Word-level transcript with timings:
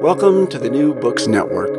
Welcome 0.00 0.46
to 0.48 0.60
the 0.60 0.70
New 0.70 0.94
Books 0.94 1.26
Network. 1.26 1.74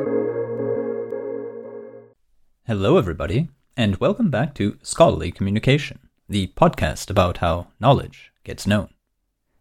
Hello, 2.68 2.98
everybody, 2.98 3.48
and 3.78 3.96
welcome 3.96 4.30
back 4.30 4.54
to 4.56 4.78
Scholarly 4.84 5.32
Communication, 5.32 6.00
the 6.28 6.48
podcast 6.48 7.10
about 7.10 7.38
how 7.38 7.68
knowledge 7.80 8.34
gets 8.44 8.68
known. 8.68 8.90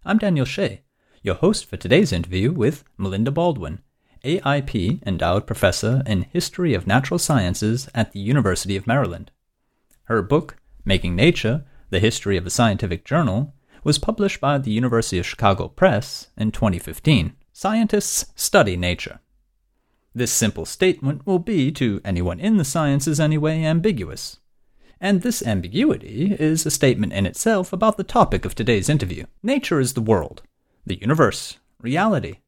I'm 0.05 0.19
Daniel 0.19 0.45
Shea, 0.45 0.83
your 1.23 1.37
host 1.37 1.67
for 1.67 1.77
today's 1.77 2.13
interview 2.13 2.51
with 2.51 2.83
Melinda 2.97 3.31
Baldwin, 3.31 3.81
AIP 4.25 5.07
Endowed 5.07 5.47
Professor 5.47 6.03
in 6.05 6.23
History 6.23 6.75
of 6.75 6.85
Natural 6.85 7.19
Sciences 7.19 7.89
at 7.95 8.11
the 8.11 8.21
University 8.21 8.77
of 8.77 8.89
Maryland. 8.89 9.31
Her 10.05 10.21
book, 10.21 10.57
Making 10.85 11.15
Nature 11.15 11.65
The 11.91 12.01
History 12.01 12.37
of 12.37 12.45
a 12.45 12.51
Scientific 12.51 13.05
Journal, 13.05 13.55
was 13.85 13.99
published 13.99 14.41
by 14.41 14.59
the 14.59 14.73
University 14.73 15.21
of 15.21 15.27
Chicago 15.27 15.69
Press 15.69 16.29
in 16.37 16.51
2015. 16.51 17.37
Scientists 17.61 18.27
study 18.37 18.77
nature. 18.77 19.19
This 20.15 20.31
simple 20.31 20.65
statement 20.65 21.27
will 21.27 21.41
be, 21.41 21.73
to 21.73 22.01
anyone 22.05 22.39
in 22.39 22.57
the 22.57 22.65
sciences 22.65 23.19
anyway, 23.19 23.65
ambiguous. 23.65 24.39
And 25.01 25.23
this 25.23 25.45
ambiguity 25.45 26.37
is 26.39 26.65
a 26.65 26.71
statement 26.71 27.13
in 27.15 27.27
itself 27.27 27.73
about 27.73 27.97
the 27.97 28.05
topic 28.05 28.45
of 28.45 28.55
today's 28.55 28.89
interview. 28.89 29.25
Nature 29.43 29.81
is 29.81 29.95
the 29.95 30.01
world, 30.01 30.43
the 30.87 31.01
universe, 31.01 31.59
reality. 31.81 32.43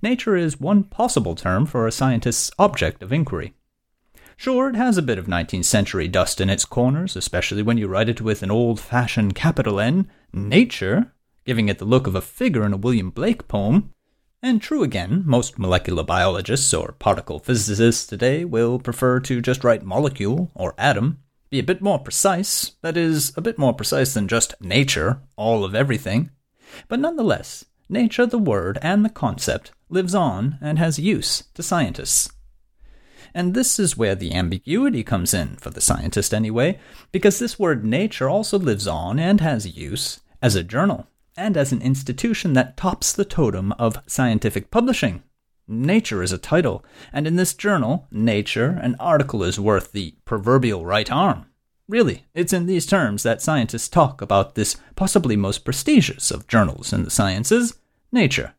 Nature 0.00 0.34
is 0.34 0.58
one 0.58 0.82
possible 0.82 1.34
term 1.34 1.66
for 1.66 1.86
a 1.86 1.92
scientist's 1.92 2.50
object 2.58 3.02
of 3.02 3.12
inquiry. 3.12 3.52
Sure, 4.34 4.70
it 4.70 4.76
has 4.76 4.96
a 4.96 5.02
bit 5.02 5.18
of 5.18 5.26
19th 5.26 5.66
century 5.66 6.08
dust 6.08 6.40
in 6.40 6.48
its 6.48 6.64
corners, 6.64 7.16
especially 7.16 7.62
when 7.62 7.76
you 7.76 7.86
write 7.86 8.08
it 8.08 8.22
with 8.22 8.42
an 8.42 8.50
old 8.50 8.80
fashioned 8.80 9.34
capital 9.34 9.78
N, 9.78 10.10
nature, 10.32 11.12
giving 11.44 11.68
it 11.68 11.78
the 11.78 11.84
look 11.84 12.06
of 12.06 12.14
a 12.14 12.22
figure 12.22 12.64
in 12.64 12.72
a 12.72 12.78
William 12.78 13.10
Blake 13.10 13.46
poem. 13.46 13.92
And 14.40 14.62
true 14.62 14.84
again, 14.84 15.24
most 15.26 15.58
molecular 15.58 16.04
biologists 16.04 16.72
or 16.72 16.92
particle 16.92 17.40
physicists 17.40 18.06
today 18.06 18.44
will 18.44 18.78
prefer 18.78 19.18
to 19.20 19.40
just 19.40 19.64
write 19.64 19.82
molecule 19.82 20.52
or 20.54 20.74
atom, 20.78 21.18
be 21.50 21.58
a 21.58 21.64
bit 21.64 21.82
more 21.82 21.98
precise, 21.98 22.72
that 22.82 22.96
is, 22.96 23.32
a 23.36 23.40
bit 23.40 23.58
more 23.58 23.74
precise 23.74 24.14
than 24.14 24.28
just 24.28 24.54
nature, 24.60 25.22
all 25.36 25.64
of 25.64 25.74
everything. 25.74 26.30
But 26.86 27.00
nonetheless, 27.00 27.64
nature, 27.88 28.26
the 28.26 28.38
word, 28.38 28.78
and 28.80 29.04
the 29.04 29.10
concept 29.10 29.72
lives 29.88 30.14
on 30.14 30.56
and 30.60 30.78
has 30.78 31.00
use 31.00 31.42
to 31.54 31.62
scientists. 31.62 32.30
And 33.34 33.54
this 33.54 33.80
is 33.80 33.96
where 33.96 34.14
the 34.14 34.34
ambiguity 34.34 35.02
comes 35.02 35.34
in, 35.34 35.56
for 35.56 35.70
the 35.70 35.80
scientist 35.80 36.32
anyway, 36.32 36.78
because 37.10 37.40
this 37.40 37.58
word 37.58 37.84
nature 37.84 38.28
also 38.28 38.56
lives 38.56 38.86
on 38.86 39.18
and 39.18 39.40
has 39.40 39.76
use 39.76 40.20
as 40.40 40.54
a 40.54 40.62
journal 40.62 41.08
and 41.38 41.56
as 41.56 41.72
an 41.72 41.80
institution 41.80 42.52
that 42.52 42.76
tops 42.76 43.12
the 43.12 43.24
totem 43.24 43.72
of 43.72 44.02
scientific 44.06 44.70
publishing. 44.70 45.22
Nature 45.66 46.22
is 46.22 46.32
a 46.32 46.38
title, 46.38 46.84
and 47.12 47.26
in 47.26 47.36
this 47.36 47.54
journal, 47.54 48.08
Nature, 48.10 48.78
an 48.82 48.96
article 48.98 49.44
is 49.44 49.60
worth 49.60 49.92
the 49.92 50.14
proverbial 50.24 50.84
right 50.84 51.10
arm. 51.12 51.46
Really, 51.86 52.26
it's 52.34 52.52
in 52.52 52.66
these 52.66 52.86
terms 52.86 53.22
that 53.22 53.40
scientists 53.40 53.88
talk 53.88 54.20
about 54.20 54.54
this 54.54 54.76
possibly 54.96 55.36
most 55.36 55.64
prestigious 55.64 56.30
of 56.30 56.48
journals 56.48 56.92
in 56.92 57.04
the 57.04 57.10
sciences, 57.10 57.78
Nature. 58.10 58.54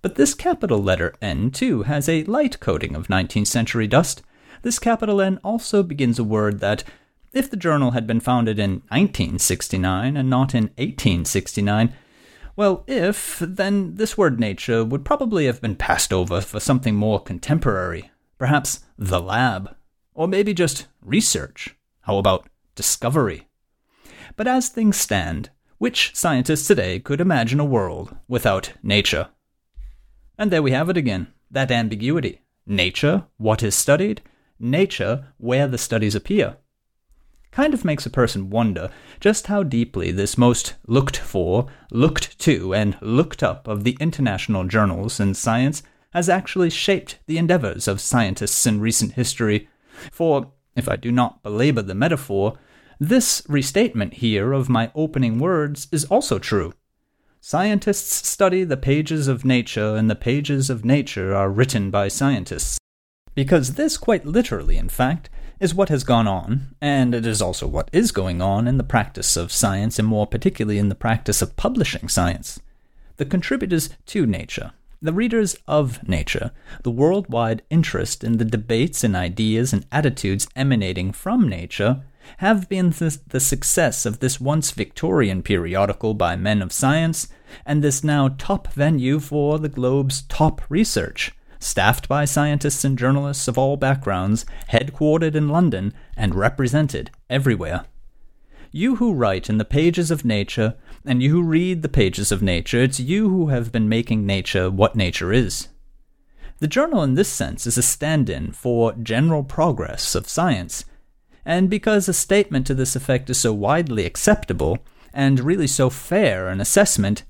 But 0.00 0.14
this 0.14 0.34
capital 0.34 0.82
letter 0.82 1.14
N, 1.20 1.50
too, 1.50 1.82
has 1.82 2.08
a 2.08 2.24
light 2.24 2.60
coating 2.60 2.94
of 2.94 3.08
19th 3.08 3.48
century 3.48 3.86
dust. 3.86 4.22
This 4.62 4.78
capital 4.78 5.20
N 5.20 5.38
also 5.42 5.82
begins 5.82 6.18
a 6.18 6.24
word 6.24 6.60
that 6.60 6.84
if 7.38 7.48
the 7.48 7.56
journal 7.56 7.92
had 7.92 8.06
been 8.06 8.18
founded 8.18 8.58
in 8.58 8.82
1969 8.88 10.16
and 10.16 10.28
not 10.28 10.54
in 10.54 10.64
1869, 10.76 11.94
well, 12.56 12.82
if, 12.88 13.38
then 13.38 13.94
this 13.94 14.18
word 14.18 14.40
nature 14.40 14.84
would 14.84 15.04
probably 15.04 15.46
have 15.46 15.60
been 15.60 15.76
passed 15.76 16.12
over 16.12 16.40
for 16.40 16.58
something 16.58 16.96
more 16.96 17.22
contemporary. 17.22 18.10
Perhaps 18.38 18.80
the 18.98 19.20
lab. 19.20 19.76
Or 20.14 20.26
maybe 20.26 20.52
just 20.52 20.88
research. 21.00 21.76
How 22.00 22.18
about 22.18 22.48
discovery? 22.74 23.46
But 24.34 24.48
as 24.48 24.68
things 24.68 24.96
stand, 24.96 25.50
which 25.78 26.10
scientist 26.16 26.66
today 26.66 26.98
could 26.98 27.20
imagine 27.20 27.60
a 27.60 27.64
world 27.64 28.16
without 28.26 28.72
nature? 28.82 29.28
And 30.36 30.50
there 30.50 30.62
we 30.62 30.72
have 30.72 30.90
it 30.90 30.96
again 30.96 31.28
that 31.50 31.70
ambiguity. 31.70 32.42
Nature, 32.66 33.24
what 33.36 33.62
is 33.62 33.74
studied? 33.74 34.20
Nature, 34.58 35.28
where 35.38 35.68
the 35.68 35.78
studies 35.78 36.16
appear 36.16 36.56
kind 37.58 37.74
of 37.74 37.84
makes 37.84 38.06
a 38.06 38.10
person 38.10 38.50
wonder 38.50 38.88
just 39.18 39.48
how 39.48 39.64
deeply 39.64 40.12
this 40.12 40.38
most 40.38 40.74
looked 40.86 41.16
for, 41.16 41.66
looked 41.90 42.38
to, 42.38 42.72
and 42.72 42.96
looked 43.00 43.42
up 43.42 43.66
of 43.66 43.82
the 43.82 43.96
international 43.98 44.62
journals 44.62 45.18
in 45.18 45.34
science 45.34 45.82
has 46.12 46.28
actually 46.28 46.70
shaped 46.70 47.18
the 47.26 47.36
endeavors 47.36 47.88
of 47.88 48.00
scientists 48.00 48.64
in 48.64 48.78
recent 48.78 49.14
history. 49.14 49.68
For, 50.12 50.52
if 50.76 50.88
I 50.88 50.94
do 50.94 51.10
not 51.10 51.42
belabor 51.42 51.82
the 51.82 51.96
metaphor, 51.96 52.56
this 53.00 53.42
restatement 53.48 54.14
here 54.14 54.52
of 54.52 54.68
my 54.68 54.92
opening 54.94 55.40
words 55.40 55.88
is 55.90 56.04
also 56.04 56.38
true. 56.38 56.74
Scientists 57.40 58.28
study 58.28 58.62
the 58.62 58.76
pages 58.76 59.26
of 59.26 59.44
nature, 59.44 59.96
and 59.96 60.08
the 60.08 60.14
pages 60.14 60.70
of 60.70 60.84
nature 60.84 61.34
are 61.34 61.50
written 61.50 61.90
by 61.90 62.06
scientists. 62.06 62.78
Because 63.34 63.74
this, 63.74 63.96
quite 63.96 64.24
literally, 64.24 64.76
in 64.76 64.88
fact, 64.88 65.28
is 65.60 65.74
what 65.74 65.88
has 65.88 66.04
gone 66.04 66.28
on, 66.28 66.74
and 66.80 67.14
it 67.14 67.26
is 67.26 67.42
also 67.42 67.66
what 67.66 67.90
is 67.92 68.12
going 68.12 68.40
on 68.40 68.68
in 68.68 68.78
the 68.78 68.84
practice 68.84 69.36
of 69.36 69.52
science, 69.52 69.98
and 69.98 70.06
more 70.06 70.26
particularly 70.26 70.78
in 70.78 70.88
the 70.88 70.94
practice 70.94 71.42
of 71.42 71.56
publishing 71.56 72.08
science. 72.08 72.60
The 73.16 73.24
contributors 73.24 73.90
to 74.06 74.26
nature, 74.26 74.72
the 75.02 75.12
readers 75.12 75.56
of 75.66 76.06
nature, 76.08 76.52
the 76.82 76.90
worldwide 76.90 77.62
interest 77.70 78.22
in 78.22 78.38
the 78.38 78.44
debates 78.44 79.02
and 79.02 79.16
ideas 79.16 79.72
and 79.72 79.86
attitudes 79.90 80.48
emanating 80.54 81.12
from 81.12 81.48
nature, 81.48 82.02
have 82.38 82.68
been 82.68 82.90
the, 82.90 83.18
the 83.28 83.40
success 83.40 84.06
of 84.06 84.20
this 84.20 84.40
once 84.40 84.70
Victorian 84.70 85.42
periodical 85.42 86.14
by 86.14 86.36
men 86.36 86.62
of 86.62 86.72
science, 86.72 87.28
and 87.64 87.82
this 87.82 88.04
now 88.04 88.28
top 88.28 88.72
venue 88.74 89.18
for 89.18 89.58
the 89.58 89.68
globe's 89.68 90.22
top 90.22 90.60
research 90.68 91.32
staffed 91.58 92.08
by 92.08 92.24
scientists 92.24 92.84
and 92.84 92.98
journalists 92.98 93.48
of 93.48 93.58
all 93.58 93.76
backgrounds, 93.76 94.46
headquartered 94.70 95.34
in 95.34 95.48
London, 95.48 95.92
and 96.16 96.34
represented 96.34 97.10
everywhere. 97.28 97.84
You 98.70 98.96
who 98.96 99.14
write 99.14 99.48
in 99.48 99.58
the 99.58 99.64
pages 99.64 100.10
of 100.10 100.24
nature, 100.24 100.74
and 101.04 101.22
you 101.22 101.30
who 101.30 101.42
read 101.42 101.82
the 101.82 101.88
pages 101.88 102.30
of 102.30 102.42
nature, 102.42 102.82
it's 102.82 103.00
you 103.00 103.28
who 103.28 103.48
have 103.48 103.72
been 103.72 103.88
making 103.88 104.26
nature 104.26 104.70
what 104.70 104.94
nature 104.94 105.32
is. 105.32 105.68
The 106.58 106.66
journal, 106.66 107.02
in 107.02 107.14
this 107.14 107.28
sense, 107.28 107.66
is 107.66 107.78
a 107.78 107.82
stand 107.82 108.28
in 108.28 108.52
for 108.52 108.92
general 108.92 109.44
progress 109.44 110.14
of 110.14 110.28
science, 110.28 110.84
and 111.44 111.70
because 111.70 112.08
a 112.08 112.12
statement 112.12 112.66
to 112.66 112.74
this 112.74 112.94
effect 112.94 113.30
is 113.30 113.38
so 113.38 113.54
widely 113.54 114.04
acceptable, 114.04 114.78
and 115.14 115.40
really 115.40 115.66
so 115.66 115.88
fair 115.88 116.48
an 116.48 116.60
assessment, 116.60 117.22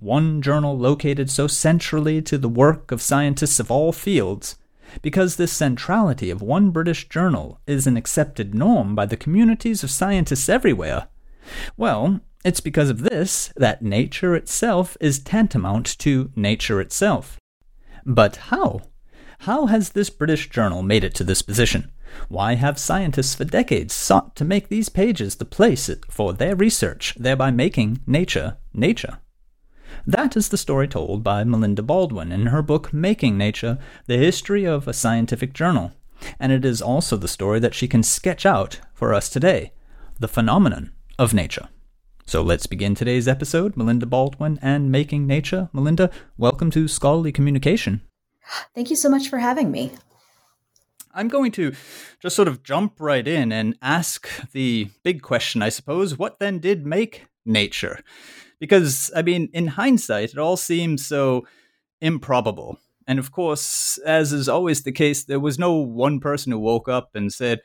one 0.00 0.42
journal 0.42 0.78
located 0.78 1.30
so 1.30 1.46
centrally 1.46 2.22
to 2.22 2.38
the 2.38 2.48
work 2.48 2.92
of 2.92 3.02
scientists 3.02 3.58
of 3.60 3.70
all 3.70 3.92
fields, 3.92 4.56
because 5.02 5.36
this 5.36 5.52
centrality 5.52 6.30
of 6.30 6.42
one 6.42 6.70
British 6.70 7.08
journal 7.08 7.60
is 7.66 7.86
an 7.86 7.96
accepted 7.96 8.54
norm 8.54 8.94
by 8.94 9.06
the 9.06 9.16
communities 9.16 9.82
of 9.82 9.90
scientists 9.90 10.48
everywhere, 10.48 11.08
well, 11.76 12.20
it's 12.44 12.60
because 12.60 12.90
of 12.90 13.02
this 13.02 13.52
that 13.56 13.82
nature 13.82 14.34
itself 14.34 14.96
is 15.00 15.18
tantamount 15.18 15.98
to 15.98 16.30
nature 16.36 16.80
itself. 16.80 17.38
But 18.04 18.36
how? 18.36 18.82
How 19.40 19.66
has 19.66 19.90
this 19.90 20.10
British 20.10 20.48
journal 20.50 20.82
made 20.82 21.04
it 21.04 21.14
to 21.16 21.24
this 21.24 21.42
position? 21.42 21.90
Why 22.28 22.54
have 22.54 22.78
scientists 22.78 23.34
for 23.34 23.44
decades 23.44 23.92
sought 23.92 24.34
to 24.36 24.44
make 24.44 24.68
these 24.68 24.88
pages 24.88 25.36
the 25.36 25.44
place 25.44 25.90
for 26.10 26.32
their 26.32 26.56
research, 26.56 27.14
thereby 27.18 27.50
making 27.50 28.00
nature 28.06 28.56
nature? 28.72 29.18
That 30.08 30.38
is 30.38 30.48
the 30.48 30.56
story 30.56 30.88
told 30.88 31.22
by 31.22 31.44
Melinda 31.44 31.82
Baldwin 31.82 32.32
in 32.32 32.46
her 32.46 32.62
book 32.62 32.94
Making 32.94 33.36
Nature 33.36 33.76
The 34.06 34.16
History 34.16 34.64
of 34.64 34.88
a 34.88 34.94
Scientific 34.94 35.52
Journal. 35.52 35.92
And 36.40 36.50
it 36.50 36.64
is 36.64 36.80
also 36.80 37.18
the 37.18 37.28
story 37.28 37.60
that 37.60 37.74
she 37.74 37.86
can 37.86 38.02
sketch 38.02 38.46
out 38.46 38.80
for 38.94 39.12
us 39.12 39.28
today 39.28 39.74
the 40.18 40.26
phenomenon 40.26 40.92
of 41.18 41.34
nature. 41.34 41.68
So 42.24 42.40
let's 42.40 42.66
begin 42.66 42.94
today's 42.94 43.28
episode. 43.28 43.76
Melinda 43.76 44.06
Baldwin 44.06 44.58
and 44.62 44.90
Making 44.90 45.26
Nature. 45.26 45.68
Melinda, 45.74 46.10
welcome 46.38 46.70
to 46.70 46.88
Scholarly 46.88 47.30
Communication. 47.30 48.00
Thank 48.74 48.88
you 48.88 48.96
so 48.96 49.10
much 49.10 49.28
for 49.28 49.36
having 49.36 49.70
me. 49.70 49.92
I'm 51.12 51.28
going 51.28 51.52
to 51.52 51.74
just 52.22 52.34
sort 52.34 52.48
of 52.48 52.62
jump 52.62 52.94
right 52.98 53.28
in 53.28 53.52
and 53.52 53.76
ask 53.82 54.26
the 54.52 54.88
big 55.02 55.20
question, 55.20 55.60
I 55.60 55.68
suppose. 55.68 56.16
What 56.16 56.38
then 56.38 56.60
did 56.60 56.86
make 56.86 57.26
nature? 57.48 58.00
Because, 58.60 59.10
I 59.14 59.22
mean, 59.22 59.48
in 59.52 59.68
hindsight, 59.68 60.30
it 60.30 60.38
all 60.38 60.56
seems 60.56 61.06
so 61.06 61.46
improbable. 62.00 62.78
And 63.06 63.18
of 63.18 63.32
course, 63.32 63.98
as 64.04 64.32
is 64.32 64.48
always 64.48 64.82
the 64.82 64.92
case, 64.92 65.24
there 65.24 65.40
was 65.40 65.58
no 65.58 65.74
one 65.74 66.20
person 66.20 66.52
who 66.52 66.58
woke 66.58 66.88
up 66.88 67.10
and 67.14 67.32
said, 67.32 67.60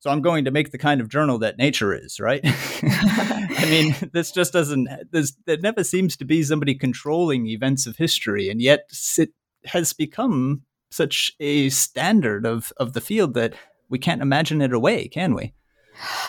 so 0.00 0.10
I'm 0.10 0.22
going 0.22 0.46
to 0.46 0.50
make 0.50 0.72
the 0.72 0.78
kind 0.78 1.00
of 1.00 1.10
journal 1.10 1.38
that 1.38 1.58
nature 1.58 1.94
is, 1.94 2.18
right? 2.18 2.40
I 2.44 3.66
mean, 3.70 3.94
this 4.12 4.32
just 4.32 4.52
doesn't. 4.52 4.88
There's, 5.12 5.36
there 5.44 5.58
never 5.58 5.84
seems 5.84 6.16
to 6.16 6.24
be 6.24 6.42
somebody 6.42 6.74
controlling 6.74 7.46
events 7.46 7.86
of 7.86 7.96
history, 7.96 8.48
and 8.48 8.62
yet 8.62 8.90
it 9.18 9.30
has 9.66 9.92
become 9.92 10.62
such 10.90 11.32
a 11.38 11.68
standard 11.68 12.46
of 12.46 12.72
of 12.78 12.94
the 12.94 13.00
field 13.00 13.34
that 13.34 13.54
we 13.90 13.98
can't 13.98 14.22
imagine 14.22 14.62
it 14.62 14.72
away, 14.72 15.06
can 15.06 15.34
we? 15.34 15.52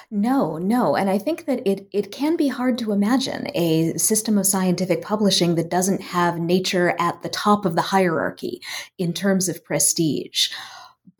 No, 0.09 0.57
no. 0.57 0.95
And 0.95 1.09
I 1.09 1.17
think 1.17 1.45
that 1.45 1.65
it, 1.65 1.87
it 1.91 2.11
can 2.11 2.35
be 2.35 2.49
hard 2.49 2.77
to 2.79 2.91
imagine 2.91 3.47
a 3.55 3.97
system 3.97 4.37
of 4.37 4.45
scientific 4.45 5.01
publishing 5.01 5.55
that 5.55 5.69
doesn't 5.69 6.01
have 6.01 6.39
nature 6.39 6.95
at 6.99 7.21
the 7.21 7.29
top 7.29 7.65
of 7.65 7.75
the 7.75 7.81
hierarchy 7.81 8.61
in 8.97 9.13
terms 9.13 9.47
of 9.47 9.63
prestige. 9.63 10.49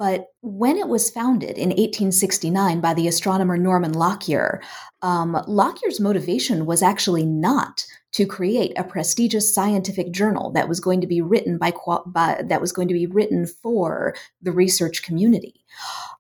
But 0.02 0.30
when 0.42 0.78
it 0.78 0.88
was 0.88 1.12
founded 1.12 1.60
in 1.60 1.70
1869 1.70 2.82
by 2.82 2.96
the 2.96 3.08
astronomer 3.08 3.56
Norman 3.56 3.94
Lockyer, 3.94 4.60
um, 5.04 5.40
Lockyer's 5.46 6.00
motivation 6.00 6.66
was 6.66 6.82
actually 6.82 7.24
not 7.24 7.86
to 8.14 8.26
create 8.26 8.74
a 8.76 8.84
prestigious 8.84 9.54
scientific 9.54 10.12
journal 10.12 10.52
that 10.54 10.68
was 10.68 10.80
going 10.80 11.02
to 11.02 11.08
be 11.08 11.22
written 11.22 11.60
by, 11.60 11.72
by, 12.08 12.42
that 12.44 12.62
was 12.62 12.72
going 12.72 12.88
to 12.88 12.96
be 12.96 13.06
written 13.06 13.46
for 13.46 14.16
the 14.42 14.52
research 14.52 15.04
community. 15.04 15.64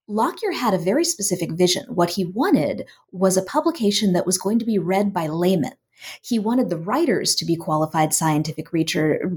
Lockyer 0.07 0.51
had 0.51 0.75
a 0.75 0.77
very 0.77 1.03
specific 1.03 1.51
vision. 1.51 1.85
What 1.89 2.11
he 2.11 2.23
wanted 2.23 2.85
was 3.11 3.35
a 3.35 3.41
publication 3.41 4.13
that 4.13 4.27
was 4.27 4.37
going 4.37 4.59
to 4.59 4.65
be 4.65 4.77
read 4.77 5.11
by 5.11 5.25
laymen 5.25 5.73
he 6.21 6.39
wanted 6.39 6.69
the 6.69 6.77
writers 6.77 7.35
to 7.35 7.45
be 7.45 7.55
qualified 7.55 8.13
scientific 8.13 8.67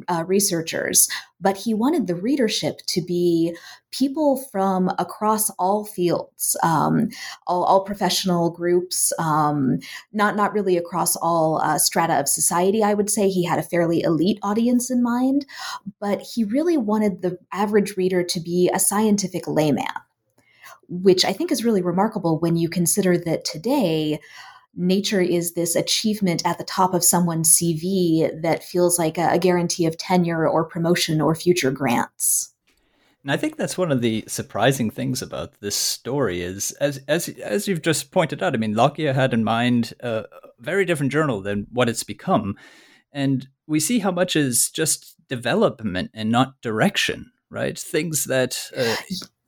uh, 0.09 0.25
researchers, 0.27 1.09
but 1.41 1.57
he 1.57 1.75
wanted 1.75 2.07
the 2.07 2.15
readership 2.15 2.81
to 2.87 3.03
be 3.03 3.57
people 3.91 4.43
from 4.51 4.91
across 4.99 5.51
all 5.51 5.85
fields, 5.85 6.57
um, 6.63 7.09
all, 7.47 7.65
all, 7.65 7.85
professional 7.85 8.51
groups, 8.51 9.13
um, 9.19 9.79
not 10.13 10.37
not 10.37 10.53
really 10.53 10.77
across 10.77 11.17
all 11.17 11.61
uh, 11.63 11.79
strata 11.79 12.19
of 12.19 12.29
society. 12.29 12.83
I 12.83 12.95
would 12.95 13.11
say 13.11 13.29
he 13.29 13.45
had 13.45 13.59
a 13.59 13.63
fairly 13.63 14.03
elite 14.03 14.39
audience 14.43 14.91
in 14.91 15.03
mind, 15.03 15.47
but 16.01 16.21
he 16.21 16.45
really 16.45 16.77
wanted 16.77 17.23
the 17.23 17.39
average 17.53 17.97
reader 17.97 18.25
to 18.25 18.41
be 18.41 18.71
a 18.73 18.79
scientific 18.79 19.47
layman, 19.47 19.87
which 20.89 21.25
I 21.25 21.33
think 21.33 21.53
is 21.53 21.65
really 21.65 21.83
remarkable 21.83 22.39
when 22.39 22.57
you 22.57 22.69
consider 22.69 23.17
that 23.19 23.45
today 23.45 24.19
nature 24.77 25.21
is 25.21 25.55
this 25.55 25.77
achievement 25.77 26.43
at 26.45 26.59
the 26.59 26.65
top 26.65 26.95
of 26.95 27.05
someone's 27.05 27.57
CV 27.57 28.31
that 28.43 28.65
feels 28.65 28.99
like 28.99 29.19
a, 29.19 29.33
a 29.33 29.39
guarantee 29.39 29.87
of 29.87 29.97
tenure 29.97 30.49
or 30.49 30.65
promotion 30.65 31.21
or 31.21 31.35
future 31.35 31.71
grants. 31.71 32.55
And 33.23 33.33
I 33.33 33.39
think 33.39 33.57
that's 33.57 33.79
one 33.79 33.91
of 33.91 34.03
the 34.03 34.25
surprising 34.27 34.91
things 34.91 35.23
about 35.23 35.61
this 35.61 35.75
story 35.75 36.43
is, 36.43 36.73
as 36.73 37.01
as 37.09 37.29
as 37.29 37.67
you've 37.67 37.81
just 37.81 38.11
pointed 38.11 38.43
out, 38.43 38.55
I 38.55 38.59
mean, 38.59 38.75
Lockyer 38.75 39.15
had 39.15 39.33
in 39.33 39.43
mind 39.43 39.95
a 40.01 40.27
very 40.59 40.85
different 40.85 41.11
journal 41.11 41.41
than 41.41 41.67
what 41.73 41.89
it's 41.89 42.05
become, 42.05 42.55
and 43.13 43.49
we 43.67 43.81
see 43.81 44.01
how 44.01 44.11
much 44.11 44.37
is 44.37 44.69
just 44.69 45.17
development 45.27 46.11
and 46.13 46.31
not 46.31 46.61
direction, 46.61 47.33
right? 47.49 47.79
Things 47.79 48.25
that 48.25 48.71
uh, 48.77 48.97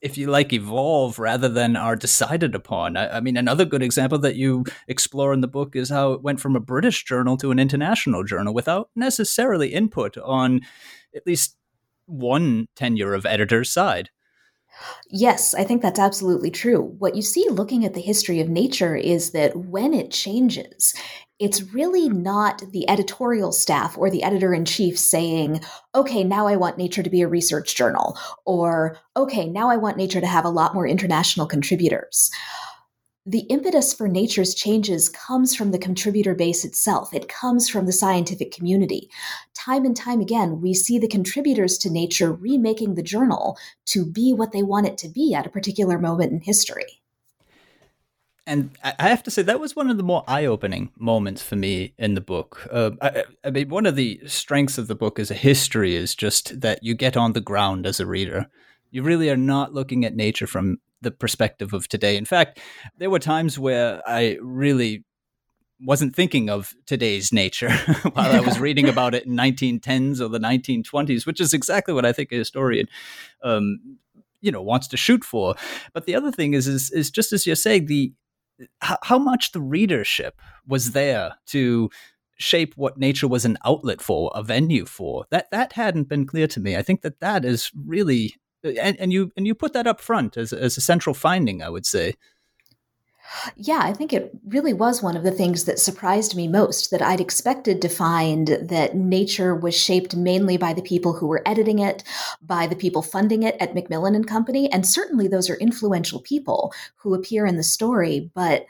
if 0.00 0.18
you 0.18 0.28
like, 0.28 0.52
evolve 0.52 1.18
rather 1.18 1.48
than 1.48 1.76
are 1.76 1.96
decided 1.96 2.54
upon. 2.54 2.96
I, 2.96 3.16
I, 3.16 3.20
mean, 3.20 3.36
another 3.36 3.64
good 3.64 3.82
example 3.82 4.18
that 4.18 4.36
you 4.36 4.64
explore 4.88 5.32
in 5.32 5.40
the 5.40 5.48
book 5.48 5.74
is 5.74 5.88
how 5.88 6.12
it 6.12 6.22
went 6.22 6.40
from 6.40 6.56
a 6.56 6.60
British 6.60 7.04
journal 7.04 7.36
to 7.38 7.50
an 7.50 7.58
international 7.58 8.22
journal 8.24 8.54
without 8.54 8.90
necessarily 8.94 9.72
input 9.72 10.16
on 10.18 10.60
at 11.14 11.26
least 11.26 11.56
one 12.06 12.68
tenure 12.76 13.14
of 13.14 13.26
editor's 13.26 13.72
side. 13.72 14.10
Yes, 15.10 15.54
I 15.54 15.64
think 15.64 15.82
that's 15.82 15.98
absolutely 15.98 16.50
true. 16.50 16.82
What 16.98 17.14
you 17.14 17.22
see 17.22 17.46
looking 17.48 17.84
at 17.84 17.94
the 17.94 18.00
history 18.00 18.40
of 18.40 18.48
nature 18.48 18.96
is 18.96 19.30
that 19.32 19.56
when 19.56 19.94
it 19.94 20.10
changes, 20.10 20.94
it's 21.38 21.74
really 21.74 22.08
not 22.08 22.62
the 22.72 22.88
editorial 22.88 23.52
staff 23.52 23.96
or 23.98 24.10
the 24.10 24.22
editor 24.22 24.54
in 24.54 24.64
chief 24.64 24.98
saying, 24.98 25.60
okay, 25.94 26.24
now 26.24 26.46
I 26.46 26.56
want 26.56 26.78
Nature 26.78 27.02
to 27.02 27.10
be 27.10 27.20
a 27.20 27.28
research 27.28 27.76
journal, 27.76 28.18
or 28.46 28.98
okay, 29.16 29.46
now 29.46 29.68
I 29.68 29.76
want 29.76 29.98
Nature 29.98 30.20
to 30.20 30.26
have 30.26 30.44
a 30.44 30.50
lot 30.50 30.74
more 30.74 30.86
international 30.86 31.46
contributors. 31.46 32.30
The 33.28 33.40
impetus 33.40 33.92
for 33.92 34.06
Nature's 34.06 34.54
changes 34.54 35.08
comes 35.08 35.56
from 35.56 35.72
the 35.72 35.78
contributor 35.78 36.34
base 36.34 36.64
itself. 36.64 37.12
It 37.12 37.28
comes 37.28 37.68
from 37.68 37.86
the 37.86 37.92
scientific 37.92 38.52
community. 38.52 39.10
Time 39.52 39.84
and 39.84 39.96
time 39.96 40.20
again, 40.20 40.60
we 40.60 40.72
see 40.74 40.98
the 40.98 41.08
contributors 41.08 41.76
to 41.78 41.90
Nature 41.90 42.32
remaking 42.32 42.94
the 42.94 43.02
journal 43.02 43.58
to 43.86 44.06
be 44.06 44.32
what 44.32 44.52
they 44.52 44.62
want 44.62 44.86
it 44.86 44.96
to 44.98 45.08
be 45.08 45.34
at 45.34 45.46
a 45.46 45.50
particular 45.50 45.98
moment 45.98 46.32
in 46.32 46.40
history 46.40 47.02
and 48.46 48.70
I 48.82 49.08
have 49.08 49.24
to 49.24 49.30
say 49.30 49.42
that 49.42 49.58
was 49.58 49.74
one 49.74 49.90
of 49.90 49.96
the 49.96 50.04
more 50.04 50.22
eye-opening 50.28 50.92
moments 50.96 51.42
for 51.42 51.56
me 51.56 51.94
in 51.98 52.14
the 52.14 52.20
book. 52.20 52.68
Uh, 52.70 52.92
I, 53.02 53.24
I, 53.44 53.50
mean, 53.50 53.68
one 53.68 53.86
of 53.86 53.96
the 53.96 54.20
strengths 54.26 54.78
of 54.78 54.86
the 54.86 54.94
book 54.94 55.18
as 55.18 55.32
a 55.32 55.34
history 55.34 55.96
is 55.96 56.14
just 56.14 56.60
that 56.60 56.82
you 56.82 56.94
get 56.94 57.16
on 57.16 57.32
the 57.32 57.40
ground 57.40 57.86
as 57.86 57.98
a 57.98 58.06
reader. 58.06 58.46
You 58.92 59.02
really 59.02 59.28
are 59.30 59.36
not 59.36 59.74
looking 59.74 60.04
at 60.04 60.14
nature 60.14 60.46
from 60.46 60.78
the 61.02 61.10
perspective 61.10 61.72
of 61.72 61.88
today. 61.88 62.16
In 62.16 62.24
fact, 62.24 62.60
there 62.98 63.10
were 63.10 63.18
times 63.18 63.58
where 63.58 64.02
I 64.06 64.38
really 64.40 65.04
wasn't 65.80 66.16
thinking 66.16 66.48
of 66.48 66.72
today's 66.86 67.32
nature 67.32 67.70
while 68.14 68.32
I 68.32 68.40
was 68.40 68.58
reading 68.58 68.88
about 68.88 69.14
it 69.14 69.26
in 69.26 69.36
1910s 69.36 70.20
or 70.20 70.28
the 70.28 70.38
1920s, 70.38 71.26
which 71.26 71.40
is 71.40 71.52
exactly 71.52 71.92
what 71.92 72.06
I 72.06 72.12
think 72.12 72.32
a 72.32 72.36
historian 72.36 72.86
um, 73.42 73.98
you 74.40 74.50
know 74.52 74.62
wants 74.62 74.86
to 74.86 74.96
shoot 74.96 75.24
for 75.24 75.54
but 75.92 76.04
the 76.04 76.14
other 76.14 76.30
thing 76.30 76.52
is 76.52 76.68
is, 76.68 76.90
is 76.90 77.10
just 77.10 77.32
as 77.32 77.46
you're 77.46 77.56
saying 77.56 77.86
the 77.86 78.12
how 78.80 79.18
much 79.18 79.52
the 79.52 79.60
readership 79.60 80.40
was 80.66 80.92
there 80.92 81.34
to 81.46 81.90
shape 82.38 82.74
what 82.76 82.98
nature 82.98 83.28
was 83.28 83.44
an 83.44 83.56
outlet 83.64 84.00
for, 84.00 84.30
a 84.34 84.42
venue 84.42 84.84
for. 84.84 85.26
That 85.30 85.50
that 85.50 85.72
hadn't 85.72 86.08
been 86.08 86.26
clear 86.26 86.46
to 86.48 86.60
me. 86.60 86.76
I 86.76 86.82
think 86.82 87.02
that 87.02 87.20
that 87.20 87.44
is 87.44 87.70
really 87.74 88.34
and, 88.64 88.98
and 88.98 89.12
you 89.12 89.32
and 89.36 89.46
you 89.46 89.54
put 89.54 89.72
that 89.72 89.86
up 89.86 90.00
front 90.00 90.36
as 90.36 90.52
as 90.52 90.76
a 90.76 90.80
central 90.80 91.14
finding. 91.14 91.62
I 91.62 91.68
would 91.68 91.86
say. 91.86 92.14
Yeah, 93.56 93.80
I 93.82 93.92
think 93.92 94.12
it 94.12 94.30
really 94.46 94.72
was 94.72 95.02
one 95.02 95.16
of 95.16 95.24
the 95.24 95.32
things 95.32 95.64
that 95.64 95.78
surprised 95.78 96.36
me 96.36 96.46
most 96.46 96.90
that 96.90 97.02
I'd 97.02 97.20
expected 97.20 97.82
to 97.82 97.88
find 97.88 98.48
that 98.62 98.94
nature 98.94 99.54
was 99.54 99.76
shaped 99.76 100.14
mainly 100.14 100.56
by 100.56 100.72
the 100.72 100.82
people 100.82 101.12
who 101.12 101.26
were 101.26 101.42
editing 101.46 101.78
it, 101.80 102.04
by 102.40 102.66
the 102.66 102.76
people 102.76 103.02
funding 103.02 103.42
it 103.42 103.56
at 103.58 103.74
Macmillan 103.74 104.14
and 104.14 104.26
Company, 104.28 104.70
and 104.72 104.86
certainly 104.86 105.28
those 105.28 105.50
are 105.50 105.56
influential 105.56 106.20
people 106.20 106.72
who 106.96 107.14
appear 107.14 107.46
in 107.46 107.56
the 107.56 107.62
story, 107.62 108.30
but 108.34 108.64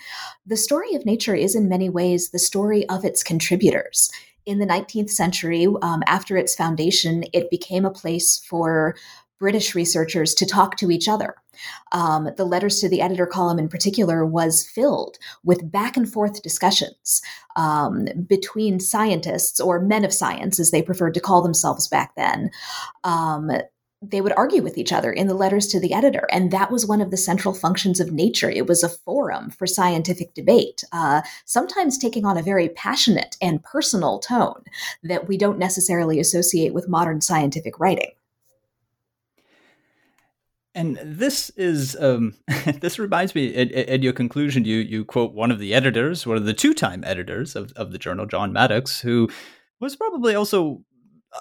the 0.47 0.57
story 0.57 0.95
of 0.95 1.05
nature 1.05 1.35
is 1.35 1.55
in 1.55 1.69
many 1.69 1.89
ways 1.89 2.31
the 2.31 2.39
story 2.39 2.89
of 2.89 3.05
its 3.05 3.23
contributors 3.23 4.11
in 4.47 4.61
the 4.61 4.67
19th 4.67 5.11
century, 5.11 5.67
um, 5.83 6.03
after 6.07 6.37
its 6.37 6.55
foundation, 6.55 7.25
it 7.33 7.51
became 7.51 7.85
a 7.85 7.91
place 7.91 8.39
for 8.49 8.95
British 9.39 9.75
researchers 9.75 10.35
to 10.35 10.47
talk 10.47 10.77
to 10.77 10.91
each 10.91 11.09
other. 11.09 11.35
Um, 11.93 12.29
the 12.37 12.45
letters 12.45 12.81
to 12.81 12.89
the 12.89 13.01
editor 13.01 13.27
column, 13.27 13.59
in 13.59 13.69
particular, 13.69 14.25
was 14.25 14.67
filled 14.67 15.19
with 15.45 15.71
back 15.71 15.97
and 15.97 16.11
forth 16.11 16.43
discussions 16.43 17.23
um, 17.57 18.07
between 18.29 18.81
scientists 18.81 19.61
or 19.61 19.81
men 19.81 20.05
of 20.05 20.13
science, 20.13 20.61
as 20.61 20.71
they 20.71 20.83
preferred 20.83 21.15
to 21.15 21.21
call 21.21 21.43
themselves 21.43 21.89
back 21.89 22.15
then. 22.17 22.51
Um, 23.05 23.51
they 24.03 24.21
would 24.21 24.33
argue 24.37 24.63
with 24.63 24.77
each 24.77 24.93
other 24.93 25.11
in 25.11 25.27
the 25.27 25.35
letters 25.35 25.67
to 25.69 25.81
the 25.81 25.95
editor. 25.95 26.27
And 26.31 26.51
that 26.51 26.71
was 26.71 26.87
one 26.87 27.01
of 27.01 27.11
the 27.11 27.17
central 27.17 27.55
functions 27.55 27.99
of 27.99 28.13
Nature. 28.13 28.51
It 28.51 28.67
was 28.67 28.83
a 28.83 28.91
forum 28.91 29.51
for 29.51 29.67
scientific 29.67 30.35
debate, 30.35 30.85
uh, 30.93 31.23
sometimes 31.45 31.97
taking 31.97 32.25
on 32.25 32.37
a 32.37 32.43
very 32.43 32.69
passionate 32.69 33.37
and 33.41 33.63
personal 33.63 34.19
tone 34.19 34.63
that 35.03 35.29
we 35.29 35.39
don't 35.39 35.59
necessarily 35.59 36.21
associate 36.21 36.75
with 36.75 36.89
modern 36.89 37.21
scientific 37.21 37.81
writing. 37.81 38.11
And 40.77 40.99
this 41.03 41.49
is 41.57 41.97
um, 41.97 42.35
this 42.81 42.99
reminds 42.99 43.35
me. 43.35 43.55
At, 43.57 43.73
at, 43.73 44.03
your 44.03 44.13
conclusion, 44.13 44.67
you 44.67 44.77
you 44.77 45.07
quote 45.07 45.33
one 45.33 45.51
of 45.51 45.59
the 45.59 45.73
editors, 45.73 46.27
one 46.27 46.37
of 46.37 46.45
the 46.45 46.53
two-time 46.53 47.03
editors 47.03 47.57
of, 47.57 47.73
of 47.73 47.93
the 47.93 47.99
journal, 47.99 48.27
John 48.27 48.53
Maddox, 48.53 49.01
who 49.01 49.31
was 49.81 49.97
probably 49.97 50.35
also, 50.35 50.83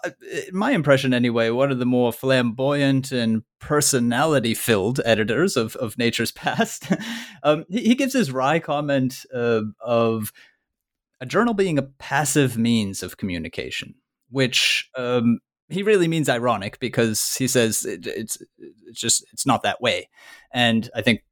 uh, 0.06 0.12
my 0.54 0.72
impression 0.72 1.14
anyway, 1.14 1.50
one 1.50 1.70
of 1.70 1.80
the 1.80 1.86
more 1.86 2.14
flamboyant 2.14 3.12
and 3.12 3.44
personality-filled 3.60 5.02
editors 5.04 5.58
of 5.58 5.76
of 5.76 5.98
Nature's 5.98 6.32
past. 6.32 6.94
um, 7.44 7.66
he, 7.70 7.82
he, 7.82 7.96
gives 7.96 8.14
his 8.14 8.32
wry 8.32 8.60
comment 8.60 9.26
uh, 9.34 9.64
of 9.82 10.32
a 11.20 11.26
journal 11.26 11.54
being 11.54 11.78
a 11.78 11.84
passive 11.84 12.58
means 12.58 13.04
of 13.04 13.18
communication, 13.18 13.96
which 14.30 14.90
um, 14.96 15.40
he 15.70 15.84
really 15.84 16.08
means 16.08 16.30
ironic 16.30 16.80
because 16.80 17.36
he 17.36 17.48
says 17.48 17.86
it, 17.86 18.06
it's 18.08 18.38
it's 18.58 19.00
just 19.00 19.26
it's 19.34 19.46
not 19.46 19.64
that 19.64 19.82
way, 19.82 20.10
and 20.54 20.90
I 20.96 21.02
think 21.02 21.24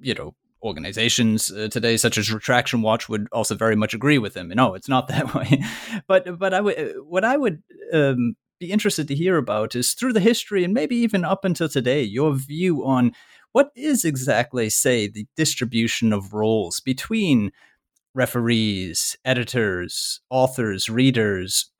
you 0.00 0.14
know 0.14 0.34
organizations 0.62 1.52
uh, 1.52 1.68
today 1.70 1.96
such 1.96 2.18
as 2.18 2.32
Retraction 2.32 2.82
Watch 2.82 3.08
would 3.08 3.28
also 3.32 3.54
very 3.54 3.76
much 3.76 3.94
agree 3.94 4.18
with 4.18 4.36
him. 4.36 4.48
No, 4.48 4.74
it's 4.74 4.88
not 4.88 5.08
that 5.08 5.34
way. 5.34 5.62
but 6.06 6.38
but 6.38 6.54
I 6.54 6.60
would 6.60 6.78
uh, 6.78 6.92
what 7.02 7.24
I 7.24 7.36
would 7.36 7.62
um, 7.92 8.36
be 8.60 8.70
interested 8.70 9.08
to 9.08 9.14
hear 9.14 9.36
about 9.36 9.74
is 9.74 9.94
through 9.94 10.12
the 10.12 10.20
history 10.20 10.64
and 10.64 10.74
maybe 10.74 10.96
even 10.96 11.24
up 11.24 11.44
until 11.44 11.68
today 11.68 12.02
your 12.02 12.34
view 12.34 12.84
on 12.84 13.12
what 13.52 13.70
is 13.74 14.04
exactly 14.04 14.68
say 14.68 15.08
the 15.08 15.26
distribution 15.36 16.12
of 16.12 16.34
roles 16.34 16.80
between 16.80 17.50
referees, 18.14 19.16
editors, 19.24 20.20
authors, 20.28 20.88
readers, 20.88 21.70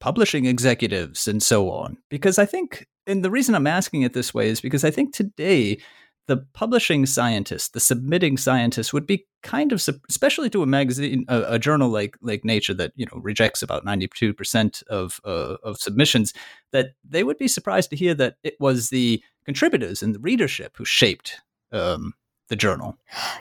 publishing 0.00 0.46
executives 0.46 1.28
and 1.28 1.42
so 1.42 1.70
on. 1.70 1.96
Because 2.08 2.38
I 2.38 2.46
think, 2.46 2.86
and 3.06 3.24
the 3.24 3.30
reason 3.30 3.54
I'm 3.54 3.66
asking 3.66 4.02
it 4.02 4.12
this 4.12 4.34
way 4.34 4.48
is 4.48 4.60
because 4.60 4.84
I 4.84 4.90
think 4.90 5.14
today 5.14 5.78
the 6.26 6.38
publishing 6.54 7.06
scientist, 7.06 7.72
the 7.72 7.80
submitting 7.80 8.36
scientist, 8.36 8.92
would 8.92 9.06
be 9.06 9.26
kind 9.42 9.72
of, 9.72 9.86
especially 10.08 10.50
to 10.50 10.62
a 10.62 10.66
magazine, 10.66 11.24
a, 11.28 11.54
a 11.54 11.58
journal 11.58 11.88
like 11.88 12.16
like 12.20 12.44
Nature 12.44 12.74
that 12.74 12.92
you 12.96 13.06
know 13.06 13.20
rejects 13.20 13.62
about 13.62 13.84
ninety 13.84 14.08
two 14.08 14.34
percent 14.34 14.82
of 14.88 15.20
uh, 15.24 15.56
of 15.62 15.78
submissions, 15.78 16.32
that 16.72 16.90
they 17.08 17.22
would 17.22 17.38
be 17.38 17.48
surprised 17.48 17.90
to 17.90 17.96
hear 17.96 18.14
that 18.14 18.36
it 18.42 18.56
was 18.58 18.90
the 18.90 19.22
contributors 19.44 20.02
and 20.02 20.14
the 20.14 20.20
readership 20.20 20.76
who 20.76 20.84
shaped 20.84 21.40
um, 21.72 22.12
the 22.48 22.56
journal. 22.56 22.96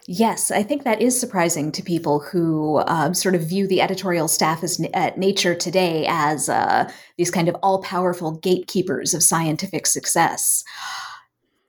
Yes, 0.08 0.52
I 0.52 0.64
think 0.64 0.84
that 0.84 1.02
is 1.02 1.20
surprising 1.20 1.72
to 1.74 1.84
people 1.84 2.20
who 2.20 2.82
um, 2.88 3.14
sort 3.14 3.36
of 3.36 3.48
view 3.48 3.68
the 3.68 3.82
editorial 3.82 4.28
staff 4.28 4.64
as 4.64 4.82
at 4.94 5.18
Nature 5.18 5.56
today 5.56 6.06
as 6.08 6.50
uh, 6.50 6.92
these 7.18 7.32
kind 7.32 7.48
of 7.48 7.56
all 7.62 7.82
powerful 7.82 8.32
gatekeepers 8.32 9.14
of 9.14 9.24
scientific 9.24 9.86
success. 9.86 10.64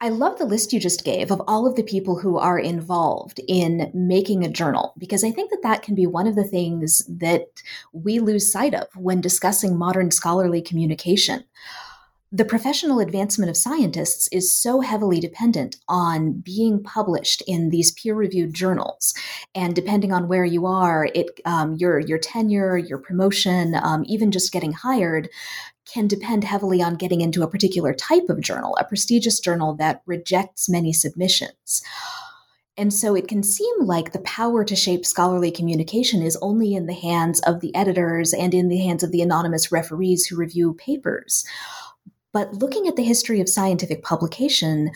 I 0.00 0.10
love 0.10 0.38
the 0.38 0.44
list 0.44 0.74
you 0.74 0.80
just 0.80 1.04
gave 1.04 1.30
of 1.30 1.40
all 1.46 1.66
of 1.66 1.74
the 1.74 1.82
people 1.82 2.18
who 2.18 2.36
are 2.36 2.58
involved 2.58 3.40
in 3.48 3.90
making 3.94 4.44
a 4.44 4.50
journal 4.50 4.92
because 4.98 5.24
I 5.24 5.30
think 5.30 5.50
that 5.50 5.62
that 5.62 5.82
can 5.82 5.94
be 5.94 6.06
one 6.06 6.26
of 6.26 6.36
the 6.36 6.44
things 6.44 7.02
that 7.08 7.46
we 7.92 8.18
lose 8.18 8.52
sight 8.52 8.74
of 8.74 8.88
when 8.94 9.22
discussing 9.22 9.78
modern 9.78 10.10
scholarly 10.10 10.60
communication 10.60 11.44
the 12.36 12.44
professional 12.44 13.00
advancement 13.00 13.48
of 13.48 13.56
scientists 13.56 14.28
is 14.30 14.52
so 14.52 14.82
heavily 14.82 15.20
dependent 15.20 15.76
on 15.88 16.32
being 16.32 16.82
published 16.82 17.42
in 17.46 17.70
these 17.70 17.92
peer-reviewed 17.92 18.52
journals, 18.52 19.14
and 19.54 19.74
depending 19.74 20.12
on 20.12 20.28
where 20.28 20.44
you 20.44 20.66
are, 20.66 21.08
it 21.14 21.40
um, 21.46 21.76
your 21.76 21.98
your 21.98 22.18
tenure, 22.18 22.76
your 22.76 22.98
promotion, 22.98 23.74
um, 23.82 24.04
even 24.06 24.30
just 24.30 24.52
getting 24.52 24.72
hired, 24.72 25.30
can 25.90 26.06
depend 26.06 26.44
heavily 26.44 26.82
on 26.82 26.96
getting 26.96 27.22
into 27.22 27.42
a 27.42 27.48
particular 27.48 27.94
type 27.94 28.28
of 28.28 28.42
journal, 28.42 28.76
a 28.78 28.84
prestigious 28.84 29.40
journal 29.40 29.74
that 29.76 30.02
rejects 30.04 30.68
many 30.68 30.92
submissions. 30.92 31.82
And 32.76 32.92
so 32.92 33.14
it 33.14 33.28
can 33.28 33.42
seem 33.42 33.74
like 33.80 34.12
the 34.12 34.18
power 34.18 34.62
to 34.62 34.76
shape 34.76 35.06
scholarly 35.06 35.50
communication 35.50 36.20
is 36.20 36.36
only 36.42 36.74
in 36.74 36.84
the 36.84 36.92
hands 36.92 37.40
of 37.40 37.60
the 37.60 37.74
editors 37.74 38.34
and 38.34 38.52
in 38.52 38.68
the 38.68 38.76
hands 38.76 39.02
of 39.02 39.12
the 39.12 39.22
anonymous 39.22 39.72
referees 39.72 40.26
who 40.26 40.36
review 40.36 40.74
papers. 40.74 41.46
But 42.36 42.52
looking 42.52 42.86
at 42.86 42.96
the 42.96 43.02
history 43.02 43.40
of 43.40 43.48
scientific 43.48 44.04
publication, 44.04 44.90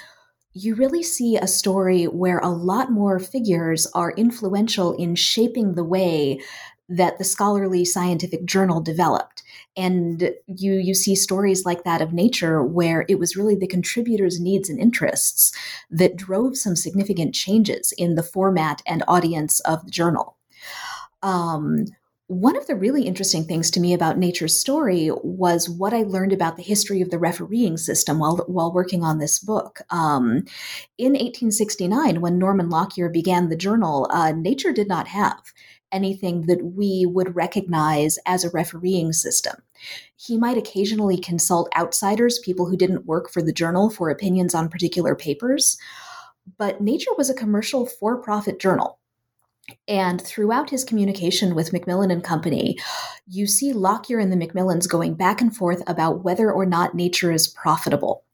you 0.52 0.74
really 0.74 1.02
see 1.02 1.38
a 1.38 1.46
story 1.46 2.04
where 2.04 2.38
a 2.40 2.50
lot 2.50 2.92
more 2.92 3.18
figures 3.18 3.86
are 3.94 4.12
influential 4.12 4.92
in 4.92 5.14
shaping 5.14 5.72
the 5.72 5.82
way 5.82 6.42
that 6.90 7.16
the 7.16 7.24
scholarly 7.24 7.86
scientific 7.86 8.44
journal 8.44 8.82
developed. 8.82 9.42
And 9.74 10.34
you 10.48 10.74
you 10.74 10.92
see 10.92 11.14
stories 11.14 11.64
like 11.64 11.84
that 11.84 12.02
of 12.02 12.12
nature 12.12 12.62
where 12.62 13.06
it 13.08 13.18
was 13.18 13.38
really 13.38 13.56
the 13.56 13.66
contributors' 13.66 14.38
needs 14.38 14.68
and 14.68 14.78
interests 14.78 15.50
that 15.90 16.16
drove 16.16 16.58
some 16.58 16.76
significant 16.76 17.34
changes 17.34 17.94
in 17.96 18.16
the 18.16 18.22
format 18.22 18.82
and 18.86 19.02
audience 19.08 19.60
of 19.60 19.82
the 19.86 19.90
journal. 19.90 20.36
Um, 21.22 21.86
one 22.30 22.56
of 22.56 22.68
the 22.68 22.76
really 22.76 23.08
interesting 23.08 23.44
things 23.44 23.72
to 23.72 23.80
me 23.80 23.92
about 23.92 24.16
Nature's 24.16 24.56
story 24.56 25.10
was 25.24 25.68
what 25.68 25.92
I 25.92 26.04
learned 26.04 26.32
about 26.32 26.56
the 26.56 26.62
history 26.62 27.00
of 27.00 27.10
the 27.10 27.18
refereeing 27.18 27.76
system 27.76 28.20
while, 28.20 28.36
while 28.46 28.72
working 28.72 29.02
on 29.02 29.18
this 29.18 29.40
book. 29.40 29.80
Um, 29.90 30.44
in 30.96 31.14
1869, 31.14 32.20
when 32.20 32.38
Norman 32.38 32.70
Lockyer 32.70 33.08
began 33.08 33.48
the 33.48 33.56
journal, 33.56 34.06
uh, 34.10 34.30
Nature 34.30 34.70
did 34.70 34.86
not 34.86 35.08
have 35.08 35.42
anything 35.90 36.42
that 36.42 36.62
we 36.62 37.04
would 37.04 37.34
recognize 37.34 38.16
as 38.26 38.44
a 38.44 38.50
refereeing 38.50 39.12
system. 39.12 39.56
He 40.14 40.38
might 40.38 40.56
occasionally 40.56 41.18
consult 41.18 41.68
outsiders, 41.76 42.38
people 42.38 42.66
who 42.66 42.76
didn't 42.76 43.06
work 43.06 43.28
for 43.28 43.42
the 43.42 43.52
journal, 43.52 43.90
for 43.90 44.08
opinions 44.08 44.54
on 44.54 44.68
particular 44.68 45.16
papers. 45.16 45.76
But 46.58 46.80
Nature 46.80 47.10
was 47.18 47.28
a 47.28 47.34
commercial 47.34 47.86
for 47.86 48.22
profit 48.22 48.60
journal. 48.60 48.99
And 49.88 50.20
throughout 50.20 50.70
his 50.70 50.84
communication 50.84 51.54
with 51.54 51.72
Macmillan 51.72 52.10
and 52.10 52.24
Company, 52.24 52.78
you 53.26 53.46
see 53.46 53.72
Lockyer 53.72 54.18
and 54.18 54.32
the 54.32 54.36
Macmillans 54.36 54.88
going 54.88 55.14
back 55.14 55.40
and 55.40 55.54
forth 55.54 55.82
about 55.86 56.24
whether 56.24 56.50
or 56.50 56.66
not 56.66 56.94
nature 56.94 57.32
is 57.32 57.48
profitable. 57.48 58.24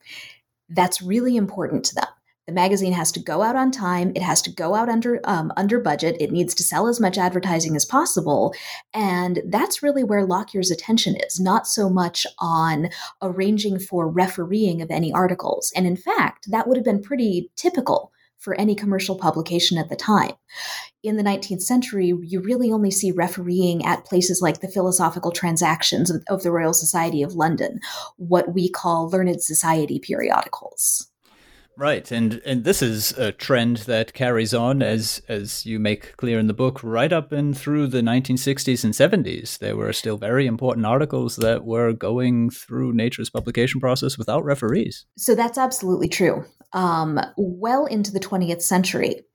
That's 0.68 1.02
really 1.02 1.36
important 1.36 1.84
to 1.86 1.94
them. 1.94 2.06
The 2.46 2.52
magazine 2.52 2.92
has 2.92 3.10
to 3.12 3.20
go 3.20 3.42
out 3.42 3.56
on 3.56 3.72
time. 3.72 4.12
It 4.14 4.22
has 4.22 4.40
to 4.42 4.52
go 4.52 4.76
out 4.76 4.88
under 4.88 5.20
um, 5.24 5.52
under 5.56 5.80
budget. 5.80 6.16
It 6.20 6.30
needs 6.30 6.54
to 6.54 6.62
sell 6.62 6.86
as 6.86 7.00
much 7.00 7.18
advertising 7.18 7.74
as 7.74 7.84
possible, 7.84 8.54
and 8.94 9.42
that's 9.46 9.82
really 9.82 10.04
where 10.04 10.24
Lockyer's 10.24 10.70
attention 10.70 11.16
is. 11.16 11.40
Not 11.40 11.66
so 11.66 11.90
much 11.90 12.24
on 12.38 12.88
arranging 13.20 13.80
for 13.80 14.08
refereeing 14.08 14.80
of 14.80 14.92
any 14.92 15.12
articles, 15.12 15.72
and 15.74 15.88
in 15.88 15.96
fact, 15.96 16.48
that 16.52 16.68
would 16.68 16.76
have 16.76 16.84
been 16.84 17.02
pretty 17.02 17.50
typical 17.56 18.12
for 18.38 18.54
any 18.54 18.74
commercial 18.74 19.16
publication 19.16 19.78
at 19.78 19.88
the 19.88 19.96
time. 19.96 20.32
In 21.02 21.16
the 21.16 21.22
19th 21.22 21.62
century, 21.62 22.12
you 22.22 22.40
really 22.40 22.72
only 22.72 22.90
see 22.90 23.12
refereeing 23.12 23.84
at 23.84 24.04
places 24.04 24.42
like 24.42 24.60
the 24.60 24.68
Philosophical 24.68 25.30
Transactions 25.30 26.10
of, 26.28 26.42
the 26.42 26.50
Royal 26.50 26.74
Society 26.74 27.22
of 27.22 27.34
London, 27.34 27.80
what 28.16 28.54
we 28.54 28.68
call 28.68 29.08
learned 29.08 29.42
society 29.42 29.98
periodicals. 29.98 31.08
Right, 31.78 32.10
and 32.10 32.40
and 32.46 32.64
this 32.64 32.80
is 32.80 33.12
a 33.18 33.32
trend 33.32 33.78
that 33.78 34.14
carries 34.14 34.54
on 34.54 34.80
as 34.80 35.20
as 35.28 35.66
you 35.66 35.78
make 35.78 36.16
clear 36.16 36.38
in 36.38 36.46
the 36.46 36.54
book, 36.54 36.82
right 36.82 37.12
up 37.12 37.32
and 37.32 37.56
through 37.56 37.88
the 37.88 38.00
1960s 38.00 38.82
and 38.82 38.94
70s. 38.94 39.58
There 39.58 39.76
were 39.76 39.92
still 39.92 40.16
very 40.16 40.46
important 40.46 40.86
articles 40.86 41.36
that 41.36 41.66
were 41.66 41.92
going 41.92 42.48
through 42.48 42.94
Nature's 42.94 43.28
publication 43.28 43.78
process 43.78 44.16
without 44.16 44.42
referees. 44.42 45.04
So 45.18 45.34
that's 45.34 45.58
absolutely 45.58 46.08
true. 46.08 46.46
Um, 46.72 47.20
well 47.36 47.84
into 47.84 48.10
the 48.10 48.20
20th 48.20 48.62
century, 48.62 49.26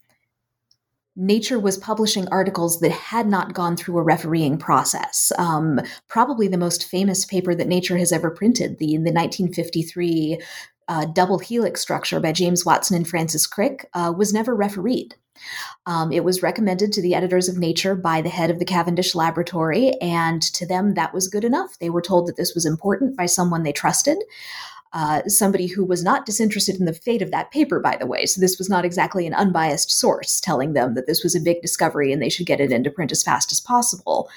Nature 1.15 1.60
was 1.60 1.77
publishing 1.77 2.27
articles 2.29 2.79
that 2.79 2.91
had 2.91 3.27
not 3.27 3.53
gone 3.53 3.77
through 3.77 4.00
a 4.00 4.03
refereeing 4.03 4.57
process. 4.57 5.31
Um, 5.38 5.79
probably 6.07 6.48
the 6.48 6.57
most 6.57 6.88
famous 6.88 7.24
paper 7.25 7.53
that 7.53 7.67
Nature 7.67 7.98
has 7.98 8.12
ever 8.12 8.31
printed, 8.31 8.79
the, 8.79 8.88
the 8.88 9.12
1953 9.12 10.39
uh, 10.91 11.05
double 11.05 11.39
helix 11.39 11.79
structure 11.79 12.19
by 12.19 12.33
James 12.33 12.65
Watson 12.65 12.98
and 12.98 13.07
Francis 13.07 13.48
Crick, 13.48 13.89
uh, 13.93 14.13
was 14.15 14.33
never 14.33 14.53
refereed. 14.53 15.15
Um, 15.86 16.12
it 16.12 16.25
was 16.25 16.43
recommended 16.43 16.91
to 16.91 17.01
the 17.01 17.15
editors 17.15 17.48
of 17.48 17.57
Nature 17.57 17.95
by 17.95 18.21
the 18.21 18.27
head 18.27 18.51
of 18.51 18.60
the 18.60 18.65
Cavendish 18.65 19.15
Laboratory, 19.15 19.93
and 20.01 20.41
to 20.41 20.67
them, 20.67 20.95
that 20.95 21.13
was 21.13 21.29
good 21.29 21.45
enough. 21.45 21.79
They 21.79 21.89
were 21.89 22.01
told 22.01 22.27
that 22.27 22.36
this 22.36 22.53
was 22.53 22.65
important 22.65 23.15
by 23.15 23.25
someone 23.25 23.63
they 23.63 23.71
trusted. 23.71 24.17
Uh, 24.91 25.21
somebody 25.27 25.67
who 25.67 25.86
was 25.86 26.03
not 26.03 26.25
disinterested 26.25 26.75
in 26.75 26.86
the 26.86 26.91
fate 26.91 27.21
of 27.21 27.31
that 27.31 27.51
paper, 27.51 27.79
by 27.79 27.95
the 27.95 28.05
way. 28.05 28.25
So, 28.25 28.41
this 28.41 28.57
was 28.57 28.69
not 28.69 28.83
exactly 28.83 29.25
an 29.25 29.33
unbiased 29.33 29.89
source 29.89 30.41
telling 30.41 30.74
them 30.74 30.95
that 30.95 31.07
this 31.07 31.24
was 31.24 31.33
a 31.33 31.39
big 31.39 31.62
discovery 31.62 32.12
and 32.12 32.21
they 32.21 32.27
should 32.27 32.45
get 32.45 32.60
it 32.60 32.74
into 32.74 32.91
print 32.91 33.13
as 33.13 33.24
fast 33.24 33.53
as 33.53 33.62
possible 33.62 34.29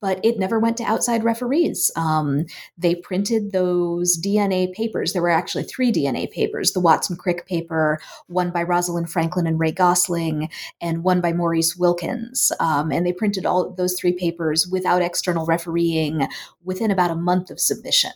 but 0.00 0.20
it 0.24 0.38
never 0.38 0.58
went 0.58 0.76
to 0.78 0.84
outside 0.84 1.24
referees. 1.24 1.90
Um, 1.96 2.46
they 2.76 2.94
printed 2.94 3.52
those 3.52 4.18
DNA 4.18 4.72
papers. 4.72 5.12
There 5.12 5.22
were 5.22 5.30
actually 5.30 5.64
three 5.64 5.92
DNA 5.92 6.30
papers 6.30 6.72
the 6.72 6.80
Watson 6.80 7.16
Crick 7.16 7.46
paper, 7.46 8.00
one 8.26 8.50
by 8.50 8.62
Rosalind 8.62 9.10
Franklin 9.10 9.46
and 9.46 9.58
Ray 9.58 9.72
Gosling, 9.72 10.50
and 10.80 11.02
one 11.02 11.20
by 11.20 11.32
Maurice 11.32 11.76
Wilkins. 11.76 12.52
Um, 12.60 12.92
and 12.92 13.06
they 13.06 13.12
printed 13.12 13.46
all 13.46 13.70
those 13.70 13.98
three 13.98 14.12
papers 14.12 14.66
without 14.66 15.02
external 15.02 15.46
refereeing 15.46 16.28
within 16.64 16.90
about 16.90 17.10
a 17.10 17.16
month 17.16 17.50
of 17.50 17.60
submission. 17.60 18.12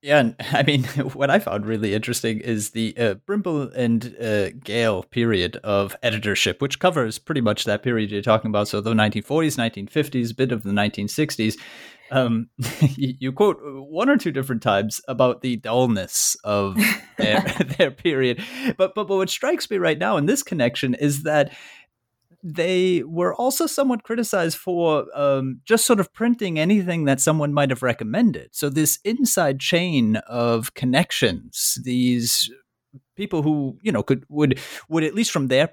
Yeah, 0.00 0.20
and 0.20 0.36
I 0.52 0.62
mean, 0.62 0.84
what 1.14 1.30
I 1.30 1.38
found 1.38 1.66
really 1.66 1.94
interesting 1.94 2.40
is 2.40 2.70
the 2.70 2.94
uh, 2.96 3.14
Brimble 3.26 3.72
and 3.74 4.16
uh, 4.20 4.50
Gale 4.62 5.02
period 5.04 5.56
of 5.58 5.96
editorship, 6.02 6.60
which 6.60 6.78
covers 6.78 7.18
pretty 7.18 7.40
much 7.40 7.64
that 7.64 7.82
period 7.82 8.10
you're 8.10 8.22
talking 8.22 8.50
about. 8.50 8.68
So 8.68 8.80
the 8.80 8.92
1940s, 8.92 9.56
1950s, 9.88 10.36
bit 10.36 10.52
of 10.52 10.62
the 10.62 10.70
1960s. 10.70 11.56
Um, 12.10 12.48
you, 12.96 13.14
you, 13.18 13.32
quote 13.32 13.58
one 13.60 14.08
or 14.08 14.16
two 14.16 14.32
different 14.32 14.62
times 14.62 15.00
about 15.08 15.42
the 15.42 15.56
dullness 15.56 16.36
of 16.42 16.78
their, 17.18 17.40
their 17.76 17.90
period, 17.90 18.42
but, 18.78 18.94
but 18.94 19.08
but 19.08 19.16
what 19.16 19.28
strikes 19.28 19.68
me 19.68 19.76
right 19.76 19.98
now 19.98 20.16
in 20.16 20.24
this 20.24 20.42
connection 20.42 20.94
is 20.94 21.24
that 21.24 21.52
they 22.42 23.02
were 23.02 23.34
also 23.34 23.66
somewhat 23.66 24.04
criticized 24.04 24.56
for 24.56 25.06
um, 25.18 25.60
just 25.64 25.86
sort 25.86 26.00
of 26.00 26.12
printing 26.12 26.58
anything 26.58 27.04
that 27.04 27.20
someone 27.20 27.52
might 27.52 27.70
have 27.70 27.82
recommended. 27.82 28.50
So 28.52 28.68
this 28.68 28.98
inside 29.04 29.58
chain 29.60 30.16
of 30.28 30.74
connections, 30.74 31.78
these 31.82 32.50
people 33.16 33.42
who 33.42 33.78
you 33.82 33.90
know 33.90 34.02
could 34.02 34.24
would 34.28 34.58
would 34.88 35.04
at 35.04 35.14
least 35.14 35.32
from 35.32 35.48
their 35.48 35.70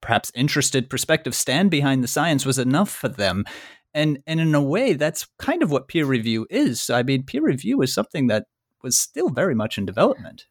perhaps 0.00 0.30
interested 0.34 0.90
perspective 0.90 1.34
stand 1.34 1.70
behind 1.70 2.04
the 2.04 2.08
science 2.08 2.44
was 2.44 2.58
enough 2.58 2.90
for 2.90 3.08
them. 3.08 3.44
And 3.94 4.22
and 4.26 4.40
in 4.40 4.54
a 4.54 4.62
way, 4.62 4.92
that's 4.92 5.26
kind 5.38 5.62
of 5.62 5.70
what 5.70 5.88
peer 5.88 6.04
review 6.04 6.46
is. 6.50 6.90
I 6.90 7.02
mean, 7.02 7.22
peer 7.22 7.42
review 7.42 7.80
is 7.80 7.94
something 7.94 8.26
that 8.26 8.46
was 8.82 8.98
still 8.98 9.30
very 9.30 9.54
much 9.54 9.78
in 9.78 9.86
development. 9.86 10.46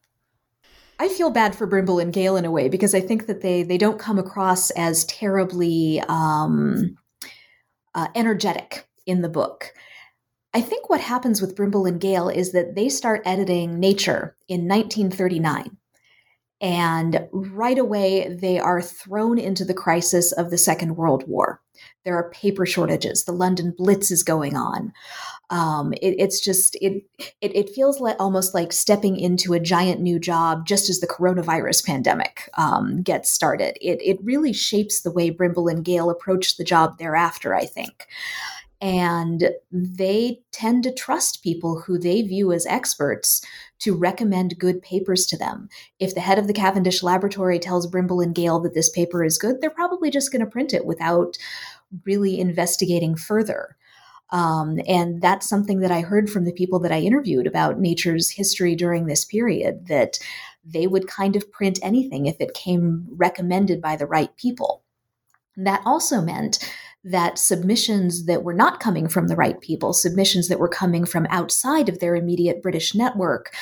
I 0.99 1.07
feel 1.07 1.31
bad 1.31 1.55
for 1.55 1.67
Brimble 1.67 2.01
and 2.01 2.13
Gale 2.13 2.37
in 2.37 2.45
a 2.45 2.51
way 2.51 2.69
because 2.69 2.93
I 2.95 3.01
think 3.01 3.27
that 3.27 3.41
they 3.41 3.63
they 3.63 3.77
don't 3.77 3.99
come 3.99 4.19
across 4.19 4.69
as 4.71 5.05
terribly 5.05 6.01
um, 6.07 6.97
uh, 7.95 8.07
energetic 8.15 8.87
in 9.05 9.21
the 9.21 9.29
book. 9.29 9.73
I 10.53 10.61
think 10.61 10.89
what 10.89 11.01
happens 11.01 11.41
with 11.41 11.55
Brimble 11.55 11.87
and 11.87 11.99
Gale 11.99 12.29
is 12.29 12.51
that 12.51 12.75
they 12.75 12.87
start 12.87 13.23
editing 13.25 13.79
Nature 13.79 14.35
in 14.47 14.67
1939. 14.67 15.77
And 16.61 17.27
right 17.33 17.77
away, 17.77 18.33
they 18.39 18.59
are 18.59 18.81
thrown 18.81 19.37
into 19.37 19.65
the 19.65 19.73
crisis 19.73 20.31
of 20.31 20.49
the 20.49 20.57
Second 20.57 20.95
World 20.95 21.27
War. 21.27 21.59
There 22.05 22.15
are 22.15 22.29
paper 22.29 22.65
shortages. 22.65 23.25
The 23.25 23.33
London 23.33 23.73
Blitz 23.77 24.11
is 24.11 24.23
going 24.23 24.55
on. 24.55 24.93
Um, 25.53 25.93
it, 25.93 26.15
it's 26.17 26.39
just 26.39 26.75
it, 26.81 27.03
it, 27.39 27.55
it 27.55 27.69
feels 27.69 27.99
like 27.99 28.15
almost 28.19 28.55
like 28.55 28.73
stepping 28.73 29.17
into 29.17 29.53
a 29.53 29.59
giant 29.59 30.01
new 30.01 30.17
job 30.17 30.65
just 30.65 30.89
as 30.89 30.99
the 30.99 31.07
coronavirus 31.07 31.85
pandemic 31.85 32.49
um, 32.55 33.03
gets 33.03 33.29
started. 33.29 33.77
It 33.79 34.01
it 34.01 34.17
really 34.23 34.51
shapes 34.51 35.01
the 35.01 35.11
way 35.11 35.29
Brimble 35.29 35.71
and 35.71 35.85
Gale 35.85 36.09
approach 36.09 36.57
the 36.57 36.63
job 36.63 36.97
thereafter. 36.97 37.53
I 37.53 37.65
think 37.65 38.07
and 38.83 39.49
they 39.71 40.41
tend 40.51 40.83
to 40.83 40.93
trust 40.93 41.41
people 41.41 41.79
who 41.79 41.97
they 41.97 42.21
view 42.21 42.51
as 42.51 42.65
experts 42.65 43.41
to 43.79 43.95
recommend 43.95 44.59
good 44.59 44.81
papers 44.81 45.25
to 45.27 45.37
them. 45.37 45.69
If 45.99 46.13
the 46.13 46.19
head 46.19 46.37
of 46.37 46.47
the 46.47 46.53
Cavendish 46.53 47.01
laboratory 47.01 47.59
tells 47.59 47.87
Brimble 47.87 48.21
and 48.21 48.35
Gale 48.35 48.59
that 48.59 48.73
this 48.73 48.89
paper 48.89 49.23
is 49.23 49.37
good, 49.37 49.61
they're 49.61 49.69
probably 49.69 50.11
just 50.11 50.33
going 50.33 50.43
to 50.43 50.51
print 50.51 50.73
it 50.73 50.85
without 50.85 51.37
really 52.05 52.41
investigating 52.41 53.15
further. 53.15 53.77
Um, 54.33 54.79
and 54.87 55.21
that's 55.21 55.47
something 55.47 55.79
that 55.81 55.91
I 55.91 56.01
heard 56.01 56.27
from 56.27 56.43
the 56.43 56.51
people 56.51 56.79
that 56.79 56.91
I 56.91 56.99
interviewed 56.99 57.45
about 57.45 57.79
nature's 57.79 58.31
history 58.31 58.75
during 58.75 59.05
this 59.05 59.23
period 59.23 59.87
that 59.87 60.17
they 60.65 60.87
would 60.87 61.07
kind 61.07 61.35
of 61.35 61.51
print 61.51 61.77
anything 61.83 62.25
if 62.25 62.41
it 62.41 62.55
came 62.55 63.07
recommended 63.11 63.79
by 63.79 63.95
the 63.95 64.07
right 64.07 64.35
people. 64.35 64.81
That 65.55 65.83
also 65.85 66.19
meant 66.19 66.67
that 67.03 67.37
submissions 67.37 68.25
that 68.25 68.43
were 68.43 68.55
not 68.55 68.79
coming 68.79 69.07
from 69.07 69.27
the 69.27 69.35
right 69.35 69.61
people, 69.61 69.93
submissions 69.93 70.47
that 70.47 70.59
were 70.59 70.69
coming 70.69 71.05
from 71.05 71.27
outside 71.29 71.87
of 71.87 71.99
their 71.99 72.15
immediate 72.15 72.63
British 72.63 72.95
network, 72.95 73.53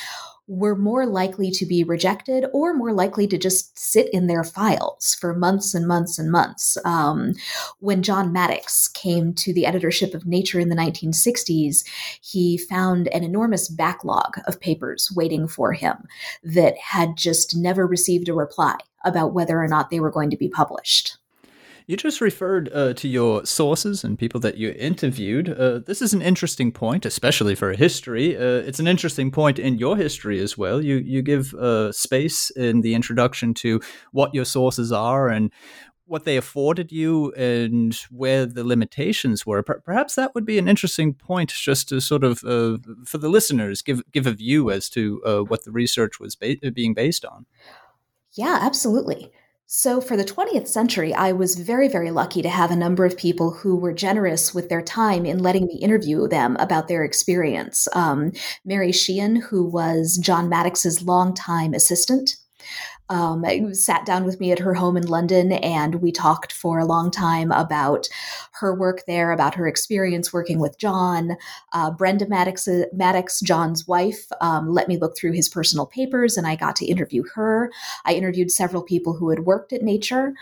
were 0.48 0.76
more 0.76 1.06
likely 1.06 1.50
to 1.50 1.64
be 1.64 1.84
rejected 1.84 2.44
or 2.52 2.74
more 2.74 2.92
likely 2.92 3.26
to 3.28 3.38
just 3.38 3.78
sit 3.78 4.12
in 4.12 4.26
their 4.26 4.44
files 4.44 5.16
for 5.20 5.34
months 5.34 5.74
and 5.74 5.86
months 5.86 6.18
and 6.18 6.30
months. 6.30 6.76
Um, 6.84 7.32
when 7.78 8.02
John 8.02 8.32
Maddox 8.32 8.88
came 8.88 9.34
to 9.34 9.52
the 9.52 9.66
editorship 9.66 10.14
of 10.14 10.26
Nature 10.26 10.58
in 10.58 10.68
the 10.68 10.76
1960s, 10.76 11.84
he 12.20 12.58
found 12.58 13.08
an 13.08 13.22
enormous 13.22 13.68
backlog 13.68 14.36
of 14.46 14.60
papers 14.60 15.12
waiting 15.14 15.46
for 15.46 15.72
him 15.72 15.96
that 16.42 16.76
had 16.76 17.16
just 17.16 17.56
never 17.56 17.86
received 17.86 18.28
a 18.28 18.34
reply 18.34 18.76
about 19.04 19.32
whether 19.34 19.60
or 19.60 19.68
not 19.68 19.90
they 19.90 20.00
were 20.00 20.10
going 20.10 20.30
to 20.30 20.36
be 20.36 20.48
published. 20.48 21.18
You 21.86 21.96
just 21.96 22.20
referred 22.20 22.70
uh, 22.72 22.94
to 22.94 23.08
your 23.08 23.44
sources 23.44 24.04
and 24.04 24.18
people 24.18 24.40
that 24.40 24.56
you 24.56 24.70
interviewed. 24.78 25.48
Uh, 25.48 25.80
this 25.80 26.00
is 26.00 26.14
an 26.14 26.22
interesting 26.22 26.72
point, 26.72 27.04
especially 27.04 27.54
for 27.54 27.72
history. 27.72 28.36
Uh, 28.36 28.62
it's 28.66 28.80
an 28.80 28.86
interesting 28.86 29.30
point 29.30 29.58
in 29.58 29.78
your 29.78 29.96
history 29.96 30.40
as 30.40 30.56
well. 30.56 30.80
You 30.80 30.96
you 30.96 31.22
give 31.22 31.54
uh, 31.54 31.92
space 31.92 32.50
in 32.50 32.82
the 32.82 32.94
introduction 32.94 33.54
to 33.54 33.80
what 34.12 34.34
your 34.34 34.44
sources 34.44 34.92
are 34.92 35.28
and 35.28 35.50
what 36.06 36.24
they 36.24 36.36
afforded 36.36 36.92
you 36.92 37.32
and 37.32 37.94
where 38.10 38.44
the 38.44 38.64
limitations 38.64 39.46
were. 39.46 39.62
perhaps 39.62 40.14
that 40.14 40.34
would 40.34 40.44
be 40.44 40.58
an 40.58 40.68
interesting 40.68 41.14
point, 41.14 41.50
just 41.50 41.88
to 41.88 42.00
sort 42.00 42.22
of 42.22 42.44
uh, 42.44 42.76
for 43.04 43.18
the 43.18 43.28
listeners 43.28 43.82
give 43.82 44.02
give 44.12 44.26
a 44.26 44.32
view 44.32 44.70
as 44.70 44.88
to 44.90 45.22
uh, 45.24 45.40
what 45.40 45.64
the 45.64 45.72
research 45.72 46.20
was 46.20 46.36
ba- 46.36 46.56
being 46.74 46.94
based 46.94 47.24
on. 47.24 47.46
Yeah, 48.34 48.58
absolutely. 48.60 49.30
So, 49.66 50.00
for 50.02 50.18
the 50.18 50.24
20th 50.24 50.68
century, 50.68 51.14
I 51.14 51.32
was 51.32 51.54
very, 51.54 51.88
very 51.88 52.10
lucky 52.10 52.42
to 52.42 52.48
have 52.50 52.70
a 52.70 52.76
number 52.76 53.06
of 53.06 53.16
people 53.16 53.52
who 53.52 53.74
were 53.74 53.94
generous 53.94 54.52
with 54.52 54.68
their 54.68 54.82
time 54.82 55.24
in 55.24 55.42
letting 55.42 55.66
me 55.66 55.78
interview 55.80 56.28
them 56.28 56.56
about 56.60 56.88
their 56.88 57.04
experience. 57.04 57.88
Um, 57.94 58.32
Mary 58.66 58.92
Sheehan, 58.92 59.36
who 59.36 59.64
was 59.64 60.18
John 60.22 60.50
Maddox's 60.50 61.02
longtime 61.02 61.72
assistant, 61.72 62.36
um, 63.12 63.74
sat 63.74 64.06
down 64.06 64.24
with 64.24 64.40
me 64.40 64.52
at 64.52 64.58
her 64.58 64.72
home 64.72 64.96
in 64.96 65.06
London 65.06 65.52
and 65.52 65.96
we 65.96 66.10
talked 66.10 66.50
for 66.50 66.78
a 66.78 66.86
long 66.86 67.10
time 67.10 67.52
about 67.52 68.08
her 68.52 68.74
work 68.74 69.04
there, 69.06 69.32
about 69.32 69.54
her 69.54 69.68
experience 69.68 70.32
working 70.32 70.58
with 70.58 70.78
John. 70.78 71.36
Uh, 71.74 71.90
Brenda 71.90 72.26
Maddox, 72.26 72.66
Maddox, 72.92 73.40
John's 73.40 73.86
wife, 73.86 74.26
um, 74.40 74.72
let 74.72 74.88
me 74.88 74.96
look 74.96 75.14
through 75.14 75.32
his 75.32 75.48
personal 75.48 75.84
papers 75.84 76.38
and 76.38 76.46
I 76.46 76.56
got 76.56 76.74
to 76.76 76.86
interview 76.86 77.22
her. 77.34 77.70
I 78.06 78.14
interviewed 78.14 78.50
several 78.50 78.82
people 78.82 79.12
who 79.12 79.28
had 79.28 79.40
worked 79.40 79.74
at 79.74 79.82
Nature. 79.82 80.32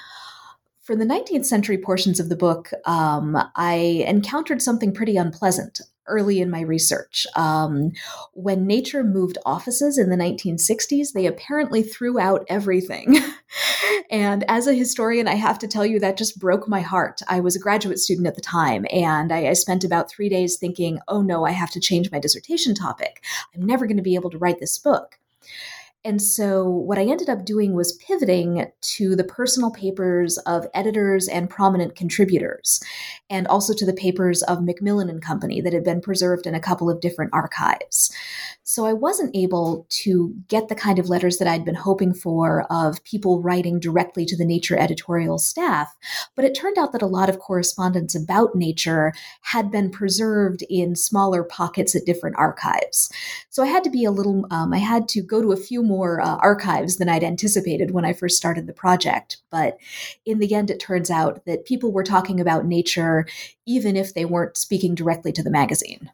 For 0.81 0.95
the 0.95 1.05
19th 1.05 1.47
century 1.47 1.79
portions 1.79 2.21
of 2.21 2.29
the 2.29 2.37
book, 2.37 2.71
um, 2.85 3.37
I 3.57 4.05
encountered 4.07 4.63
something 4.63 4.95
pretty 4.95 5.17
unpleasant 5.17 5.81
early 6.07 6.41
in 6.41 6.51
my 6.51 6.61
research. 6.61 7.27
Um, 7.37 7.93
when 8.33 8.67
Nature 8.67 9.05
moved 9.05 9.39
offices 9.47 9.99
in 9.99 10.11
the 10.11 10.17
1960s, 10.17 11.13
they 11.13 11.27
apparently 11.27 11.83
threw 11.83 12.19
out 12.19 12.45
everything. 12.49 13.19
and 14.11 14.45
as 14.49 14.67
a 14.67 14.75
historian, 14.75 15.29
I 15.29 15.35
have 15.35 15.59
to 15.61 15.69
tell 15.69 15.87
you 15.87 15.99
that 16.01 16.17
just 16.17 16.39
broke 16.39 16.69
my 16.69 16.81
heart. 16.81 17.21
I 17.29 17.41
was 17.41 17.57
a 17.57 17.61
graduate 17.61 17.99
student 17.99 18.27
at 18.27 18.35
the 18.35 18.41
time, 18.41 18.87
and 18.91 19.33
I, 19.33 19.49
I 19.49 19.53
spent 19.53 19.85
about 19.85 20.11
three 20.11 20.29
days 20.29 20.57
thinking, 20.57 20.99
oh 21.09 21.23
no, 21.23 21.45
I 21.45 21.53
have 21.53 21.71
to 21.73 21.81
change 21.81 22.11
my 22.11 22.19
dissertation 22.19 22.75
topic. 22.75 23.23
I'm 23.55 23.65
never 23.65 23.87
going 23.87 23.97
to 23.97 24.03
be 24.03 24.15
able 24.15 24.31
to 24.31 24.39
write 24.39 24.61
this 24.61 24.79
book. 24.79 25.19
And 26.03 26.23
so, 26.23 26.67
what 26.67 26.97
I 26.99 27.05
ended 27.05 27.29
up 27.29 27.45
doing 27.45 27.75
was 27.75 27.93
pivoting 27.93 28.67
to 28.81 29.15
the 29.15 29.25
personal 29.25 29.71
papers 29.71 30.39
of 30.39 30.67
editors 30.73 31.29
and 31.29 31.51
prominent 31.51 31.95
contributors, 31.95 32.81
and 33.29 33.47
also 33.47 33.75
to 33.75 33.85
the 33.85 33.93
papers 33.93 34.43
of 34.45 34.65
Macmillan 34.65 35.11
and 35.11 35.21
Company 35.21 35.61
that 35.61 35.75
had 35.75 35.85
been 35.85 36.01
preserved 36.01 36.47
in 36.47 36.55
a 36.55 36.61
couple 36.61 36.89
of 36.89 37.03
different 37.03 37.35
archives. 37.35 38.11
So, 38.63 38.87
I 38.87 38.95
wasn't 38.95 39.37
able 39.37 39.87
to 40.05 40.35
get 40.49 40.69
the 40.69 40.75
kind 40.75 40.99
of 40.99 41.11
letters 41.11 41.37
that 41.37 41.49
I'd 41.49 41.67
been 41.67 41.75
hoping 41.75 42.15
for 42.15 42.63
of 42.73 43.05
people 43.05 43.43
writing 43.43 43.79
directly 43.79 44.25
to 44.25 44.37
the 44.37 44.47
Nature 44.47 44.79
editorial 44.79 45.37
staff, 45.37 45.95
but 46.35 46.47
it 46.47 46.55
turned 46.55 46.79
out 46.79 46.93
that 46.93 47.03
a 47.03 47.07
lot 47.07 47.29
of 47.29 47.41
correspondence 47.41 48.15
about 48.15 48.55
nature 48.55 49.13
had 49.43 49.71
been 49.71 49.91
preserved 49.91 50.65
in 50.71 50.97
smaller 50.97 51.45
pockets 51.45 51.95
at 51.95 52.07
different 52.07 52.37
archives. 52.39 53.13
So, 53.51 53.63
I 53.63 53.67
had 53.67 53.85
to 53.85 53.91
be 53.91 54.07
a 54.07 54.11
little, 54.11 54.47
um, 54.51 54.73
I 54.73 54.79
had 54.79 55.07
to 55.11 55.21
go 55.21 55.43
to 55.43 55.53
a 55.53 55.57
few 55.57 55.90
more 55.91 56.23
uh, 56.23 56.37
archives 56.37 56.97
than 56.97 57.09
I'd 57.09 57.25
anticipated 57.25 57.91
when 57.91 58.07
I 58.07 58.15
first 58.15 58.37
started 58.37 58.67
the 58.67 58.73
project. 58.73 59.39
But 59.51 59.77
in 60.25 60.39
the 60.39 60.55
end, 60.55 60.71
it 60.71 60.81
turns 60.81 61.11
out 61.11 61.45
that 61.45 61.67
people 61.67 61.93
were 61.93 62.05
talking 62.05 62.41
about 62.41 62.65
nature 62.65 63.27
even 63.67 63.97
if 63.97 64.15
they 64.15 64.25
weren't 64.25 64.57
speaking 64.57 64.95
directly 64.95 65.33
to 65.33 65.43
the 65.43 65.51
magazine. 65.51 66.11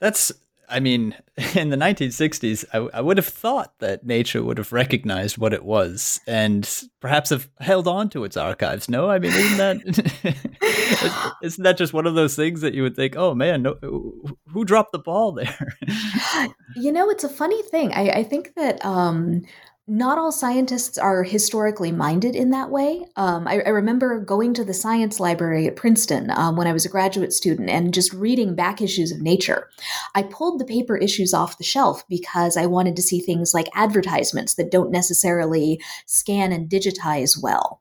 That's 0.00 0.32
I 0.68 0.80
mean, 0.80 1.14
in 1.54 1.70
the 1.70 1.76
1960s, 1.76 2.64
I, 2.72 2.98
I, 2.98 3.00
would 3.00 3.16
have 3.16 3.26
thought 3.26 3.78
that 3.78 4.04
nature 4.04 4.42
would 4.42 4.58
have 4.58 4.72
recognized 4.72 5.38
what 5.38 5.52
it 5.52 5.64
was 5.64 6.20
and 6.26 6.68
perhaps 7.00 7.30
have 7.30 7.48
held 7.60 7.88
on 7.88 8.08
to 8.10 8.24
its 8.24 8.36
archives. 8.36 8.88
No, 8.88 9.08
I 9.08 9.18
mean, 9.18 9.32
isn't 9.32 9.56
that 9.56 11.36
isn't 11.42 11.64
that 11.64 11.78
just 11.78 11.92
one 11.92 12.06
of 12.06 12.14
those 12.14 12.36
things 12.36 12.60
that 12.60 12.74
you 12.74 12.82
would 12.82 12.96
think, 12.96 13.16
oh 13.16 13.34
man, 13.34 13.62
no, 13.62 13.76
who 14.52 14.64
dropped 14.64 14.92
the 14.92 14.98
ball 14.98 15.32
there? 15.32 15.76
you 16.76 16.92
know, 16.92 17.08
it's 17.10 17.24
a 17.24 17.28
funny 17.28 17.62
thing. 17.64 17.92
I, 17.92 18.10
I 18.10 18.22
think 18.24 18.54
that 18.56 18.84
um, 18.84 19.42
not 19.88 20.18
all 20.18 20.30
scientists 20.30 20.98
are 20.98 21.22
historically 21.22 21.90
minded 21.90 22.36
in 22.36 22.50
that 22.50 22.70
way. 22.70 23.06
Um, 23.16 23.48
I, 23.48 23.62
I, 23.62 23.70
remember 23.70 24.20
going 24.20 24.52
to 24.54 24.64
the 24.64 24.74
science 24.74 25.18
library 25.18 25.66
at 25.66 25.76
Princeton 25.76 26.30
um, 26.30 26.56
when 26.56 26.66
I 26.66 26.74
was 26.74 26.84
a 26.84 26.90
graduate 26.90 27.32
student 27.32 27.70
and 27.70 27.94
just 27.94 28.12
reading 28.12 28.54
back 28.54 28.82
issues 28.82 29.10
of 29.10 29.22
Nature. 29.22 29.70
I 30.14 30.24
pulled 30.24 30.60
the 30.60 30.66
paper 30.66 30.98
issues 30.98 31.32
off 31.32 31.56
the 31.56 31.64
shelf 31.64 32.06
because 32.06 32.56
I 32.56 32.66
wanted 32.66 32.96
to 32.96 33.02
see 33.02 33.20
things 33.20 33.54
like 33.54 33.68
advertisements 33.74 34.54
that 34.54 34.70
don't 34.70 34.90
necessarily 34.90 35.80
scan 36.04 36.52
and 36.52 36.68
digitize 36.68 37.42
well. 37.42 37.80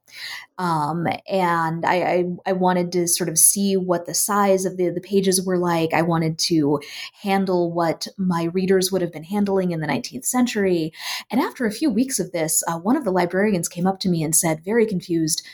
Um, 0.57 1.07
and 1.27 1.85
I, 1.85 1.95
I, 2.01 2.25
I, 2.47 2.53
wanted 2.53 2.91
to 2.93 3.07
sort 3.07 3.29
of 3.29 3.37
see 3.37 3.77
what 3.77 4.07
the 4.07 4.13
size 4.15 4.65
of 4.65 4.75
the, 4.77 4.89
the 4.89 5.01
pages 5.01 5.45
were 5.45 5.57
like. 5.57 5.93
I 5.93 6.01
wanted 6.01 6.39
to 6.39 6.81
handle 7.21 7.71
what 7.71 8.07
my 8.17 8.45
readers 8.45 8.91
would 8.91 9.03
have 9.03 9.11
been 9.11 9.23
handling 9.23 9.71
in 9.71 9.81
the 9.81 9.87
19th 9.87 10.25
century. 10.25 10.93
And 11.29 11.39
after 11.39 11.65
a 11.65 11.71
few 11.71 11.91
weeks 11.91 12.19
of 12.19 12.31
this, 12.31 12.63
uh, 12.67 12.79
one 12.79 12.95
of 12.95 13.03
the 13.03 13.11
librarians 13.11 13.69
came 13.69 13.85
up 13.85 13.99
to 13.99 14.09
me 14.09 14.23
and 14.23 14.35
said, 14.35 14.65
very 14.65 14.87
confused, 14.87 15.45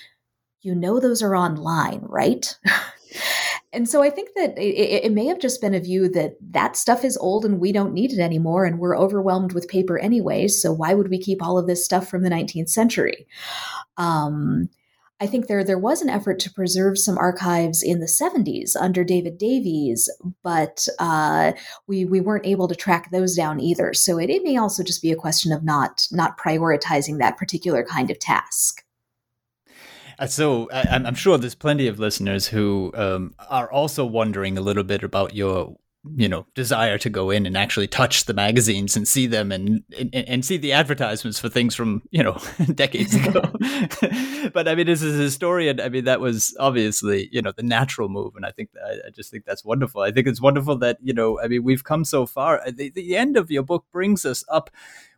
You 0.61 0.73
know, 0.73 0.99
those 1.01 1.21
are 1.21 1.35
online, 1.35 1.99
right? 2.03 2.57
and 3.73 3.89
so 3.89 4.03
I 4.03 4.09
think 4.09 4.29
that 4.35 4.57
it, 4.57 5.05
it, 5.05 5.11
may 5.11 5.25
have 5.25 5.39
just 5.39 5.59
been 5.59 5.73
a 5.73 5.79
view 5.79 6.07
that 6.09 6.35
that 6.51 6.77
stuff 6.77 7.03
is 7.03 7.17
old 7.17 7.43
and 7.43 7.59
we 7.59 7.71
don't 7.71 7.93
need 7.93 8.13
it 8.13 8.19
anymore, 8.19 8.65
and 8.65 8.79
we're 8.79 8.97
overwhelmed 8.97 9.53
with 9.53 9.67
paper 9.67 9.97
anyway. 9.97 10.47
So 10.47 10.71
why 10.71 10.93
would 10.93 11.09
we 11.09 11.19
keep 11.19 11.41
all 11.41 11.57
of 11.57 11.67
this 11.67 11.83
stuff 11.83 12.07
from 12.07 12.23
the 12.23 12.29
19th 12.29 12.69
century? 12.69 13.27
Um, 13.97 14.69
I 15.19 15.25
think 15.27 15.47
there 15.47 15.63
there 15.63 15.79
was 15.79 16.01
an 16.01 16.09
effort 16.09 16.39
to 16.39 16.51
preserve 16.51 16.97
some 16.97 17.17
archives 17.17 17.81
in 17.81 17.99
the 17.99 18.05
70s 18.05 18.75
under 18.79 19.03
David 19.03 19.37
Davies, 19.37 20.09
but 20.43 20.87
uh, 20.99 21.53
we 21.87 22.05
we 22.05 22.19
weren't 22.19 22.45
able 22.45 22.67
to 22.67 22.75
track 22.75 23.09
those 23.11 23.35
down 23.35 23.59
either. 23.59 23.93
So 23.93 24.17
it, 24.17 24.29
it 24.29 24.43
may 24.43 24.57
also 24.57 24.83
just 24.83 25.01
be 25.01 25.11
a 25.11 25.17
question 25.17 25.51
of 25.51 25.63
not 25.63 26.07
not 26.11 26.37
prioritizing 26.37 27.19
that 27.19 27.37
particular 27.37 27.83
kind 27.83 28.11
of 28.11 28.19
task. 28.19 28.83
Uh, 30.19 30.27
so 30.27 30.69
I, 30.71 30.95
am 30.95 31.15
sure 31.15 31.37
there's 31.37 31.55
plenty 31.55 31.87
of 31.87 31.99
listeners 31.99 32.47
who 32.47 32.91
um, 32.95 33.33
are 33.49 33.71
also 33.71 34.05
wondering 34.05 34.57
a 34.57 34.61
little 34.61 34.83
bit 34.83 35.03
about 35.03 35.35
your 35.35 35.75
you 36.17 36.27
know 36.27 36.45
desire 36.53 36.97
to 36.97 37.09
go 37.09 37.29
in 37.29 37.45
and 37.45 37.55
actually 37.57 37.87
touch 37.87 38.25
the 38.25 38.33
magazines 38.33 38.97
and 38.97 39.07
see 39.07 39.25
them 39.25 39.53
and 39.53 39.83
and, 39.97 40.13
and 40.13 40.45
see 40.45 40.57
the 40.57 40.73
advertisements 40.73 41.39
for 41.39 41.47
things 41.47 41.75
from 41.75 42.01
you 42.11 42.21
know 42.21 42.37
decades 42.75 43.15
ago. 43.15 43.41
But 44.53 44.67
i 44.67 44.75
mean 44.75 44.89
as 44.89 45.01
a 45.01 45.07
historian 45.07 45.79
i 45.79 45.87
mean 45.87 46.03
that 46.03 46.19
was 46.19 46.55
obviously 46.59 47.29
you 47.31 47.41
know 47.41 47.53
the 47.55 47.63
natural 47.63 48.09
move 48.09 48.35
and 48.35 48.45
i 48.45 48.51
think 48.51 48.69
I, 48.85 49.07
I, 49.07 49.09
just 49.11 49.31
think 49.31 49.45
that's 49.45 49.63
wonderful. 49.63 50.01
I 50.01 50.11
think 50.11 50.27
it's 50.27 50.41
wonderful 50.41 50.77
that 50.79 50.97
you 51.01 51.13
know 51.13 51.39
i 51.39 51.47
mean 51.47 51.63
we've 51.63 51.83
come 51.83 52.03
so 52.03 52.25
far. 52.25 52.61
The, 52.69 52.89
the 52.89 53.15
end 53.15 53.37
of 53.37 53.49
your 53.49 53.63
book 53.63 53.85
brings 53.91 54.25
us 54.25 54.43
up 54.49 54.69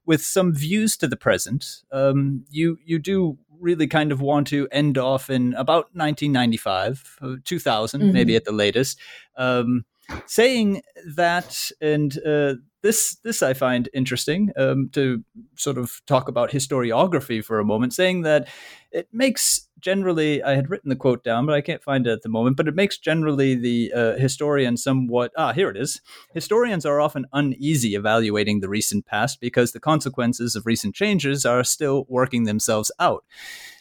with 0.05 0.23
some 0.23 0.53
views 0.53 0.95
to 0.97 1.07
the 1.07 1.17
present. 1.17 1.83
Um, 1.91 2.45
you 2.49 2.77
you 2.85 2.99
do 2.99 3.37
really 3.59 3.87
kind 3.87 4.11
of 4.11 4.21
want 4.21 4.47
to 4.47 4.67
end 4.71 4.97
off 4.97 5.29
in 5.29 5.53
about 5.53 5.85
1995 5.93 7.17
uh, 7.21 7.35
2000 7.43 8.01
mm-hmm. 8.01 8.11
maybe 8.11 8.35
at 8.35 8.45
the 8.45 8.51
latest 8.51 8.99
um, 9.37 9.85
saying 10.25 10.81
that, 11.15 11.71
and 11.81 12.17
uh, 12.25 12.55
this 12.85 13.15
this 13.23 13.41
I 13.41 13.55
find 13.55 13.89
interesting 13.95 14.51
um, 14.55 14.89
to 14.93 15.23
sort 15.55 15.79
of 15.79 16.01
talk 16.05 16.27
about 16.27 16.51
historiography 16.51 17.43
for 17.43 17.59
a 17.59 17.65
moment, 17.65 17.93
saying 17.93 18.21
that 18.21 18.47
it 18.91 19.07
makes 19.11 19.67
generally 19.79 20.43
I 20.43 20.53
had 20.55 20.69
written 20.69 20.89
the 20.89 20.95
quote 20.95 21.23
down, 21.23 21.47
but 21.47 21.55
I 21.55 21.61
can't 21.61 21.83
find 21.83 22.05
it 22.05 22.11
at 22.11 22.21
the 22.21 22.29
moment. 22.29 22.57
But 22.57 22.67
it 22.67 22.75
makes 22.75 22.99
generally 22.99 23.55
the 23.55 23.91
uh, 23.91 24.13
historian 24.17 24.77
somewhat 24.77 25.31
ah 25.35 25.51
here 25.51 25.71
it 25.71 25.77
is. 25.77 25.99
Historians 26.35 26.85
are 26.85 27.01
often 27.01 27.25
uneasy 27.33 27.95
evaluating 27.95 28.59
the 28.59 28.69
recent 28.69 29.07
past 29.07 29.41
because 29.41 29.71
the 29.71 29.79
consequences 29.79 30.55
of 30.55 30.67
recent 30.67 30.93
changes 30.93 31.43
are 31.43 31.63
still 31.63 32.05
working 32.07 32.43
themselves 32.43 32.91
out. 32.99 33.25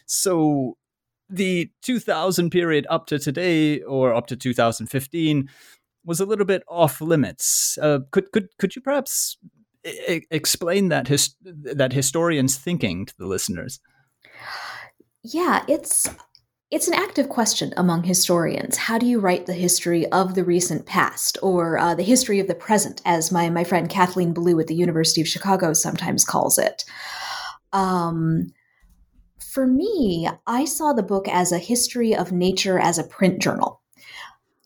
So 0.07 0.79
the 1.29 1.71
2000 1.83 2.49
period 2.51 2.87
up 2.89 3.07
to 3.09 3.19
today 3.19 3.83
or 3.83 4.15
up 4.15 4.27
to 4.29 4.37
2015 4.37 5.51
was 6.05 6.21
a 6.21 6.27
little 6.27 6.45
bit 6.45 6.63
off 6.69 7.01
limits. 7.01 7.79
Uh, 7.81 8.01
could 8.11 8.31
could 8.33 8.49
could 8.59 8.77
you 8.77 8.83
perhaps 8.83 9.37
I- 9.87 10.23
explain 10.31 10.89
that 10.89 11.09
his- 11.09 11.35
that 11.43 11.93
historian's 11.93 12.57
thinking 12.57 13.07
to 13.07 13.15
the 13.19 13.27
listeners? 13.27 13.81
Yeah, 15.23 15.65
it's 15.69 16.09
it's 16.71 16.89
an 16.89 16.95
active 16.95 17.29
question 17.29 17.73
among 17.77 18.03
historians. 18.03 18.77
How 18.77 18.99
do 18.99 19.07
you 19.07 19.21
write 19.21 19.47
the 19.47 19.53
history 19.53 20.07
of 20.11 20.35
the 20.35 20.45
recent 20.45 20.87
past, 20.87 21.39
or 21.43 21.79
uh, 21.79 21.95
the 21.95 22.03
history 22.03 22.41
of 22.41 22.49
the 22.49 22.55
present, 22.55 23.01
as 23.05 23.31
my 23.31 23.49
my 23.51 23.65
friend 23.65 23.89
Kathleen 23.89 24.33
Belew 24.35 24.59
at 24.61 24.67
the 24.67 24.75
University 24.75 25.21
of 25.21 25.29
Chicago 25.29 25.73
sometimes 25.73 26.25
calls 26.25 26.59
it? 26.59 26.85
Um, 27.73 28.49
for 29.41 29.67
me, 29.67 30.29
I 30.47 30.65
saw 30.65 30.93
the 30.93 31.03
book 31.03 31.29
as 31.29 31.53
a 31.53 31.59
history 31.59 32.15
of 32.15 32.33
nature 32.33 32.79
as 32.79 32.99
a 32.99 33.05
print 33.05 33.41
journal 33.41 33.81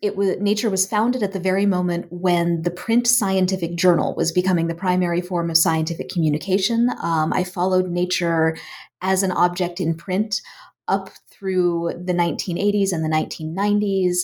it 0.01 0.17
was 0.17 0.37
nature 0.41 0.71
was 0.71 0.87
founded 0.87 1.23
at 1.23 1.33
the 1.33 1.41
very 1.41 1.67
moment 1.67 2.07
when 2.11 2.63
the 2.63 2.71
print 2.71 3.07
scientific 3.07 3.77
journal 3.77 4.15
was 4.15 4.33
becoming 4.33 4.67
the 4.67 4.75
primary 4.75 5.21
form 5.21 5.51
of 5.51 5.57
scientific 5.57 6.09
communication 6.09 6.89
um, 7.03 7.33
i 7.33 7.45
followed 7.45 7.91
nature 7.91 8.57
as 9.03 9.23
an 9.23 9.33
object 9.33 9.81
in 9.81 9.95
print 9.95 10.41
up 10.87 11.11
through 11.31 11.93
the 12.05 12.15
1980s 12.15 12.93
and 12.93 13.05
the 13.05 13.09
1990s 13.09 14.21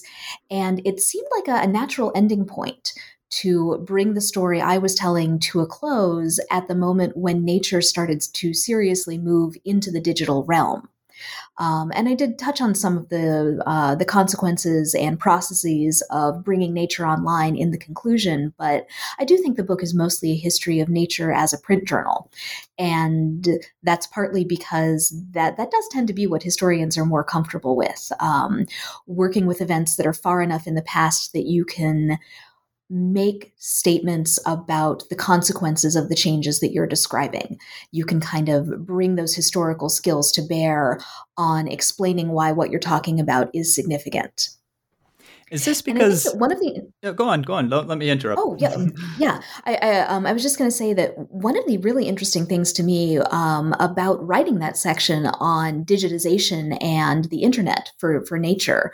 and 0.51 0.81
it 0.85 1.01
seemed 1.01 1.29
like 1.37 1.49
a, 1.49 1.65
a 1.65 1.67
natural 1.67 2.13
ending 2.15 2.45
point 2.45 2.93
to 3.31 3.79
bring 3.79 4.15
the 4.15 4.21
story 4.21 4.61
I 4.61 4.79
was 4.79 4.95
telling 4.95 5.41
to 5.41 5.61
a 5.61 5.67
close 5.67 6.39
at 6.53 6.69
the 6.69 6.75
moment 6.75 7.17
when 7.17 7.45
nature 7.45 7.81
started 7.81 8.21
to 8.21 8.55
seriously 8.55 9.19
move 9.19 9.57
into 9.65 9.91
the 9.91 10.01
digital 10.01 10.45
realm. 10.45 10.89
Um, 11.59 11.93
and 11.95 12.09
I 12.09 12.15
did 12.15 12.39
touch 12.39 12.61
on 12.61 12.75
some 12.75 12.97
of 12.97 13.09
the 13.11 13.63
uh, 13.67 13.95
the 13.95 14.05
consequences 14.05 14.95
and 14.95 15.19
processes 15.19 16.03
of 16.11 16.45
bringing 16.45 16.73
nature 16.73 17.07
online 17.07 17.57
in 17.57 17.71
the 17.71 17.79
conclusion, 17.79 18.53
but 18.59 18.87
I 19.19 19.25
do 19.25 19.37
think 19.37 19.57
the 19.57 19.63
book 19.63 19.83
is 19.83 19.95
mostly 19.95 20.33
a 20.33 20.37
history 20.37 20.81
of 20.81 20.89
nature 20.89 21.33
as 21.33 21.53
a 21.53 21.59
print 21.59 21.87
journal, 21.87 22.31
and 22.79 23.49
that's 23.83 24.07
partly 24.09 24.45
because 24.45 25.15
that 25.31 25.57
that 25.57 25.71
does 25.71 25.89
tend 25.93 26.09
to 26.09 26.15
be 26.15 26.27
what 26.27 26.43
historians 26.43 26.99
are 26.99 27.07
more 27.07 27.25
comfortable 27.25 27.77
with, 27.77 28.11
um, 28.21 28.67
working 29.07 29.47
with 29.47 29.61
events 29.61 29.97
that 29.97 30.07
are 30.07 30.13
far 30.13 30.43
enough 30.43 30.67
in 30.67 30.75
the 30.75 30.83
past 30.83 31.33
that 31.33 31.47
you 31.47 31.65
can 31.65 32.19
make 32.91 33.53
statements 33.57 34.39
about 34.47 35.03
the 35.09 35.17
consequences 35.17 35.97
of 35.97 36.09
the 36.09 36.15
changes 36.15 36.61
that 36.61 36.73
you're 36.73 36.87
describing. 36.87 37.59
You 37.91 38.05
can 38.05 38.21
kind 38.21 38.49
of 38.49 38.87
bring 38.87 39.17
those 39.17 39.35
historical 39.35 39.89
skills 39.89 40.31
to 40.33 40.43
bear 40.43 41.01
on 41.37 41.67
explaining 41.67 42.29
why 42.29 42.53
what 42.53 42.71
you're 42.71 42.81
talking 42.81 43.19
about 43.19 43.51
is 43.55 43.75
significant. 43.75 44.51
Is 45.51 45.65
this 45.65 45.83
because 45.83 46.33
one 46.35 46.51
of 46.51 46.59
the 46.59 46.91
no, 47.03 47.13
go 47.13 47.29
on, 47.29 47.43
go 47.43 47.53
on. 47.53 47.69
Let, 47.69 47.87
let 47.87 47.99
me 47.99 48.09
interrupt. 48.09 48.41
Oh 48.43 48.57
yeah, 48.59 48.75
yeah. 49.19 49.41
I 49.65 49.75
I, 49.77 50.01
um, 50.01 50.27
I 50.27 50.33
was 50.33 50.43
just 50.43 50.59
going 50.59 50.71
to 50.71 50.77
say 50.77 50.95
that 50.95 51.17
one 51.31 51.57
of 51.57 51.65
the 51.67 51.79
really 51.79 52.09
interesting 52.09 52.47
things 52.47 52.73
to 52.73 52.83
me 52.83 53.19
um, 53.19 53.75
about 53.79 54.27
writing 54.27 54.59
that 54.61 54.77
section 54.77 55.27
on 55.27 55.85
digitization 55.85 56.83
and 56.83 57.27
the 57.27 57.43
internet 57.43 57.93
for 57.99 58.25
for 58.25 58.39
nature 58.39 58.91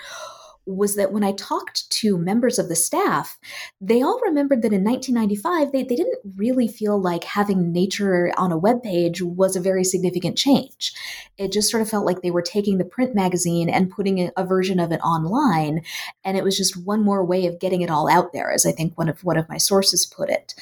was 0.76 0.96
that 0.96 1.12
when 1.12 1.24
I 1.24 1.32
talked 1.32 1.90
to 1.90 2.16
members 2.16 2.58
of 2.58 2.68
the 2.68 2.76
staff, 2.76 3.38
they 3.80 4.02
all 4.02 4.20
remembered 4.20 4.62
that 4.62 4.72
in 4.72 4.84
1995, 4.84 5.72
they, 5.72 5.82
they 5.82 5.96
didn't 5.96 6.18
really 6.36 6.68
feel 6.68 7.00
like 7.00 7.24
having 7.24 7.72
nature 7.72 8.32
on 8.36 8.52
a 8.52 8.58
web 8.58 8.82
page 8.82 9.22
was 9.22 9.56
a 9.56 9.60
very 9.60 9.84
significant 9.84 10.38
change. 10.38 10.92
It 11.38 11.52
just 11.52 11.70
sort 11.70 11.82
of 11.82 11.88
felt 11.88 12.06
like 12.06 12.22
they 12.22 12.30
were 12.30 12.42
taking 12.42 12.78
the 12.78 12.84
print 12.84 13.14
magazine 13.14 13.68
and 13.68 13.90
putting 13.90 14.30
a, 14.36 14.50
version 14.50 14.80
of 14.80 14.90
it 14.90 15.00
online. 15.02 15.82
And 16.24 16.36
it 16.36 16.42
was 16.42 16.56
just 16.56 16.76
one 16.84 17.04
more 17.04 17.24
way 17.24 17.46
of 17.46 17.60
getting 17.60 17.82
it 17.82 17.90
all 17.90 18.10
out 18.10 18.32
there, 18.32 18.50
as 18.50 18.66
I 18.66 18.72
think 18.72 18.98
one 18.98 19.08
of 19.08 19.22
one 19.22 19.36
of 19.36 19.48
my 19.48 19.58
sources 19.58 20.04
put 20.04 20.28
it. 20.28 20.54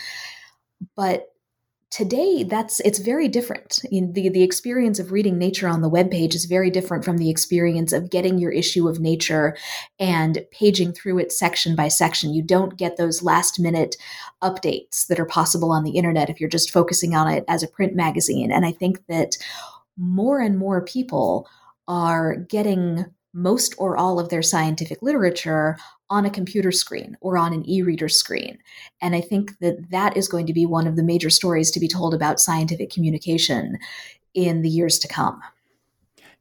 But 0.94 1.32
today 1.90 2.42
that's 2.42 2.80
it's 2.80 2.98
very 2.98 3.28
different. 3.28 3.80
The 3.90 4.28
the 4.28 4.42
experience 4.42 4.98
of 4.98 5.12
reading 5.12 5.38
nature 5.38 5.68
on 5.68 5.80
the 5.80 5.88
web 5.88 6.10
page 6.10 6.34
is 6.34 6.44
very 6.44 6.70
different 6.70 7.04
from 7.04 7.18
the 7.18 7.30
experience 7.30 7.92
of 7.92 8.10
getting 8.10 8.38
your 8.38 8.52
issue 8.52 8.88
of 8.88 9.00
nature 9.00 9.56
and 9.98 10.44
paging 10.50 10.92
through 10.92 11.18
it 11.18 11.32
section 11.32 11.74
by 11.74 11.88
section. 11.88 12.34
You 12.34 12.42
don't 12.42 12.76
get 12.76 12.96
those 12.96 13.22
last 13.22 13.58
minute 13.58 13.96
updates 14.42 15.06
that 15.06 15.18
are 15.18 15.26
possible 15.26 15.72
on 15.72 15.84
the 15.84 15.96
internet 15.96 16.30
if 16.30 16.40
you're 16.40 16.48
just 16.48 16.70
focusing 16.70 17.14
on 17.14 17.28
it 17.28 17.44
as 17.48 17.62
a 17.62 17.68
print 17.68 17.94
magazine. 17.94 18.52
And 18.52 18.66
i 18.66 18.72
think 18.72 19.04
that 19.06 19.36
more 19.96 20.40
and 20.40 20.58
more 20.58 20.84
people 20.84 21.48
are 21.88 22.36
getting 22.36 23.06
most 23.34 23.74
or 23.78 23.96
all 23.96 24.18
of 24.18 24.28
their 24.28 24.42
scientific 24.42 25.02
literature 25.02 25.76
on 26.10 26.24
a 26.24 26.30
computer 26.30 26.72
screen 26.72 27.16
or 27.20 27.36
on 27.36 27.52
an 27.52 27.68
e-reader 27.68 28.08
screen. 28.08 28.58
And 29.00 29.14
i 29.14 29.20
think 29.20 29.58
that 29.60 29.90
that 29.90 30.16
is 30.16 30.28
going 30.28 30.46
to 30.46 30.52
be 30.52 30.66
one 30.66 30.86
of 30.86 30.96
the 30.96 31.02
major 31.02 31.30
stories 31.30 31.70
to 31.72 31.80
be 31.80 31.88
told 31.88 32.14
about 32.14 32.40
scientific 32.40 32.90
communication 32.90 33.78
in 34.34 34.62
the 34.62 34.68
years 34.68 34.98
to 35.00 35.08
come. 35.08 35.40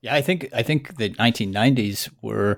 Yeah 0.01 0.15
i 0.15 0.21
think 0.21 0.49
i 0.53 0.63
think 0.63 0.97
the 0.97 1.09
1990s 1.11 2.09
were 2.21 2.57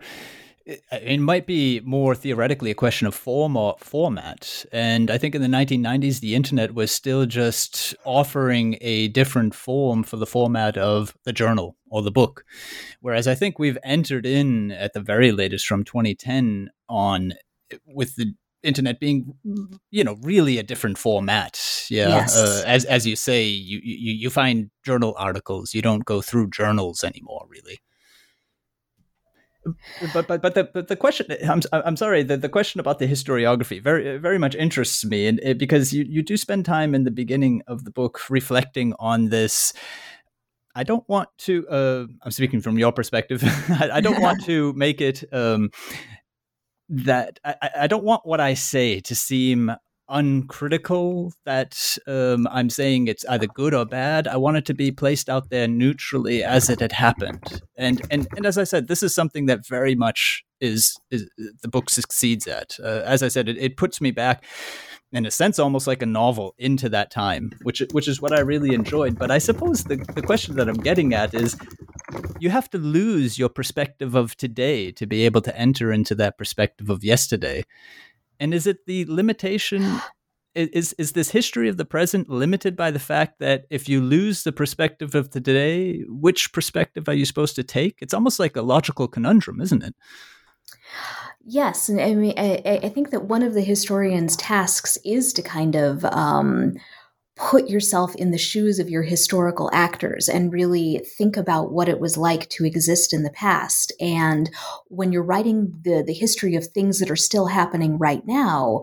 it 0.92 1.20
might 1.20 1.46
be 1.46 1.82
more 1.84 2.14
theoretically 2.16 2.72
a 2.72 2.76
question 2.76 3.08
of 3.08 3.16
form 3.16 3.56
or 3.58 3.76
format. 3.80 4.66
And 4.72 5.10
I 5.10 5.18
think 5.18 5.36
in 5.36 5.42
the 5.42 5.48
1990s, 5.48 6.20
the 6.20 6.36
internet 6.36 6.74
was 6.74 6.92
still 6.92 7.26
just 7.26 7.96
offering 8.06 8.78
a 8.82 9.08
different 9.10 9.56
form 9.56 10.04
for 10.04 10.18
the 10.18 10.26
format 10.28 10.78
of 10.78 11.16
the 11.24 11.34
journal 11.34 11.76
or 11.90 12.02
the 12.02 12.12
book. 12.12 12.44
Whereas 13.02 13.28
I 13.28 13.36
think 13.36 13.58
we've 13.58 13.78
entered 13.84 14.26
in 14.26 14.72
at 14.72 14.94
the 14.94 15.02
very 15.02 15.32
latest 15.32 15.68
from 15.68 15.84
2010 15.84 16.70
on 16.88 17.34
with 17.86 18.16
the 18.16 18.34
internet 18.62 19.00
being 19.00 19.34
you 19.90 20.04
know 20.04 20.18
really 20.22 20.58
a 20.58 20.64
different 20.64 20.98
format 20.98 21.86
yeah 21.90 22.10
yes. 22.10 22.36
uh, 22.36 22.62
as 22.68 22.84
as 22.84 23.08
you 23.08 23.16
say 23.16 23.46
you, 23.46 23.80
you 23.82 24.14
you 24.14 24.30
find 24.30 24.70
journal 24.84 25.16
articles 25.18 25.74
you 25.74 25.82
don't 25.82 26.04
go 26.04 26.22
through 26.22 26.50
journals 26.50 27.04
anymore 27.06 27.46
really 27.48 27.80
but 30.14 30.28
but 30.28 30.42
but 30.42 30.56
the 30.56 30.64
but 30.64 30.88
the 30.88 30.96
question 30.96 31.26
I'm 31.48 31.62
I'm 31.72 31.98
sorry 31.98 32.24
the, 32.24 32.38
the 32.38 32.50
question 32.50 32.80
about 32.80 33.00
the 33.00 33.08
historiography 33.08 33.82
very 33.82 34.18
very 34.18 34.38
much 34.38 34.56
interests 34.56 35.04
me 35.06 35.28
and 35.28 35.40
it, 35.42 35.58
because 35.58 35.94
you 35.94 36.06
you 36.08 36.22
do 36.22 36.38
spend 36.38 36.66
time 36.66 36.96
in 36.96 37.04
the 37.04 37.12
beginning 37.12 37.62
of 37.68 37.86
the 37.86 37.92
book 37.92 38.30
reflecting 38.30 38.94
on 39.00 39.30
this. 39.30 39.74
I 40.76 40.84
don't 40.84 41.08
want 41.10 41.30
to 41.40 41.68
uh, 41.68 42.06
I'm 42.22 42.32
speaking 42.32 42.62
from 42.62 42.78
your 42.78 42.92
perspective 42.92 43.44
I, 43.70 43.90
I, 43.94 44.02
don't 44.02 44.22
want 44.22 44.46
to 44.46 44.72
make 44.74 45.02
it 45.02 45.24
um, 45.34 45.72
that 46.90 47.40
I, 47.44 47.70
I 47.82 47.88
don't 47.88 48.04
want 48.04 48.26
what 48.26 48.40
I 48.40 48.54
say 48.54 49.00
to 49.02 49.16
seem 49.16 49.72
uncritical 50.10 51.32
that 51.46 51.98
um, 52.08 52.48
I'm 52.52 52.70
saying 52.70 53.08
it's 53.08 53.26
either 53.26 53.48
good 53.48 53.74
or 53.74 53.86
bad. 53.86 54.28
I 54.28 54.38
want 54.38 54.58
it 54.58 54.66
to 54.66 54.74
be 54.74 54.92
placed 54.92 55.30
out 55.30 55.50
there 55.50 55.68
neutrally 55.68 56.44
as 56.44 56.70
it 56.70 56.80
had 56.80 56.92
happened. 56.92 57.62
And 57.78 58.02
and 58.12 58.28
and 58.36 58.46
as 58.46 58.58
I 58.58 58.64
said, 58.64 58.88
this 58.88 59.04
is 59.04 59.14
something 59.14 59.46
that 59.46 59.68
very 59.68 59.96
much 59.96 60.44
is, 60.60 60.98
is 61.12 61.30
the 61.62 61.68
book 61.68 61.90
succeeds 61.90 62.48
at. 62.48 62.78
Uh, 62.84 63.04
as 63.06 63.24
I 63.24 63.30
said, 63.30 63.48
it, 63.48 63.58
it 63.58 63.78
puts 63.78 64.02
me 64.02 64.12
back 64.12 64.44
in 65.12 65.26
a 65.26 65.32
sense 65.32 65.58
almost 65.58 65.88
like 65.88 66.02
a 66.02 66.06
novel 66.06 66.54
into 66.58 66.90
that 66.90 67.12
time, 67.12 67.52
which 67.64 67.82
which 67.92 68.08
is 68.08 68.22
what 68.22 68.34
I 68.34 68.40
really 68.42 68.74
enjoyed. 68.74 69.18
But 69.18 69.32
I 69.32 69.38
suppose 69.38 69.84
the, 69.84 69.98
the 70.16 70.22
question 70.22 70.56
that 70.58 70.70
I'm 70.70 70.76
getting 70.76 71.14
at 71.14 71.34
is 71.34 71.58
you 72.40 72.50
have 72.50 72.70
to 72.72 72.78
lose 72.78 73.38
your 73.38 73.50
perspective 73.50 74.16
of 74.16 74.36
today 74.36 74.92
to 74.92 75.06
be 75.06 75.26
able 75.26 75.42
to 75.42 75.58
enter 75.58 75.92
into 75.92 76.16
that 76.16 76.38
perspective 76.38 76.90
of 76.90 77.04
yesterday. 77.04 77.66
And 78.40 78.54
is 78.54 78.68
it 78.68 78.86
the 78.86 79.06
limitation? 79.06 80.00
Is 80.56 80.94
is 80.94 81.12
this 81.12 81.30
history 81.30 81.70
of 81.70 81.78
the 81.78 81.86
present 81.86 82.30
limited 82.30 82.76
by 82.76 82.92
the 82.92 83.00
fact 83.00 83.40
that 83.40 83.66
if 83.70 83.88
you 83.88 84.02
lose 84.02 84.44
the 84.44 84.52
perspective 84.52 85.14
of 85.14 85.30
today, 85.30 86.04
which 86.08 86.52
perspective 86.52 87.08
are 87.08 87.14
you 87.14 87.26
supposed 87.26 87.56
to 87.56 87.64
take? 87.64 87.98
It's 88.02 88.14
almost 88.14 88.40
like 88.40 88.56
a 88.56 88.62
logical 88.62 89.08
conundrum, 89.08 89.62
isn't 89.62 89.84
it? 89.84 89.96
Yes, 91.46 91.90
and 91.90 92.02
I 92.02 92.14
mean, 92.14 92.34
I, 92.38 92.80
I 92.84 92.90
think 92.90 93.12
that 93.12 93.26
one 93.26 93.44
of 93.44 93.54
the 93.54 93.62
historian's 93.62 94.36
tasks 94.36 94.98
is 95.06 95.34
to 95.34 95.42
kind 95.42 95.76
of 95.76 96.04
um, 96.06 96.78
put 97.40 97.70
yourself 97.70 98.14
in 98.16 98.32
the 98.32 98.38
shoes 98.38 98.80
of 98.80 98.90
your 98.90 99.02
historical 99.02 99.70
actors 99.74 100.28
and 100.28 100.52
really 100.52 101.00
think 101.18 101.38
about 101.38 101.72
what 101.72 101.88
it 101.88 102.00
was 102.00 102.18
like 102.18 102.50
to 102.50 102.66
exist 102.66 103.14
in 103.14 103.24
the 103.24 103.32
past. 103.32 103.94
And 104.02 104.52
when 104.88 105.14
you're 105.14 105.24
writing 105.24 105.74
the, 105.84 106.04
the 106.06 106.14
history 106.14 106.56
of 106.56 106.68
things 106.68 107.00
that 107.00 107.10
are 107.10 107.16
still 107.16 107.48
happening 107.48 107.98
right 107.98 108.26
now, 108.28 108.82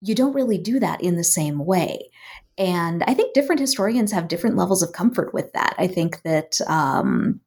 you 0.00 0.14
don't 0.14 0.34
really 0.34 0.58
do 0.58 0.78
that 0.78 1.02
in 1.02 1.16
the 1.16 1.24
same 1.24 1.64
way. 1.66 2.10
And 2.58 3.02
I 3.08 3.14
think 3.14 3.34
different 3.34 3.60
historians 3.60 4.12
have 4.12 4.28
different 4.28 4.56
levels 4.56 4.82
of 4.82 4.92
comfort 4.92 5.34
with 5.34 5.52
that. 5.52 5.74
I 5.78 5.88
think 5.88 6.22
that 6.22 6.60
um, 6.68 7.40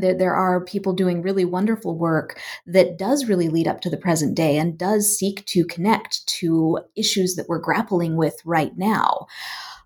there, 0.00 0.14
there 0.14 0.34
are 0.34 0.64
people 0.64 0.92
doing 0.92 1.22
really 1.22 1.44
wonderful 1.44 1.96
work 1.96 2.40
that 2.66 2.98
does 2.98 3.26
really 3.26 3.48
lead 3.48 3.66
up 3.66 3.80
to 3.82 3.90
the 3.90 3.96
present 3.96 4.34
day 4.34 4.56
and 4.58 4.78
does 4.78 5.16
seek 5.16 5.44
to 5.46 5.64
connect 5.64 6.26
to 6.26 6.78
issues 6.96 7.34
that 7.34 7.48
we're 7.48 7.58
grappling 7.58 8.16
with 8.16 8.40
right 8.44 8.76
now. 8.76 9.26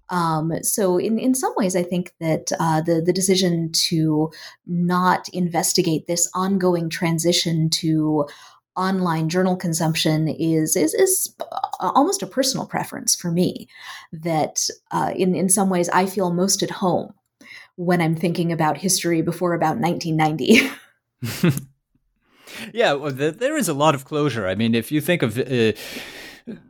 Um, 0.09 0.53
so, 0.63 0.99
in, 0.99 1.19
in 1.19 1.35
some 1.35 1.53
ways, 1.57 1.75
I 1.75 1.83
think 1.83 2.13
that 2.21 2.53
uh, 2.61 2.81
the 2.81 3.03
the 3.05 3.13
decision 3.13 3.73
to 3.73 4.31
not 4.65 5.29
investigate 5.31 6.07
this 6.07 6.31
ongoing 6.33 6.89
transition 6.89 7.69
to 7.71 8.27
online 8.77 9.29
journal 9.29 9.57
consumption 9.57 10.29
is 10.29 10.77
is 10.77 10.95
is 10.95 11.35
almost 11.81 12.23
a 12.23 12.27
personal 12.27 12.67
preference 12.67 13.17
for 13.17 13.33
me. 13.33 13.69
That 14.13 14.69
uh, 14.93 15.13
in 15.17 15.35
in 15.35 15.49
some 15.49 15.71
ways, 15.71 15.89
I 15.89 16.07
feel 16.07 16.33
most 16.33 16.63
at 16.63 16.71
home 16.71 17.13
when 17.77 18.01
I'm 18.01 18.17
thinking 18.17 18.53
about 18.53 18.79
history 18.79 19.23
before 19.23 19.55
about 19.55 19.79
1990. 19.79 20.71
yeah, 22.73 22.93
well, 22.95 23.13
there 23.13 23.57
is 23.57 23.69
a 23.69 23.75
lot 23.75 23.95
of 23.95 24.05
closure. 24.05 24.47
I 24.47 24.55
mean, 24.55 24.75
if 24.75 24.91
you 24.91 25.01
think 25.01 25.23
of 25.23 25.39
uh, 25.39 25.73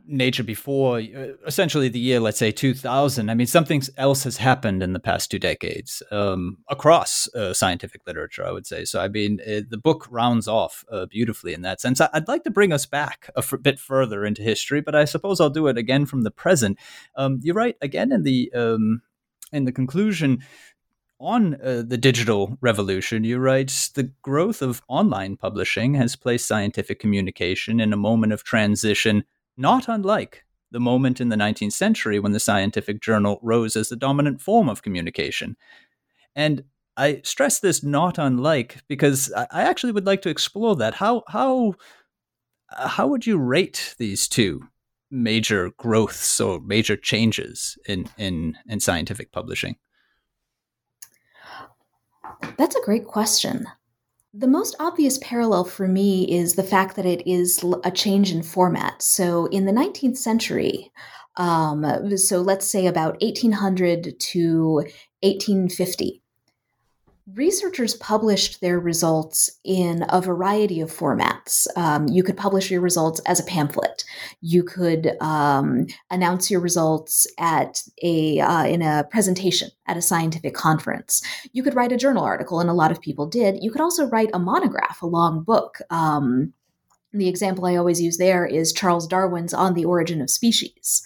nature 0.07 0.43
before 0.43 0.99
uh, 0.99 1.33
essentially 1.45 1.87
the 1.87 1.99
year, 1.99 2.19
let's 2.19 2.39
say 2.39 2.51
2000, 2.51 3.29
I 3.29 3.33
mean, 3.35 3.47
something 3.47 3.81
else 3.97 4.23
has 4.23 4.37
happened 4.37 4.81
in 4.81 4.93
the 4.93 4.99
past 4.99 5.29
two 5.29 5.39
decades 5.39 6.01
um, 6.11 6.57
across 6.69 7.27
uh, 7.35 7.53
scientific 7.53 8.01
literature, 8.07 8.45
I 8.45 8.51
would 8.51 8.65
say. 8.65 8.85
So, 8.85 8.99
I 8.99 9.07
mean, 9.07 9.39
uh, 9.41 9.61
the 9.69 9.77
book 9.77 10.07
rounds 10.09 10.47
off 10.47 10.83
uh, 10.91 11.05
beautifully 11.05 11.53
in 11.53 11.61
that 11.61 11.79
sense. 11.79 12.01
I'd 12.01 12.27
like 12.27 12.43
to 12.45 12.51
bring 12.51 12.73
us 12.73 12.85
back 12.85 13.29
a 13.35 13.39
f- 13.39 13.53
bit 13.61 13.79
further 13.79 14.25
into 14.25 14.41
history, 14.41 14.81
but 14.81 14.95
I 14.95 15.05
suppose 15.05 15.39
I'll 15.39 15.49
do 15.49 15.67
it 15.67 15.77
again 15.77 16.05
from 16.05 16.23
the 16.23 16.31
present. 16.31 16.77
Um, 17.15 17.39
you're 17.43 17.55
right, 17.55 17.75
again, 17.81 18.11
in 18.11 18.23
the 18.23 18.51
um, 18.53 19.01
in 19.53 19.65
the 19.65 19.71
conclusion, 19.71 20.43
on 21.19 21.55
uh, 21.55 21.83
the 21.85 21.97
digital 21.97 22.57
revolution, 22.61 23.23
you 23.23 23.39
write 23.39 23.89
the 23.95 24.11
growth 24.21 24.61
of 24.61 24.81
online 24.87 25.35
publishing 25.35 25.95
has 25.95 26.15
placed 26.15 26.47
scientific 26.47 26.99
communication 26.99 27.79
in 27.79 27.91
a 27.91 27.97
moment 27.97 28.33
of 28.33 28.43
transition, 28.43 29.23
not 29.55 29.87
unlike 29.87 30.43
the 30.71 30.79
moment 30.79 31.19
in 31.19 31.29
the 31.29 31.35
19th 31.35 31.73
century 31.73 32.19
when 32.19 32.33
the 32.33 32.39
scientific 32.39 33.01
journal 33.01 33.39
rose 33.41 33.75
as 33.75 33.89
the 33.89 33.95
dominant 33.95 34.41
form 34.41 34.69
of 34.69 34.83
communication. 34.83 35.55
And 36.35 36.63
I 36.97 37.21
stress 37.23 37.59
this 37.59 37.83
not 37.83 38.17
unlike 38.17 38.81
because 38.87 39.31
I 39.35 39.63
actually 39.63 39.93
would 39.93 40.05
like 40.05 40.21
to 40.23 40.29
explore 40.29 40.75
that. 40.77 40.95
How 40.95 41.23
how 41.27 41.75
uh, 42.75 42.87
how 42.87 43.07
would 43.07 43.25
you 43.25 43.37
rate 43.37 43.95
these 43.97 44.27
two 44.27 44.67
major 45.09 45.71
growths 45.77 46.39
or 46.39 46.59
major 46.59 46.97
changes 46.97 47.77
in 47.87 48.09
in 48.17 48.57
in 48.67 48.79
scientific 48.79 49.31
publishing? 49.31 49.77
That's 52.57 52.75
a 52.75 52.83
great 52.83 53.05
question. 53.05 53.65
The 54.33 54.47
most 54.47 54.75
obvious 54.79 55.17
parallel 55.19 55.63
for 55.63 55.87
me 55.87 56.23
is 56.31 56.53
the 56.53 56.63
fact 56.63 56.95
that 56.95 57.05
it 57.05 57.27
is 57.27 57.63
a 57.83 57.91
change 57.91 58.31
in 58.31 58.43
format. 58.43 59.01
So, 59.01 59.47
in 59.47 59.65
the 59.65 59.71
19th 59.71 60.17
century, 60.17 60.91
um, 61.37 62.17
so 62.17 62.41
let's 62.41 62.69
say 62.69 62.87
about 62.87 63.21
1800 63.21 64.19
to 64.19 64.73
1850, 65.21 66.21
researchers 67.33 67.93
published 67.95 68.61
their 68.61 68.79
results 68.79 69.49
in 69.65 70.05
a 70.09 70.21
variety 70.21 70.79
of 70.79 70.91
formats. 70.91 71.67
Um, 71.75 72.07
you 72.07 72.23
could 72.23 72.37
publish 72.37 72.71
your 72.71 72.79
results 72.79 73.19
as 73.25 73.39
a 73.39 73.43
pamphlet. 73.43 74.05
You 74.41 74.63
could 74.63 75.17
um, 75.19 75.87
announce 76.09 76.49
your 76.49 76.61
results 76.61 77.27
at 77.37 77.83
a 78.01 78.39
uh, 78.39 78.65
in 78.65 78.81
a 78.81 79.05
presentation 79.11 79.69
at 79.87 79.97
a 79.97 80.01
scientific 80.01 80.53
conference. 80.53 81.21
You 81.51 81.63
could 81.63 81.75
write 81.75 81.91
a 81.91 81.97
journal 81.97 82.23
article, 82.23 82.59
and 82.61 82.69
a 82.69 82.73
lot 82.73 82.91
of 82.91 83.01
people 83.01 83.27
did. 83.27 83.61
You 83.61 83.71
could 83.71 83.81
also 83.81 84.07
write 84.07 84.29
a 84.33 84.39
monograph, 84.39 85.01
a 85.01 85.07
long 85.07 85.43
book. 85.43 85.79
Um, 85.89 86.53
the 87.13 87.27
example 87.27 87.65
I 87.65 87.75
always 87.75 88.01
use 88.01 88.17
there 88.17 88.45
is 88.45 88.71
Charles 88.71 89.07
Darwin's 89.07 89.53
On 89.53 89.73
the 89.73 89.85
Origin 89.85 90.21
of 90.21 90.29
Species. 90.29 91.03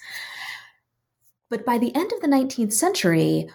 But 1.49 1.65
by 1.65 1.77
the 1.77 1.93
end 1.95 2.11
of 2.13 2.21
the 2.21 2.27
19th 2.27 2.73
century, 2.73 3.49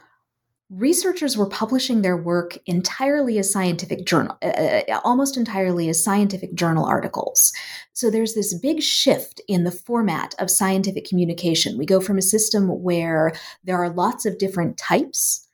researchers 0.71 1.37
were 1.37 1.49
publishing 1.49 2.03
their 2.03 2.17
work 2.17 2.59
entirely 2.67 3.39
as 3.39 3.53
scientific 3.53 4.05
journal 4.05 4.37
uh, 4.43 4.49
uh, 4.89 5.01
almost 5.05 5.37
entirely 5.37 5.89
as 5.89 6.03
scientific 6.03 6.55
journal 6.55 6.85
articles. 6.85 7.53
So 7.93 8.11
there's 8.11 8.35
this 8.35 8.53
big 8.59 8.83
shift 8.83 9.41
in 9.47 9.65
the 9.65 9.71
format 9.71 10.35
of 10.39 10.51
scientific 10.51 11.05
communication. 11.05 11.79
We 11.79 11.87
go 11.87 12.01
from 12.01 12.19
a 12.19 12.23
system 12.23 12.83
where 12.83 13.33
there 13.63 13.77
are 13.77 13.91
lots 13.91 14.27
of 14.27 14.39
different 14.39 14.77
types 14.77 15.47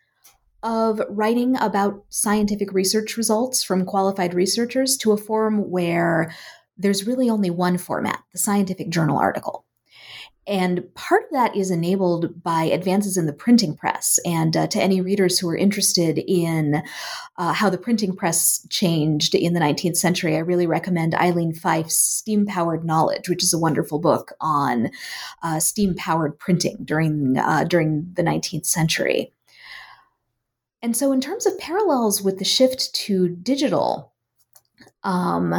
of 0.63 1.01
writing 1.11 1.57
about 1.61 2.05
scientific 2.09 2.73
research 2.73 3.17
results 3.17 3.63
from 3.63 3.85
qualified 3.85 4.33
researchers 4.33 4.97
to 4.99 5.13
a 5.13 5.17
form 5.17 5.71
where 5.71 6.33
there's 6.79 7.07
really 7.07 7.29
only 7.29 7.51
one 7.51 7.77
format 7.77 8.23
the 8.33 8.39
scientific 8.39 8.89
journal 8.89 9.19
article 9.19 9.67
and 10.47 10.93
part 10.95 11.25
of 11.25 11.31
that 11.33 11.55
is 11.55 11.71
enabled 11.71 12.43
by 12.43 12.65
advances 12.65 13.17
in 13.17 13.27
the 13.27 13.33
printing 13.33 13.77
press. 13.77 14.19
And 14.25 14.57
uh, 14.57 14.67
to 14.69 14.83
any 14.83 15.01
readers 15.01 15.39
who 15.39 15.49
are 15.49 15.57
interested 15.57 16.19
in 16.19 16.83
uh, 17.37 17.53
how 17.53 17.71
the 17.71 17.79
printing 17.79 18.17
press 18.17 18.67
changed 18.69 19.37
in 19.37 19.55
the 19.55 19.61
19th 19.61 19.97
century, 19.97 20.35
I 20.35 20.41
really 20.41 20.67
recommend 20.67 21.15
Aileen 21.15 21.55
Fyfe's 21.55 21.97
Steam 21.97 22.45
Powered 22.45 22.85
Knowledge, 22.85 23.29
which 23.29 23.45
is 23.45 23.55
a 23.55 23.59
wonderful 23.59 24.01
book 24.01 24.33
on 24.41 24.91
uh, 25.45 25.61
steam 25.61 25.95
powered 25.95 26.37
printing 26.41 26.79
during, 26.85 27.39
uh, 27.39 27.63
during 27.65 28.11
the 28.15 28.23
19th 28.23 28.67
century. 28.67 29.33
And 30.83 30.97
so, 30.97 31.13
in 31.13 31.21
terms 31.21 31.47
of 31.47 31.57
parallels 31.61 32.21
with 32.21 32.41
the 32.41 32.45
shift 32.45 32.93
to 32.95 33.29
digital, 33.29 34.13
um, 35.05 35.55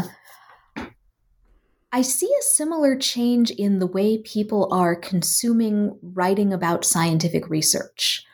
I 1.95 2.01
see 2.01 2.25
a 2.25 2.41
similar 2.41 2.95
change 2.95 3.51
in 3.51 3.77
the 3.77 3.86
way 3.86 4.17
people 4.17 4.67
are 4.73 4.95
consuming 4.95 5.95
writing 6.01 6.51
about 6.51 6.86
scientific 6.86 7.47
research. 7.51 8.25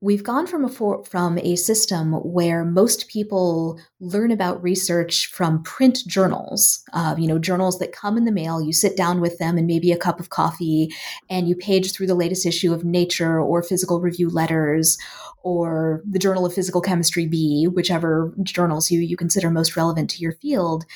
We've 0.00 0.24
gone 0.24 0.48
from 0.48 0.64
a 0.64 0.68
for, 0.68 1.04
from 1.04 1.38
a 1.38 1.54
system 1.54 2.14
where 2.14 2.64
most 2.64 3.06
people 3.06 3.78
learn 4.00 4.32
about 4.32 4.60
research 4.60 5.28
from 5.28 5.62
print 5.62 5.98
journals, 6.08 6.82
uh, 6.92 7.14
you 7.16 7.28
know, 7.28 7.38
journals 7.38 7.78
that 7.78 7.92
come 7.92 8.16
in 8.16 8.24
the 8.24 8.32
mail. 8.32 8.60
You 8.60 8.72
sit 8.72 8.96
down 8.96 9.20
with 9.20 9.38
them 9.38 9.56
and 9.56 9.68
maybe 9.68 9.92
a 9.92 9.98
cup 9.98 10.18
of 10.18 10.30
coffee, 10.30 10.92
and 11.28 11.46
you 11.46 11.54
page 11.54 11.92
through 11.92 12.08
the 12.08 12.14
latest 12.16 12.44
issue 12.44 12.72
of 12.72 12.82
Nature 12.82 13.38
or 13.40 13.62
Physical 13.62 14.00
Review 14.00 14.30
Letters 14.30 14.98
or 15.44 16.02
the 16.10 16.18
Journal 16.18 16.44
of 16.44 16.54
Physical 16.54 16.80
Chemistry 16.80 17.26
B, 17.26 17.68
whichever 17.68 18.34
journals 18.42 18.90
you 18.90 18.98
you 18.98 19.16
consider 19.16 19.48
most 19.48 19.76
relevant 19.76 20.10
to 20.10 20.18
your 20.18 20.32
field 20.32 20.86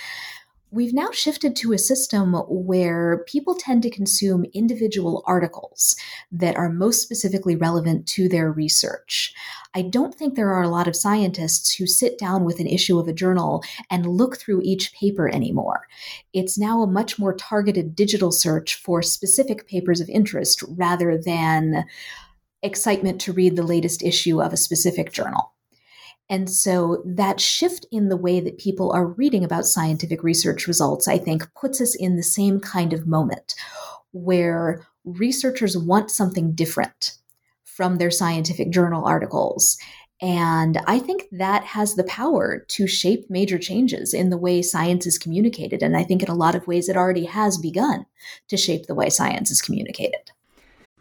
we've 0.74 0.92
now 0.92 1.08
shifted 1.12 1.54
to 1.54 1.72
a 1.72 1.78
system 1.78 2.34
where 2.48 3.24
people 3.28 3.54
tend 3.54 3.82
to 3.82 3.90
consume 3.90 4.44
individual 4.54 5.22
articles 5.24 5.94
that 6.32 6.56
are 6.56 6.68
most 6.68 7.00
specifically 7.00 7.54
relevant 7.54 8.08
to 8.08 8.28
their 8.28 8.50
research. 8.50 9.32
I 9.74 9.82
don't 9.82 10.14
think 10.14 10.34
there 10.34 10.52
are 10.52 10.62
a 10.62 10.68
lot 10.68 10.88
of 10.88 10.96
scientists 10.96 11.72
who 11.72 11.87
sit 11.87 12.18
down 12.18 12.44
with 12.44 12.58
an 12.58 12.66
issue 12.66 12.98
of 12.98 13.06
a 13.06 13.12
journal 13.12 13.62
and 13.88 14.04
look 14.04 14.37
through 14.37 14.62
each 14.64 14.92
paper 14.94 15.28
anymore. 15.28 15.87
It's 16.32 16.58
now 16.58 16.82
a 16.82 16.90
much 16.90 17.20
more 17.20 17.34
targeted 17.34 17.94
digital 17.94 18.32
search 18.32 18.74
for 18.74 19.00
specific 19.00 19.68
papers 19.68 20.00
of 20.00 20.08
interest 20.08 20.64
rather 20.68 21.16
than 21.16 21.84
excitement 22.62 23.20
to 23.20 23.32
read 23.32 23.54
the 23.54 23.62
latest 23.62 24.02
issue 24.02 24.42
of 24.42 24.52
a 24.52 24.56
specific 24.56 25.12
journal. 25.12 25.54
And 26.30 26.48
so 26.48 27.02
that 27.04 27.40
shift 27.40 27.87
in 27.92 28.08
the 28.08 28.16
way 28.16 28.40
that 28.40 28.58
people 28.58 28.92
are 28.92 29.06
reading 29.06 29.44
about 29.44 29.66
scientific 29.66 30.22
research 30.22 30.66
results, 30.66 31.06
I 31.06 31.18
think, 31.18 31.52
puts 31.54 31.80
us 31.80 31.94
in 31.94 32.16
the 32.16 32.22
same 32.22 32.60
kind 32.60 32.92
of 32.92 33.06
moment 33.06 33.54
where 34.12 34.87
researchers 35.04 35.76
want 35.76 36.10
something 36.10 36.54
different 36.54 37.12
from 37.64 37.96
their 37.96 38.10
scientific 38.10 38.70
journal 38.70 39.04
articles. 39.04 39.76
And 40.22 40.80
I 40.87 41.00
think 41.00 41.24
that 41.32 41.64
has 41.64 41.96
the 41.96 42.04
power 42.04 42.64
to 42.68 42.87
shape 42.87 43.28
major 43.28 43.58
changes 43.58 44.14
in 44.14 44.30
the 44.30 44.38
way 44.38 44.62
science 44.62 45.06
is 45.06 45.18
communicated. 45.18 45.82
And 45.82 45.96
I 45.96 46.04
think 46.04 46.22
in 46.22 46.30
a 46.30 46.34
lot 46.34 46.54
of 46.54 46.66
ways 46.66 46.88
it 46.88 46.96
already 46.96 47.24
has 47.24 47.58
begun 47.58 48.06
to 48.48 48.56
shape 48.56 48.87
the 48.87 48.94
way 48.94 49.10
science 49.10 49.50
is 49.50 49.60
communicated. 49.60 50.30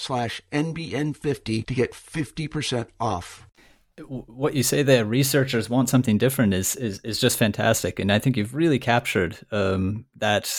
slash 0.00 0.40
NBN50 0.50 1.66
to 1.66 1.74
get 1.74 1.92
50% 1.92 2.88
off 2.98 3.46
what 4.06 4.54
you 4.54 4.62
say 4.62 4.82
there, 4.82 5.04
researchers 5.04 5.68
want 5.68 5.88
something 5.88 6.18
different, 6.18 6.54
is 6.54 6.76
is, 6.76 7.00
is 7.00 7.20
just 7.20 7.38
fantastic, 7.38 7.98
and 7.98 8.10
I 8.10 8.18
think 8.18 8.36
you've 8.36 8.54
really 8.54 8.78
captured 8.78 9.38
um, 9.50 10.06
that 10.16 10.50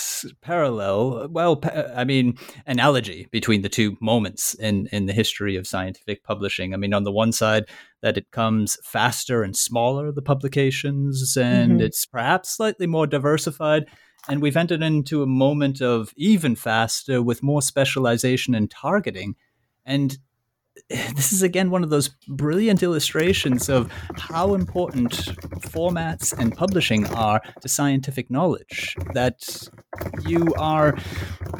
parallel. 0.41 1.27
Well, 1.29 1.61
I 1.95 2.03
mean, 2.03 2.37
analogy 2.65 3.27
between 3.31 3.61
the 3.61 3.69
two 3.69 3.97
moments 4.01 4.53
in 4.55 4.87
in 4.91 5.05
the 5.05 5.13
history 5.13 5.55
of 5.55 5.67
scientific 5.67 6.23
publishing. 6.23 6.73
I 6.73 6.77
mean, 6.77 6.93
on 6.93 7.03
the 7.03 7.11
one 7.11 7.31
side, 7.31 7.65
that 8.01 8.17
it 8.17 8.31
comes 8.31 8.77
faster 8.83 9.43
and 9.43 9.55
smaller, 9.55 10.11
the 10.11 10.21
publications, 10.21 11.35
and 11.37 11.73
mm-hmm. 11.73 11.81
it's 11.81 12.05
perhaps 12.05 12.55
slightly 12.55 12.87
more 12.87 13.07
diversified. 13.07 13.85
And 14.29 14.41
we've 14.41 14.57
entered 14.57 14.83
into 14.83 15.23
a 15.23 15.27
moment 15.27 15.81
of 15.81 16.13
even 16.15 16.55
faster 16.55 17.21
with 17.21 17.43
more 17.43 17.61
specialization 17.61 18.53
and 18.53 18.69
targeting. 18.69 19.35
And 19.85 20.17
this 20.89 21.33
is 21.33 21.41
again 21.43 21.69
one 21.69 21.83
of 21.83 21.89
those 21.89 22.09
brilliant 22.27 22.83
illustrations 22.83 23.69
of 23.69 23.91
how 24.17 24.53
important 24.53 25.11
formats 25.59 26.37
and 26.37 26.55
publishing 26.55 27.05
are 27.07 27.41
to 27.61 27.67
scientific 27.67 28.29
knowledge. 28.29 28.95
That 29.13 29.69
you 30.25 30.53
are, 30.57 30.97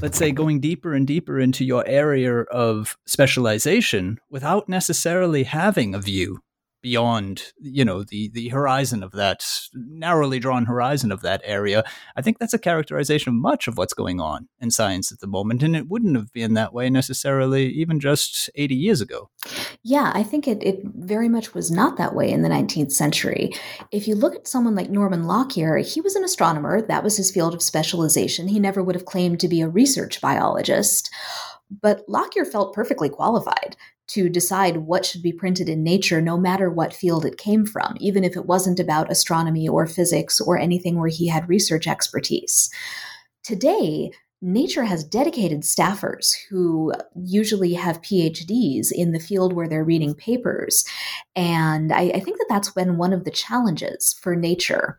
let's 0.02 0.18
say, 0.18 0.32
going 0.32 0.60
deeper 0.60 0.94
and 0.94 1.06
deeper 1.08 1.40
into 1.40 1.66
your 1.66 1.86
area 1.88 2.42
of 2.42 2.98
specialization 3.06 4.20
without 4.30 4.70
necessarily 4.70 5.44
having 5.44 5.94
a 5.94 6.00
view 6.00 6.40
beyond 6.82 7.54
you 7.60 7.86
know 7.86 8.04
the 8.04 8.30
the 8.30 8.50
horizon 8.50 9.04
of 9.04 9.12
that 9.12 9.46
narrowly 9.74 10.40
drawn 10.40 10.66
horizon 10.66 11.12
of 11.12 11.22
that 11.22 11.42
area 11.44 11.84
i 12.16 12.22
think 12.22 12.40
that's 12.40 12.54
a 12.54 12.60
characterization 12.60 13.30
of 13.30 13.36
much 13.36 13.68
of 13.68 13.78
what's 13.78 13.94
going 13.94 14.20
on 14.20 14.48
in 14.60 14.72
science 14.72 15.12
at 15.12 15.20
the 15.20 15.28
moment 15.28 15.64
and 15.64 15.76
it 15.76 15.88
wouldn't 15.88 16.16
have 16.16 16.32
been 16.34 16.54
that 16.54 16.74
way 16.74 16.90
necessarily 16.90 17.68
even 17.68 18.00
just 18.00 18.50
80 18.56 18.76
years 18.76 19.02
ago. 19.02 19.30
Yeah 19.84 20.12
i 20.14 20.24
think 20.24 20.48
it, 20.48 20.64
it 20.64 20.82
very 20.84 21.30
much 21.30 21.54
was 21.54 21.72
not 21.72 21.98
that 21.98 22.16
way 22.16 22.30
in 22.30 22.42
the 22.42 22.50
19th 22.50 22.92
century. 22.92 23.52
If 23.92 24.08
you 24.08 24.16
look 24.16 24.36
at 24.36 24.48
someone 24.48 24.76
like 24.76 24.90
norman 24.90 25.26
lockyer 25.26 25.78
he 25.78 26.02
was 26.02 26.16
an 26.16 26.24
astronomer 26.24 26.82
that 26.82 27.04
was 27.04 27.18
his 27.18 27.32
field 27.32 27.54
of 27.54 27.62
specialization 27.62 28.48
he 28.48 28.60
never 28.60 28.84
would 28.84 28.96
have 28.96 29.06
claimed 29.06 29.40
to 29.40 29.48
be 29.48 29.62
a 29.62 29.68
research 29.68 30.22
biologist 30.22 31.12
but 31.82 32.04
lockyer 32.08 32.46
felt 32.46 32.74
perfectly 32.74 33.10
qualified 33.10 33.78
to 34.12 34.28
decide 34.28 34.78
what 34.78 35.06
should 35.06 35.22
be 35.22 35.32
printed 35.32 35.70
in 35.70 35.84
Nature, 35.84 36.22
no 36.22 36.38
matter 36.38 36.70
what 36.70 36.94
field 36.94 37.26
it 37.26 37.38
came 37.38 37.66
from, 37.66 37.96
even 38.00 38.24
if 38.24 38.36
it 38.36 38.46
wasn't 38.46 38.80
about 38.80 39.12
astronomy 39.12 39.70
or 39.70 39.88
physics 39.88 40.42
or 40.42 40.58
anything 40.58 41.00
where 41.00 41.10
he 41.10 41.28
had 41.28 41.48
research 41.48 41.88
expertise. 41.88 42.70
Today, 43.44 44.12
Nature 44.42 44.84
has 44.84 45.04
dedicated 45.04 45.62
staffers 45.62 46.34
who 46.50 46.92
usually 47.24 47.74
have 47.74 48.02
PhDs 48.02 48.92
in 48.92 49.12
the 49.12 49.20
field 49.20 49.54
where 49.54 49.68
they're 49.68 49.84
reading 49.84 50.16
papers. 50.16 50.84
And 51.36 51.94
I, 51.94 52.10
I, 52.16 52.20
think 52.20 52.40
that 52.40 52.48
that's 52.50 52.72
been 52.72 52.98
one 52.98 53.14
of 53.14 53.24
the 53.24 53.30
challenges 53.30 54.16
for 54.20 54.36
Nature, 54.36 54.98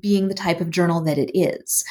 being 0.00 0.26
the 0.26 0.34
type 0.34 0.60
of 0.60 0.70
journal 0.70 1.00
that 1.02 1.18
it 1.18 1.30
is 1.38 1.84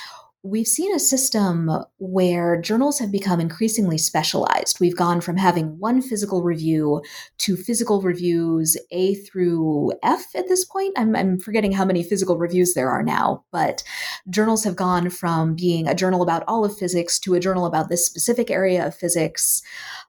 we've 0.45 0.67
seen 0.67 0.93
a 0.93 0.99
system 0.99 1.71
where 1.99 2.59
journals 2.59 2.99
have 2.99 3.11
become 3.11 3.39
increasingly 3.39 3.97
specialized. 3.97 4.77
We've 4.81 4.95
gone 4.95 5.21
from 5.21 5.37
having 5.37 5.79
one 5.79 6.01
physical 6.01 6.43
review 6.43 7.01
to 7.39 7.55
physical 7.55 8.01
reviews 8.01 8.75
A 8.91 9.15
through 9.15 9.93
F 10.03 10.35
at 10.35 10.49
this 10.49 10.65
point. 10.65 10.93
I'm, 10.97 11.15
I'm, 11.15 11.39
forgetting 11.39 11.71
how 11.71 11.85
many 11.85 12.03
physical 12.03 12.37
reviews 12.37 12.73
there 12.73 12.89
are 12.89 13.03
now, 13.03 13.45
but 13.51 13.83
journals 14.29 14.65
have 14.65 14.75
gone 14.75 15.09
from 15.09 15.55
being 15.55 15.87
a 15.87 15.95
journal 15.95 16.21
about 16.21 16.43
all 16.45 16.65
of 16.65 16.77
physics 16.77 17.19
to 17.19 17.35
a 17.35 17.39
journal 17.39 17.65
about 17.65 17.87
this 17.87 18.05
specific 18.05 18.51
area 18.51 18.85
of 18.85 18.93
physics. 18.93 19.61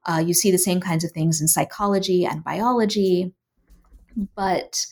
Uh, 0.06 0.22
you 0.24 0.34
see 0.34 0.50
the 0.50 0.58
same 0.58 0.80
kinds 0.80 1.04
of 1.04 1.12
things 1.12 1.40
in 1.40 1.46
psychology 1.46 2.26
and 2.26 2.42
biology. 2.42 3.32
But 4.34 4.84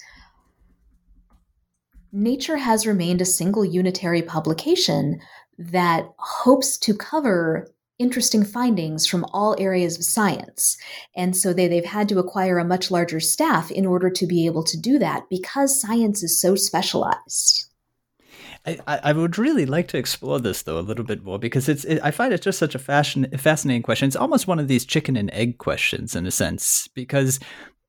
Nature 2.13 2.59
has 2.59 2.87
remained 2.87 3.21
a 3.21 3.27
single 3.27 3.65
unitary 3.65 4.23
publication 4.23 5.21
that 5.59 6.07
hopes 6.19 6.77
to 6.79 6.95
cover 6.95 7.69
interesting 7.99 8.45
findings 8.45 9.07
from 9.07 9.25
all 9.33 9.57
areas 9.59 9.97
of 9.97 10.05
science. 10.05 10.77
And 11.15 11.37
so 11.37 11.53
they, 11.53 11.69
they've 11.69 11.85
had 11.85 12.09
to 12.09 12.19
acquire 12.19 12.59
a 12.59 12.65
much 12.65 12.91
larger 12.91 13.21
staff 13.21 13.71
in 13.71 13.87
order 13.87 14.11
to 14.11 14.27
be 14.27 14.47
able 14.47 14.65
to 14.65 14.79
do 14.79 14.99
that 14.99 15.29
because 15.31 15.81
science 15.81 16.23
is 16.23 16.39
so 16.39 16.55
specialized. 16.57 17.67
I, 18.65 18.79
I 18.87 19.13
would 19.13 19.39
really 19.39 19.67
like 19.67 19.89
to 19.89 19.99
explore 19.99 20.39
this 20.39 20.63
though 20.63 20.79
a 20.79 20.81
little 20.81 21.05
bit 21.05 21.25
more 21.25 21.39
because 21.39 21.69
it's 21.69 21.83
it, 21.85 21.99
I 22.03 22.13
find 22.13 22.33
it 22.33 22.43
just 22.43 22.61
such 22.61 22.77
a 22.77 22.79
fashion, 22.79 23.27
fascinating 23.37 23.83
question. 23.83 24.07
It's 24.07 24.15
almost 24.15 24.47
one 24.47 24.61
of 24.61 24.69
these 24.69 24.85
chicken 24.85 25.17
and 25.17 25.33
egg 25.33 25.59
questions 25.59 26.15
in 26.15 26.27
a 26.27 26.31
sense 26.31 26.89
because 26.95 27.41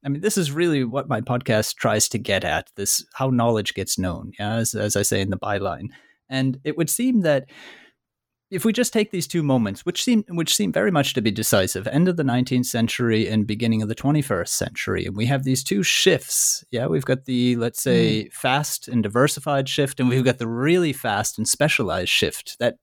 I 0.06 0.10
mean, 0.10 0.22
this 0.22 0.38
is 0.38 0.51
really 0.51 0.84
what 0.84 1.08
my 1.08 1.22
podcast 1.22 1.76
tries 1.76 2.10
to 2.10 2.20
get 2.20 2.43
at 2.43 2.70
this 2.76 3.06
how 3.14 3.30
knowledge 3.30 3.74
gets 3.74 3.97
known, 3.97 4.32
yeah, 4.38 4.56
as, 4.56 4.76
as 4.76 4.95
I 4.95 5.01
say 5.01 5.22
in 5.22 5.30
the 5.30 5.38
byline. 5.38 5.88
And 6.30 6.60
it 6.64 6.78
would 6.78 6.89
seem 6.89 7.22
that 7.22 7.45
if 8.54 8.66
we 8.66 8.72
just 8.72 8.93
take 8.93 9.10
these 9.12 9.28
two 9.28 9.41
moments, 9.41 9.86
which 9.86 10.04
seem 10.04 10.24
which 10.30 10.56
seem 10.56 10.72
very 10.72 10.91
much 10.91 11.14
to 11.16 11.22
be 11.22 11.32
decisive, 11.32 11.88
end 11.88 12.08
of 12.08 12.18
the 12.18 12.24
19th 12.24 12.66
century 12.66 13.28
and 13.28 13.47
beginning 13.47 13.82
of 13.82 13.89
the 13.89 13.95
21st 13.95 14.49
century, 14.49 15.06
and 15.06 15.16
we 15.16 15.26
have 15.26 15.43
these 15.43 15.64
two 15.64 15.82
shifts. 15.82 16.64
Yeah, 16.70 16.86
we've 16.86 17.06
got 17.06 17.26
the 17.26 17.56
let's 17.56 17.82
say 17.82 18.26
mm. 18.26 18.34
fast 18.34 18.88
and 18.88 19.01
diversified 19.01 19.68
shift, 19.68 19.99
and 19.99 20.08
we've 20.08 20.24
got 20.24 20.38
the 20.38 20.47
really 20.47 20.93
fast 20.93 21.38
and 21.38 21.47
specialized 21.47 22.12
shift 22.12 22.58
that 22.60 22.76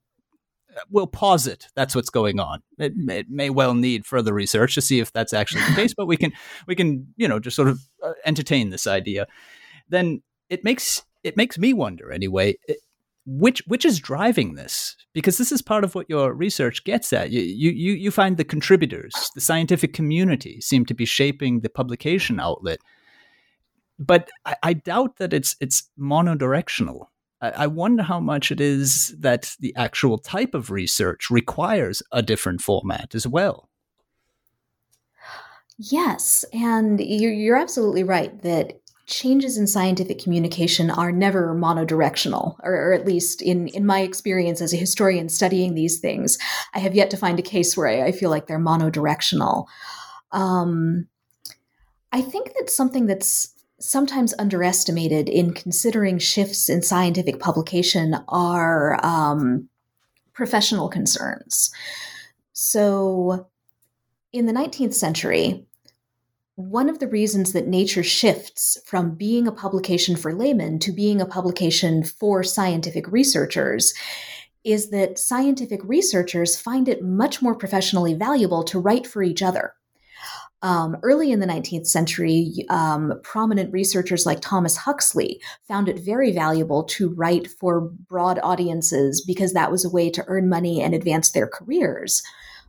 we'll 0.91 1.07
pause 1.07 1.47
it. 1.47 1.67
that's 1.75 1.95
what's 1.95 2.11
going 2.11 2.41
on. 2.41 2.63
It, 2.79 2.93
it, 2.97 3.31
may 3.31 3.51
well 3.51 3.75
need 3.75 4.07
further 4.07 4.33
research 4.33 4.75
to 4.75 4.81
see 4.81 5.01
if 5.01 5.13
that's 5.13 5.33
actually 5.33 5.63
the 5.63 5.75
case, 5.75 5.95
but 5.95 6.07
we 6.07 6.17
can 6.17 6.33
we 6.67 6.75
can 6.75 7.07
you 7.17 7.29
know 7.29 7.39
just 7.39 7.57
sort 7.57 7.69
of 7.69 7.81
uh, 8.03 8.13
entertain 8.25 8.71
this 8.71 8.87
idea. 8.87 9.27
Then 9.89 10.23
it 10.49 10.65
makes 10.65 11.03
it 11.23 11.37
makes 11.37 11.59
me 11.59 11.73
wonder 11.73 12.13
anyway. 12.13 12.57
It, 12.67 12.79
which 13.27 13.63
which 13.67 13.85
is 13.85 14.01
driving 14.01 14.55
this? 14.55 14.97
Because 15.13 15.39
this 15.39 15.53
is 15.53 15.63
part 15.63 15.85
of 15.85 15.95
what 15.95 16.09
your 16.09 16.33
research 16.33 16.85
gets 16.85 17.13
at. 17.13 17.31
You 17.31 17.43
you 17.43 17.93
you 17.93 18.11
find 18.11 18.37
the 18.37 18.45
contributors, 18.45 19.13
the 19.35 19.41
scientific 19.41 19.93
community, 19.93 20.61
seem 20.61 20.87
to 20.87 20.95
be 20.95 21.05
shaping 21.05 21.61
the 21.61 21.69
publication 21.69 22.41
outlet. 22.41 22.81
But 23.99 24.31
I, 24.47 24.57
I 24.63 24.73
doubt 24.73 25.19
that 25.19 25.33
it's 25.33 25.57
it's 25.61 25.89
monodirectional 25.99 27.07
I 27.41 27.67
wonder 27.67 28.03
how 28.03 28.21
much 28.21 28.53
it 28.53 28.61
is 28.61 29.15
that 29.19 29.57
the 29.61 29.75
actual 29.75 30.19
type 30.19 30.55
of 30.55 30.71
research 30.71 31.31
requires 31.31 32.03
a 32.13 32.23
different 32.23 32.61
format 32.61 33.15
as 33.15 33.27
well. 33.27 33.71
Yes, 35.79 36.45
and 36.53 37.01
you're, 37.01 37.57
absolutely 37.57 38.05
right 38.05 38.43
that 38.43 38.81
changes 39.07 39.57
in 39.57 39.67
scientific 39.67 40.23
communication 40.23 40.91
are 40.91 41.11
never 41.11 41.55
monodirectional, 41.55 42.57
or, 42.63 42.75
or, 42.75 42.93
at 42.93 43.07
least 43.07 43.41
in, 43.41 43.69
in 43.69 43.87
my 43.87 44.01
experience 44.01 44.61
as 44.61 44.75
a 44.75 44.77
historian 44.77 45.31
studying 45.31 45.75
these 45.75 45.99
things, 45.99 46.39
I 46.75 46.81
have 46.81 46.95
yet 46.95 47.11
to 47.11 47.17
find 47.17 47.39
a 47.39 47.43
case 47.43 47.77
where 47.77 47.89
I, 47.89 48.09
I 48.09 48.13
feel 48.13 48.29
like 48.29 48.47
they're 48.47 48.59
monodirectional. 48.59 49.67
Um, 50.33 51.09
I 52.13 52.21
think 52.21 52.53
that 52.59 52.71
something 52.71 53.07
that's 53.07 53.55
sometimes 53.81 54.35
underestimated 54.39 55.29
in 55.29 55.53
considering 55.53 56.19
shifts 56.19 56.69
in 56.69 56.83
scientific 56.83 57.41
publication 57.41 58.17
are 58.29 59.05
um, 59.05 59.69
professional 60.33 60.89
concerns. 60.89 61.73
So, 62.53 63.49
in 64.33 64.47
the 64.47 64.53
19th 64.53 64.95
century, 64.95 65.65
one 66.55 66.89
of 66.89 66.99
the 66.99 67.09
reasons 67.09 67.53
that 67.53 67.67
Nature 67.67 68.03
shifts 68.03 68.77
from 68.85 69.15
being 69.15 69.47
a 69.47 69.53
publication 69.53 70.15
for 70.15 70.33
laymen 70.33 70.79
to 70.81 70.93
being 70.93 71.21
a 71.21 71.27
publication 71.27 72.05
for 72.05 72.43
scientific 72.43 73.11
researchers 73.11 73.95
is 74.63 74.91
that 74.91 75.19
scientific 75.19 75.81
researchers 75.85 76.61
find 76.61 76.87
it 76.87 77.03
much 77.03 77.41
more 77.41 77.55
professionally 77.55 78.13
valuable 78.13 78.63
to 78.65 78.79
write 78.79 79.07
for 79.07 79.23
each 79.23 79.43
other. 79.43 79.73
Um, 80.63 80.99
early 81.03 81.33
in 81.33 81.41
the 81.41 81.47
19th 81.47 81.87
century, 81.87 82.67
um, 82.69 83.15
prominent 83.23 83.73
researchers 83.73 84.27
like 84.27 84.41
Thomas 84.41 84.77
Huxley 84.77 85.41
found 85.67 85.89
it 85.89 85.99
very 85.99 86.33
valuable 86.33 86.85
to 86.85 87.09
write 87.15 87.49
for 87.49 87.81
broad 87.81 88.39
audiences 88.43 89.25
because 89.27 89.55
that 89.55 89.71
was 89.71 89.85
a 89.85 89.91
way 89.91 90.11
to 90.11 90.25
earn 90.27 90.51
money 90.51 90.83
and 90.83 90.95
advance 90.95 91.31
their 91.31 91.47
careers. 91.47 92.23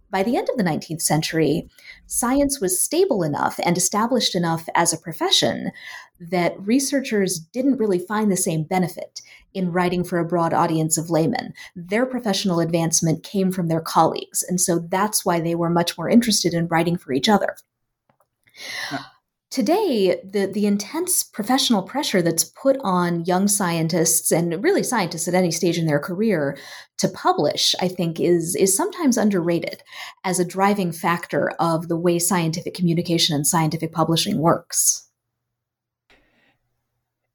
By 0.09 0.23
the 0.23 0.35
end 0.35 0.49
of 0.49 0.57
the 0.57 0.63
19th 0.63 1.01
century, 1.01 1.69
science 2.05 2.59
was 2.59 2.79
stable 2.79 3.23
enough 3.23 3.59
and 3.63 3.77
established 3.77 4.35
enough 4.35 4.67
as 4.75 4.91
a 4.91 4.97
profession 4.97 5.71
that 6.19 6.59
researchers 6.59 7.39
didn't 7.39 7.77
really 7.77 7.99
find 7.99 8.29
the 8.29 8.37
same 8.37 8.63
benefit 8.63 9.21
in 9.53 9.71
writing 9.71 10.03
for 10.03 10.19
a 10.19 10.25
broad 10.25 10.53
audience 10.53 10.97
of 10.97 11.09
laymen. 11.09 11.53
Their 11.75 12.05
professional 12.05 12.59
advancement 12.59 13.23
came 13.23 13.51
from 13.51 13.67
their 13.67 13.81
colleagues, 13.81 14.43
and 14.43 14.59
so 14.59 14.79
that's 14.79 15.25
why 15.25 15.39
they 15.39 15.55
were 15.55 15.69
much 15.69 15.97
more 15.97 16.09
interested 16.09 16.53
in 16.53 16.67
writing 16.67 16.97
for 16.97 17.13
each 17.13 17.29
other. 17.29 17.55
Today, 19.51 20.21
the, 20.23 20.45
the 20.45 20.65
intense 20.65 21.23
professional 21.23 21.83
pressure 21.83 22.21
that's 22.21 22.45
put 22.45 22.77
on 22.85 23.25
young 23.25 23.49
scientists 23.49 24.31
and 24.31 24.63
really 24.63 24.81
scientists 24.81 25.27
at 25.27 25.33
any 25.33 25.51
stage 25.51 25.77
in 25.77 25.85
their 25.85 25.99
career 25.99 26.57
to 26.99 27.09
publish, 27.09 27.75
I 27.81 27.89
think, 27.89 28.17
is, 28.17 28.55
is 28.55 28.75
sometimes 28.75 29.17
underrated 29.17 29.83
as 30.23 30.39
a 30.39 30.45
driving 30.45 30.93
factor 30.93 31.51
of 31.59 31.89
the 31.89 31.97
way 31.97 32.17
scientific 32.17 32.73
communication 32.73 33.35
and 33.35 33.45
scientific 33.45 33.91
publishing 33.91 34.37
works 34.37 35.10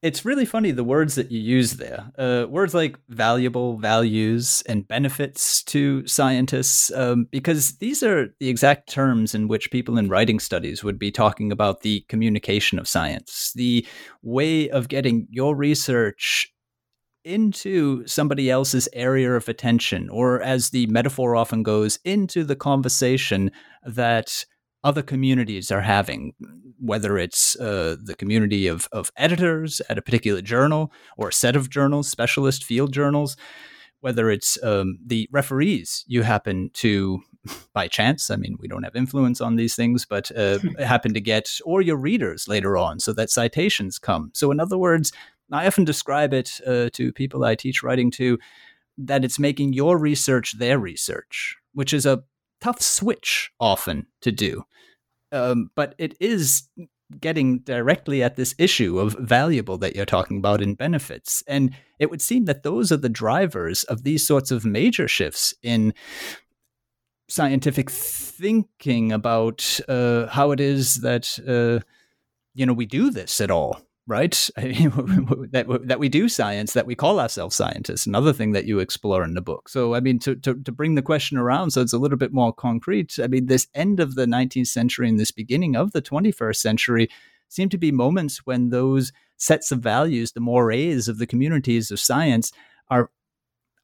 it's 0.07 0.25
really 0.25 0.45
funny 0.45 0.71
the 0.71 0.85
words 0.85 1.17
that 1.17 1.33
you 1.33 1.41
use 1.41 1.73
there. 1.75 2.13
Uh, 2.17 2.47
words 2.49 2.75
like 2.75 2.97
valuable, 3.09 3.77
values, 3.77 4.63
and 4.69 4.87
benefits 4.87 5.65
to 5.65 6.07
scientists, 6.07 6.93
um, 6.93 7.27
because 7.33 7.79
these 7.79 8.05
are 8.05 8.29
the 8.39 8.49
exact 8.49 8.89
terms 8.89 9.35
in 9.35 9.49
which 9.49 9.73
people 9.73 9.99
in 9.99 10.09
writing 10.09 10.39
studies 10.39 10.85
would 10.85 10.99
be 10.99 11.11
talking 11.11 11.51
about 11.51 11.81
the 11.81 12.05
communication 12.09 12.79
of 12.79 12.87
science, 12.87 13.53
the 13.57 13.85
way 14.23 14.71
of 14.71 14.87
getting 14.87 15.27
your 15.29 15.57
research 15.57 16.53
into 17.25 18.07
somebody 18.07 18.49
else's 18.49 18.89
area 18.93 19.33
of 19.33 19.49
attention, 19.49 20.09
or 20.11 20.41
as 20.41 20.71
the 20.71 20.87
metaphor 20.87 21.35
often 21.35 21.65
goes, 21.65 21.99
into 22.05 22.45
the 22.45 22.55
conversation 22.55 23.51
that 23.85 24.45
other 24.85 25.03
communities 25.03 25.71
are 25.71 25.81
having, 25.81 26.33
whether 26.79 27.19
it's 27.19 27.57
uh, 27.57 27.97
the 28.03 28.15
community 28.15 28.67
of, 28.67 28.89
of 28.93 29.11
editors 29.17 29.81
at 29.89 29.99
a 29.99 30.03
particular 30.03 30.41
journal 30.41 30.93
or 31.17 31.29
a 31.29 31.33
set 31.33 31.57
of 31.57 31.71
journals, 31.71 32.09
specialist 32.09 32.65
field 32.65 32.93
journals, 32.93 33.37
whether 34.01 34.31
it's 34.31 34.63
um, 34.63 34.99
the 35.05 35.29
referees 35.33 36.05
you 36.07 36.23
happen 36.23 36.71
to, 36.75 37.21
by 37.73 37.89
chance, 37.89 38.31
I 38.31 38.37
mean, 38.37 38.57
we 38.61 38.69
don't 38.69 38.85
have 38.85 38.97
influence 38.97 39.41
on 39.41 39.57
these 39.57 39.75
things, 39.75 40.05
but 40.05 40.31
uh, 40.37 40.59
happen 40.79 41.15
to 41.15 41.21
get, 41.21 41.51
or 41.65 41.83
your 41.83 41.97
readers 41.97 42.47
later 42.47 42.77
on, 42.77 43.01
so 43.01 43.13
that 43.15 43.31
citations 43.31 43.99
come. 43.99 44.31
So, 44.35 44.51
in 44.51 44.61
other 44.61 44.79
words, 44.79 45.13
I 45.51 45.67
often 45.67 45.85
describe 45.85 46.33
it 46.33 46.61
uh, 46.67 46.91
to 46.93 47.13
people 47.13 47.45
I 47.45 47.55
teach 47.55 47.83
writing 47.83 48.11
to 48.13 48.39
that 48.99 49.25
it's 49.25 49.39
making 49.39 49.73
your 49.73 49.99
research 49.99 50.59
their 50.59 50.79
research, 50.79 51.57
which 51.73 51.93
is 51.93 52.07
a 52.07 52.23
tough 52.67 52.83
switch 52.83 53.53
often 53.61 54.07
to 54.21 54.33
do. 54.33 54.65
Um, 55.31 55.71
but 55.77 55.95
it 55.99 56.17
is 56.19 56.65
getting 57.21 57.61
directly 57.61 58.25
at 58.25 58.35
this 58.35 58.57
issue 58.59 58.99
of 58.99 59.15
valuable 59.21 59.79
that 59.79 59.95
you're 59.95 60.05
talking 60.05 60.39
about 60.39 60.61
in 60.61 60.75
benefits. 60.75 61.45
And 61.47 61.77
it 62.01 62.11
would 62.11 62.21
seem 62.21 62.47
that 62.47 62.65
those 62.65 62.91
are 62.91 62.97
the 62.97 63.09
drivers 63.09 63.85
of 63.85 64.03
these 64.03 64.27
sorts 64.27 64.51
of 64.51 64.65
major 64.65 65.07
shifts 65.07 65.55
in 65.63 65.95
scientific 67.29 67.89
thinking 67.89 69.13
about 69.13 69.79
uh, 69.89 70.27
how 70.27 70.51
it 70.51 70.59
is 70.59 70.97
that 70.97 71.39
uh, 71.47 71.85
you 72.55 72.67
know 72.67 72.73
we 72.73 72.87
do 72.87 73.11
this 73.11 73.41
at 73.41 73.51
all 73.51 73.81
right 74.07 74.49
that 74.57 75.81
that 75.85 75.99
we 75.99 76.09
do 76.09 76.29
science 76.29 76.73
that 76.73 76.87
we 76.87 76.95
call 76.95 77.19
ourselves 77.19 77.57
scientists 77.57 78.07
another 78.07 78.33
thing 78.33 78.53
that 78.53 78.65
you 78.65 78.79
explore 78.79 79.25
in 79.25 79.35
the 79.35 79.41
book 79.41 79.69
so 79.69 79.95
i 79.95 80.01
mean 80.01 80.19
to, 80.19 80.35
to 80.37 80.55
to 80.63 80.73
bring 80.73 80.95
the 80.95 81.03
question 81.03 81.37
around 81.37 81.71
so 81.71 81.81
it's 81.81 81.93
a 81.93 81.99
little 81.99 82.19
bit 82.19 82.33
more 82.33 82.53
concrete 82.53 83.19
i 83.23 83.27
mean 83.27 83.47
this 83.47 83.67
end 83.75 84.01
of 84.01 84.15
the 84.15 84.27
19th 84.27 84.69
century 84.69 85.09
and 85.09 85.19
this 85.19 85.31
beginning 85.31 85.77
of 85.77 85.93
the 85.93 86.03
21st 86.03 86.57
century 86.57 87.09
seem 87.49 87.69
to 87.69 87.79
be 87.79 87.93
moments 87.93 88.39
when 88.45 88.71
those 88.71 89.13
sets 89.37 89.73
of 89.73 89.81
values 89.81 90.33
the 90.33 90.41
mores 90.41 91.09
of 91.09 91.19
the 91.19 91.27
communities 91.27 91.91
of 91.91 92.01
science 92.01 92.53
are 92.89 93.11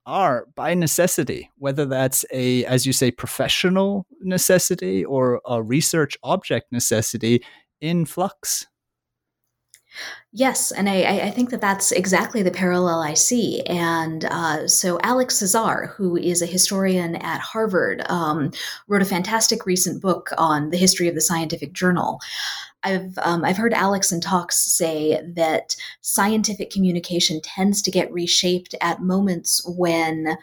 are 0.04 0.48
by 0.56 0.74
necessity, 0.74 1.50
whether 1.58 1.84
that's 1.86 2.24
a, 2.32 2.64
as 2.64 2.86
you 2.86 2.92
say, 2.92 3.10
professional 3.10 4.06
necessity 4.20 5.04
or 5.04 5.40
a 5.46 5.62
research 5.62 6.16
object 6.22 6.72
necessity, 6.72 7.40
in 7.80 8.04
flux. 8.04 8.66
Yes, 10.34 10.72
and 10.72 10.88
I, 10.88 11.26
I, 11.26 11.30
think 11.30 11.50
that 11.50 11.60
that's 11.60 11.92
exactly 11.92 12.42
the 12.42 12.50
parallel 12.50 13.02
I 13.02 13.12
see. 13.12 13.60
And 13.64 14.24
uh, 14.24 14.66
so, 14.66 14.98
Alex 15.02 15.42
Csiszar, 15.42 15.90
who 15.90 16.16
is 16.16 16.40
a 16.40 16.46
historian 16.46 17.16
at 17.16 17.40
Harvard, 17.40 18.02
um, 18.08 18.50
wrote 18.88 19.02
a 19.02 19.06
fantastic 19.06 19.66
recent 19.66 20.00
book 20.00 20.30
on 20.38 20.70
the 20.70 20.78
history 20.78 21.06
of 21.06 21.14
the 21.14 21.20
scientific 21.20 21.74
journal. 21.74 22.18
I've 22.82 23.18
um, 23.18 23.44
I've 23.44 23.58
heard 23.58 23.74
Alex 23.74 24.10
in 24.10 24.22
talks 24.22 24.56
say 24.56 25.20
that 25.34 25.76
scientific 26.00 26.70
communication 26.70 27.40
tends 27.42 27.82
to 27.82 27.90
get 27.90 28.10
reshaped 28.10 28.74
at 28.80 29.02
moments 29.02 29.62
when 29.76 30.38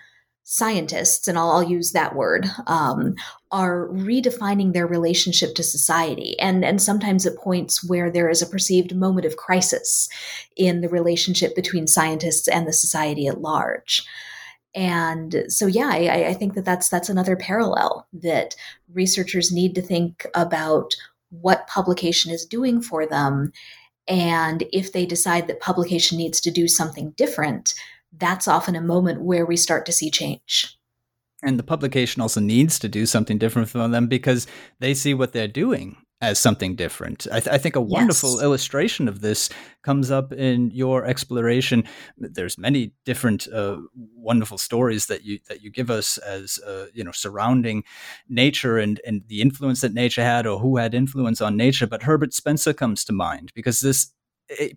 scientists, 0.51 1.27
and 1.27 1.37
I'll, 1.37 1.51
I'll 1.51 1.63
use 1.63 1.91
that 1.91 2.15
word, 2.15 2.47
um, 2.65 3.13
are 3.51 3.87
redefining 3.89 4.73
their 4.73 4.87
relationship 4.87 5.53
to 5.55 5.63
society, 5.63 6.37
and 6.39 6.65
and 6.65 6.81
sometimes 6.81 7.27
at 7.27 7.37
points 7.37 7.87
where 7.87 8.09
there 8.09 8.29
is 8.29 8.41
a 8.41 8.47
perceived 8.47 8.95
moment 8.95 9.27
of 9.27 9.37
crisis 9.37 10.09
in 10.55 10.81
the 10.81 10.89
relationship 10.89 11.55
between 11.55 11.85
scientists 11.85 12.47
and 12.47 12.67
the 12.67 12.73
society 12.73 13.27
at 13.27 13.41
large. 13.41 14.03
And 14.73 15.43
so, 15.49 15.67
yeah, 15.67 15.89
I, 15.91 16.29
I 16.29 16.33
think 16.33 16.55
that 16.55 16.65
that's 16.65 16.89
that's 16.89 17.09
another 17.09 17.35
parallel 17.35 18.07
that 18.13 18.55
researchers 18.91 19.51
need 19.51 19.75
to 19.75 19.83
think 19.83 20.25
about 20.33 20.95
what 21.29 21.67
publication 21.67 22.31
is 22.31 22.43
doing 22.43 22.81
for 22.81 23.05
them. 23.05 23.51
And 24.07 24.63
if 24.73 24.93
they 24.93 25.05
decide 25.05 25.45
that 25.47 25.59
publication 25.59 26.17
needs 26.17 26.41
to 26.41 26.49
do 26.49 26.67
something 26.67 27.11
different, 27.11 27.75
that's 28.17 28.47
often 28.47 28.75
a 28.75 28.81
moment 28.81 29.21
where 29.21 29.45
we 29.45 29.57
start 29.57 29.85
to 29.85 29.91
see 29.91 30.09
change. 30.09 30.77
And 31.41 31.57
the 31.57 31.63
publication 31.63 32.21
also 32.21 32.41
needs 32.41 32.79
to 32.79 32.89
do 32.89 33.05
something 33.05 33.37
different 33.37 33.69
for 33.69 33.87
them 33.87 34.07
because 34.07 34.45
they 34.79 34.93
see 34.93 35.13
what 35.13 35.31
they're 35.31 35.47
doing 35.47 35.95
as 36.21 36.37
something 36.37 36.75
different. 36.75 37.27
I, 37.31 37.39
th- 37.39 37.53
I 37.53 37.57
think 37.57 37.77
a 37.77 37.81
wonderful 37.81 38.33
yes. 38.33 38.43
illustration 38.43 39.07
of 39.07 39.21
this 39.21 39.49
comes 39.83 40.11
up 40.11 40.33
in 40.33 40.69
your 40.71 41.05
exploration. 41.05 41.85
There's 42.17 42.57
many 42.57 42.91
different 43.05 43.47
uh, 43.47 43.77
wonderful 43.95 44.57
stories 44.57 45.05
that 45.05 45.23
you 45.23 45.39
that 45.47 45.61
you 45.61 45.71
give 45.71 45.89
us 45.89 46.17
as 46.17 46.59
uh, 46.67 46.87
you 46.93 47.05
know 47.05 47.13
surrounding 47.13 47.85
nature 48.27 48.77
and 48.77 48.99
and 49.07 49.21
the 49.27 49.41
influence 49.41 49.79
that 49.79 49.93
nature 49.93 50.23
had 50.23 50.45
or 50.45 50.59
who 50.59 50.75
had 50.75 50.93
influence 50.93 51.39
on 51.39 51.55
nature. 51.55 51.87
But 51.87 52.03
Herbert 52.03 52.33
Spencer 52.33 52.73
comes 52.73 53.05
to 53.05 53.13
mind 53.13 53.53
because 53.55 53.79
this 53.79 54.11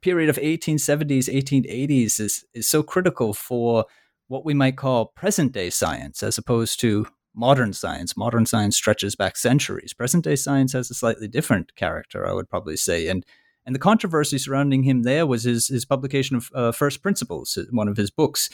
period 0.03 0.29
of 0.29 0.37
1870s 0.37 1.33
1880s 1.33 2.21
is 2.21 2.45
is 2.55 2.69
so 2.69 2.83
critical 2.83 3.33
for 3.33 3.87
what 4.29 4.45
we 4.45 4.55
might 4.55 4.77
call 4.77 5.07
present 5.07 5.53
day 5.53 5.71
science 5.71 6.23
as 6.23 6.39
opposed 6.39 6.81
to 6.81 7.07
modern 7.35 7.73
science. 7.73 8.17
Modern 8.17 8.47
science 8.47 8.77
stretches 8.77 9.15
back 9.15 9.37
centuries. 9.37 9.93
Present 9.93 10.25
day 10.25 10.37
science 10.37 10.73
has 10.73 10.91
a 10.91 10.95
slightly 10.95 11.29
different 11.29 11.75
character, 11.77 12.27
I 12.27 12.33
would 12.33 12.49
probably 12.49 12.77
say. 12.77 13.09
And 13.09 13.25
and 13.65 13.75
the 13.75 13.81
controversy 13.81 14.39
surrounding 14.39 14.83
him 14.83 15.03
there 15.03 15.27
was 15.27 15.45
his 15.45 15.69
his 15.69 15.85
publication 15.85 16.37
of 16.37 16.51
uh, 16.55 16.73
First 16.73 17.03
Principles, 17.03 17.59
one 17.71 17.89
of 17.89 17.97
his 17.97 18.11
books, 18.11 18.51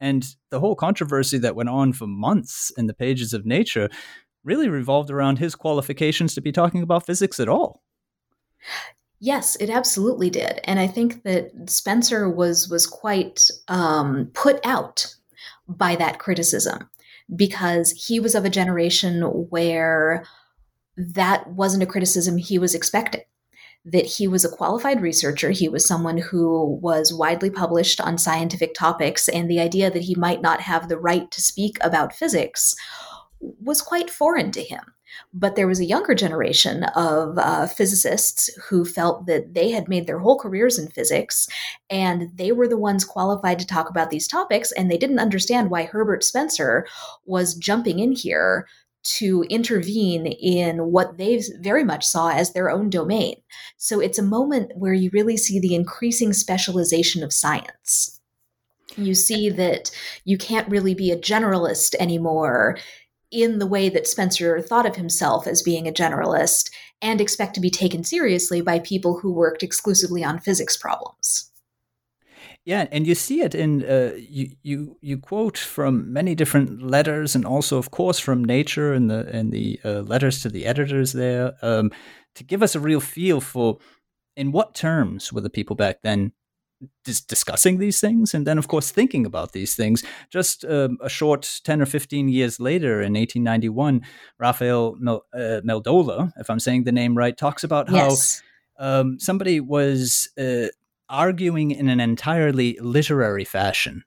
and 0.00 0.26
the 0.50 0.60
whole 0.60 0.74
controversy 0.74 1.38
that 1.38 1.56
went 1.56 1.68
on 1.68 1.92
for 1.92 2.06
months 2.06 2.70
in 2.76 2.86
the 2.86 2.94
pages 2.94 3.32
of 3.32 3.46
Nature 3.46 3.88
really 4.44 4.68
revolved 4.68 5.10
around 5.10 5.38
his 5.38 5.54
qualifications 5.54 6.34
to 6.34 6.40
be 6.40 6.52
talking 6.52 6.82
about 6.82 7.06
physics 7.06 7.38
at 7.40 7.48
all. 7.48 7.82
Yes, 9.22 9.54
it 9.56 9.68
absolutely 9.68 10.30
did, 10.30 10.60
and 10.64 10.80
I 10.80 10.86
think 10.86 11.24
that 11.24 11.50
Spencer 11.68 12.28
was 12.28 12.70
was 12.70 12.86
quite 12.86 13.50
um, 13.68 14.30
put 14.32 14.64
out 14.64 15.14
by 15.68 15.94
that 15.96 16.18
criticism 16.18 16.88
because 17.36 17.90
he 17.90 18.18
was 18.18 18.34
of 18.34 18.46
a 18.46 18.50
generation 18.50 19.20
where 19.50 20.24
that 20.96 21.46
wasn't 21.48 21.82
a 21.82 21.86
criticism 21.86 22.38
he 22.38 22.58
was 22.58 22.74
expecting. 22.74 23.20
That 23.84 24.06
he 24.06 24.26
was 24.26 24.44
a 24.44 24.50
qualified 24.50 25.02
researcher, 25.02 25.50
he 25.50 25.68
was 25.68 25.86
someone 25.86 26.16
who 26.16 26.78
was 26.82 27.12
widely 27.12 27.50
published 27.50 28.00
on 28.00 28.16
scientific 28.16 28.72
topics, 28.72 29.28
and 29.28 29.50
the 29.50 29.60
idea 29.60 29.90
that 29.90 30.02
he 30.02 30.14
might 30.14 30.40
not 30.40 30.62
have 30.62 30.88
the 30.88 30.98
right 30.98 31.30
to 31.30 31.42
speak 31.42 31.76
about 31.82 32.14
physics 32.14 32.74
was 33.38 33.82
quite 33.82 34.10
foreign 34.10 34.50
to 34.52 34.62
him. 34.62 34.80
But 35.32 35.56
there 35.56 35.66
was 35.66 35.80
a 35.80 35.84
younger 35.84 36.14
generation 36.14 36.84
of 36.96 37.38
uh, 37.38 37.66
physicists 37.66 38.50
who 38.68 38.84
felt 38.84 39.26
that 39.26 39.54
they 39.54 39.70
had 39.70 39.88
made 39.88 40.06
their 40.06 40.18
whole 40.18 40.38
careers 40.38 40.78
in 40.78 40.88
physics 40.88 41.48
and 41.88 42.30
they 42.34 42.52
were 42.52 42.68
the 42.68 42.78
ones 42.78 43.04
qualified 43.04 43.58
to 43.58 43.66
talk 43.66 43.90
about 43.90 44.10
these 44.10 44.28
topics. 44.28 44.72
And 44.72 44.90
they 44.90 44.98
didn't 44.98 45.18
understand 45.18 45.70
why 45.70 45.84
Herbert 45.84 46.24
Spencer 46.24 46.86
was 47.24 47.54
jumping 47.54 47.98
in 47.98 48.12
here 48.12 48.66
to 49.02 49.44
intervene 49.48 50.26
in 50.26 50.92
what 50.92 51.16
they 51.16 51.42
very 51.60 51.84
much 51.84 52.06
saw 52.06 52.30
as 52.30 52.52
their 52.52 52.70
own 52.70 52.90
domain. 52.90 53.36
So 53.76 54.00
it's 54.00 54.18
a 54.18 54.22
moment 54.22 54.72
where 54.74 54.92
you 54.92 55.10
really 55.12 55.36
see 55.36 55.58
the 55.58 55.74
increasing 55.74 56.32
specialization 56.32 57.22
of 57.22 57.32
science. 57.32 58.20
You 58.96 59.14
see 59.14 59.48
that 59.50 59.90
you 60.24 60.36
can't 60.36 60.68
really 60.68 60.94
be 60.94 61.10
a 61.10 61.16
generalist 61.16 61.94
anymore 62.00 62.76
in 63.30 63.58
the 63.58 63.66
way 63.66 63.88
that 63.88 64.06
Spencer 64.06 64.60
thought 64.60 64.86
of 64.86 64.96
himself 64.96 65.46
as 65.46 65.62
being 65.62 65.86
a 65.86 65.92
generalist 65.92 66.70
and 67.00 67.20
expect 67.20 67.54
to 67.54 67.60
be 67.60 67.70
taken 67.70 68.04
seriously 68.04 68.60
by 68.60 68.78
people 68.78 69.18
who 69.18 69.32
worked 69.32 69.62
exclusively 69.62 70.24
on 70.24 70.38
physics 70.38 70.76
problems. 70.76 71.50
Yeah, 72.64 72.86
and 72.92 73.06
you 73.06 73.14
see 73.14 73.40
it 73.40 73.54
in 73.54 73.84
uh, 73.84 74.12
you 74.16 74.50
you 74.62 74.96
you 75.00 75.16
quote 75.16 75.56
from 75.56 76.12
many 76.12 76.34
different 76.34 76.82
letters, 76.82 77.34
and 77.34 77.46
also, 77.46 77.78
of 77.78 77.90
course, 77.90 78.18
from 78.18 78.44
Nature 78.44 78.92
and 78.92 79.10
the 79.10 79.26
and 79.32 79.50
the 79.50 79.80
uh, 79.82 80.00
letters 80.00 80.42
to 80.42 80.50
the 80.50 80.66
editors 80.66 81.12
there, 81.12 81.54
um, 81.62 81.90
to 82.34 82.44
give 82.44 82.62
us 82.62 82.74
a 82.74 82.80
real 82.80 83.00
feel 83.00 83.40
for 83.40 83.78
in 84.36 84.52
what 84.52 84.74
terms 84.74 85.32
were 85.32 85.40
the 85.40 85.50
people 85.50 85.74
back 85.74 86.02
then 86.02 86.32
dis- 87.04 87.20
discussing 87.20 87.78
these 87.78 88.00
things 88.00 88.34
and 88.34 88.46
then 88.46 88.58
of 88.58 88.68
course 88.68 88.90
thinking 88.90 89.26
about 89.26 89.52
these 89.52 89.74
things. 89.74 90.04
Just 90.30 90.64
um, 90.64 90.98
a 91.02 91.08
short 91.08 91.60
10 91.64 91.82
or 91.82 91.86
15 91.86 92.28
years 92.28 92.60
later 92.60 93.00
in 93.00 93.14
1891 93.14 94.02
Raphael 94.38 94.96
Mel- 94.98 95.26
uh, 95.34 95.60
Meldola 95.64 96.32
if 96.38 96.50
i'm 96.50 96.60
saying 96.60 96.84
the 96.84 96.92
name 96.92 97.16
right 97.16 97.36
talks 97.36 97.64
about 97.64 97.90
yes. 97.90 98.42
how 98.78 99.00
um, 99.00 99.18
somebody 99.20 99.60
was 99.60 100.30
uh, 100.38 100.68
arguing 101.10 101.70
in 101.72 101.88
an 101.88 102.00
entirely 102.00 102.78
literary 102.80 103.44
fashion. 103.44 104.04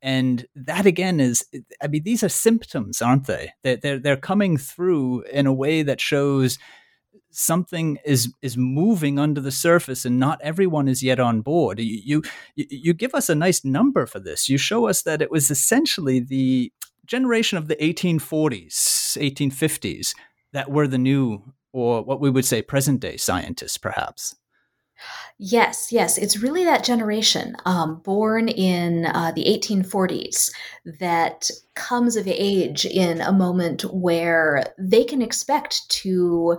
And 0.00 0.46
that 0.56 0.84
again 0.84 1.20
is 1.20 1.46
i 1.80 1.86
mean 1.86 2.02
these 2.02 2.24
are 2.24 2.28
symptoms 2.28 3.00
aren't 3.00 3.28
they? 3.28 3.52
They're, 3.62 3.76
they're, 3.76 3.98
they're 4.00 4.16
coming 4.16 4.56
through 4.56 5.22
in 5.32 5.46
a 5.46 5.52
way 5.52 5.84
that 5.84 6.00
shows 6.00 6.58
something 7.32 7.98
is 8.04 8.32
is 8.42 8.56
moving 8.56 9.18
under 9.18 9.40
the 9.40 9.50
surface 9.50 10.04
and 10.04 10.18
not 10.18 10.40
everyone 10.42 10.88
is 10.88 11.02
yet 11.02 11.18
on 11.18 11.40
board. 11.40 11.80
You, 11.80 12.22
you 12.54 12.66
you 12.70 12.94
give 12.94 13.14
us 13.14 13.28
a 13.28 13.34
nice 13.34 13.64
number 13.64 14.06
for 14.06 14.20
this. 14.20 14.48
You 14.48 14.58
show 14.58 14.86
us 14.86 15.02
that 15.02 15.22
it 15.22 15.30
was 15.30 15.50
essentially 15.50 16.20
the 16.20 16.72
generation 17.04 17.58
of 17.58 17.68
the 17.68 17.76
1840s 17.76 19.18
1850s 19.18 20.14
that 20.52 20.70
were 20.70 20.86
the 20.86 20.98
new 20.98 21.42
or 21.72 22.02
what 22.02 22.20
we 22.20 22.30
would 22.30 22.44
say 22.44 22.62
present 22.62 23.00
day 23.00 23.16
scientists 23.16 23.78
perhaps. 23.78 24.36
Yes, 25.38 25.90
yes. 25.90 26.18
It's 26.18 26.38
really 26.38 26.64
that 26.64 26.84
generation 26.84 27.56
um, 27.64 28.00
born 28.04 28.48
in 28.48 29.06
uh, 29.06 29.32
the 29.34 29.44
1840s 29.44 30.52
that 31.00 31.50
comes 31.74 32.16
of 32.16 32.28
age 32.28 32.84
in 32.86 33.20
a 33.20 33.32
moment 33.32 33.82
where 33.92 34.64
they 34.78 35.02
can 35.02 35.20
expect 35.20 35.88
to 35.90 36.58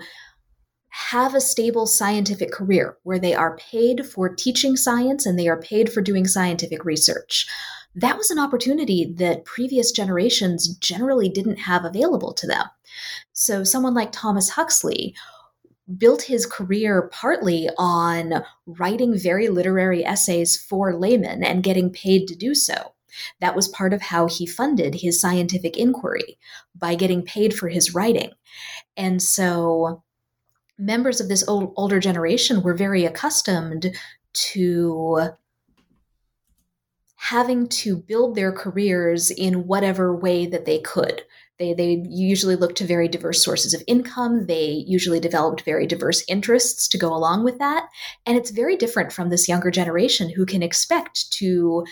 have 0.95 1.33
a 1.33 1.41
stable 1.41 1.87
scientific 1.87 2.51
career 2.51 2.97
where 3.01 3.17
they 3.17 3.33
are 3.33 3.57
paid 3.57 4.05
for 4.05 4.29
teaching 4.29 4.75
science 4.75 5.25
and 5.25 5.39
they 5.39 5.47
are 5.47 5.59
paid 5.59 5.91
for 5.91 6.01
doing 6.01 6.27
scientific 6.27 6.85
research. 6.85 7.47
That 7.95 8.15
was 8.15 8.29
an 8.29 8.37
opportunity 8.37 9.11
that 9.17 9.43
previous 9.43 9.91
generations 9.91 10.67
generally 10.67 11.29
didn't 11.29 11.57
have 11.57 11.83
available 11.83 12.31
to 12.33 12.45
them. 12.45 12.65
So, 13.31 13.63
someone 13.63 13.95
like 13.95 14.11
Thomas 14.11 14.49
Huxley 14.49 15.15
built 15.97 16.21
his 16.21 16.45
career 16.45 17.09
partly 17.11 17.69
on 17.75 18.43
writing 18.67 19.17
very 19.17 19.49
literary 19.49 20.05
essays 20.05 20.55
for 20.55 20.95
laymen 20.95 21.43
and 21.43 21.63
getting 21.63 21.91
paid 21.91 22.27
to 22.27 22.35
do 22.35 22.53
so. 22.53 22.93
That 23.41 23.55
was 23.55 23.67
part 23.67 23.93
of 23.93 24.01
how 24.01 24.27
he 24.27 24.45
funded 24.45 24.93
his 24.93 25.19
scientific 25.19 25.75
inquiry 25.75 26.37
by 26.75 26.93
getting 26.93 27.23
paid 27.23 27.55
for 27.55 27.67
his 27.67 27.95
writing. 27.95 28.29
And 28.95 29.23
so 29.23 30.03
members 30.83 31.21
of 31.21 31.29
this 31.29 31.47
old, 31.47 31.73
older 31.75 31.99
generation 31.99 32.61
were 32.61 32.73
very 32.73 33.05
accustomed 33.05 33.95
to 34.33 35.29
having 37.15 37.67
to 37.69 37.95
build 37.95 38.35
their 38.35 38.51
careers 38.51 39.31
in 39.31 39.65
whatever 39.65 40.15
way 40.15 40.45
that 40.45 40.65
they 40.65 40.79
could. 40.79 41.23
They, 41.57 41.73
they 41.73 42.03
usually 42.09 42.55
looked 42.55 42.77
to 42.79 42.85
very 42.85 43.07
diverse 43.07 43.43
sources 43.43 43.73
of 43.73 43.83
income. 43.87 44.47
They 44.47 44.83
usually 44.85 45.19
developed 45.19 45.61
very 45.61 45.87
diverse 45.87 46.23
interests 46.27 46.87
to 46.89 46.97
go 46.97 47.13
along 47.13 47.45
with 47.45 47.59
that. 47.59 47.87
And 48.25 48.37
it's 48.37 48.51
very 48.51 48.75
different 48.75 49.13
from 49.13 49.29
this 49.29 49.47
younger 49.47 49.71
generation 49.71 50.29
who 50.29 50.45
can 50.45 50.63
expect 50.63 51.31
to 51.33 51.85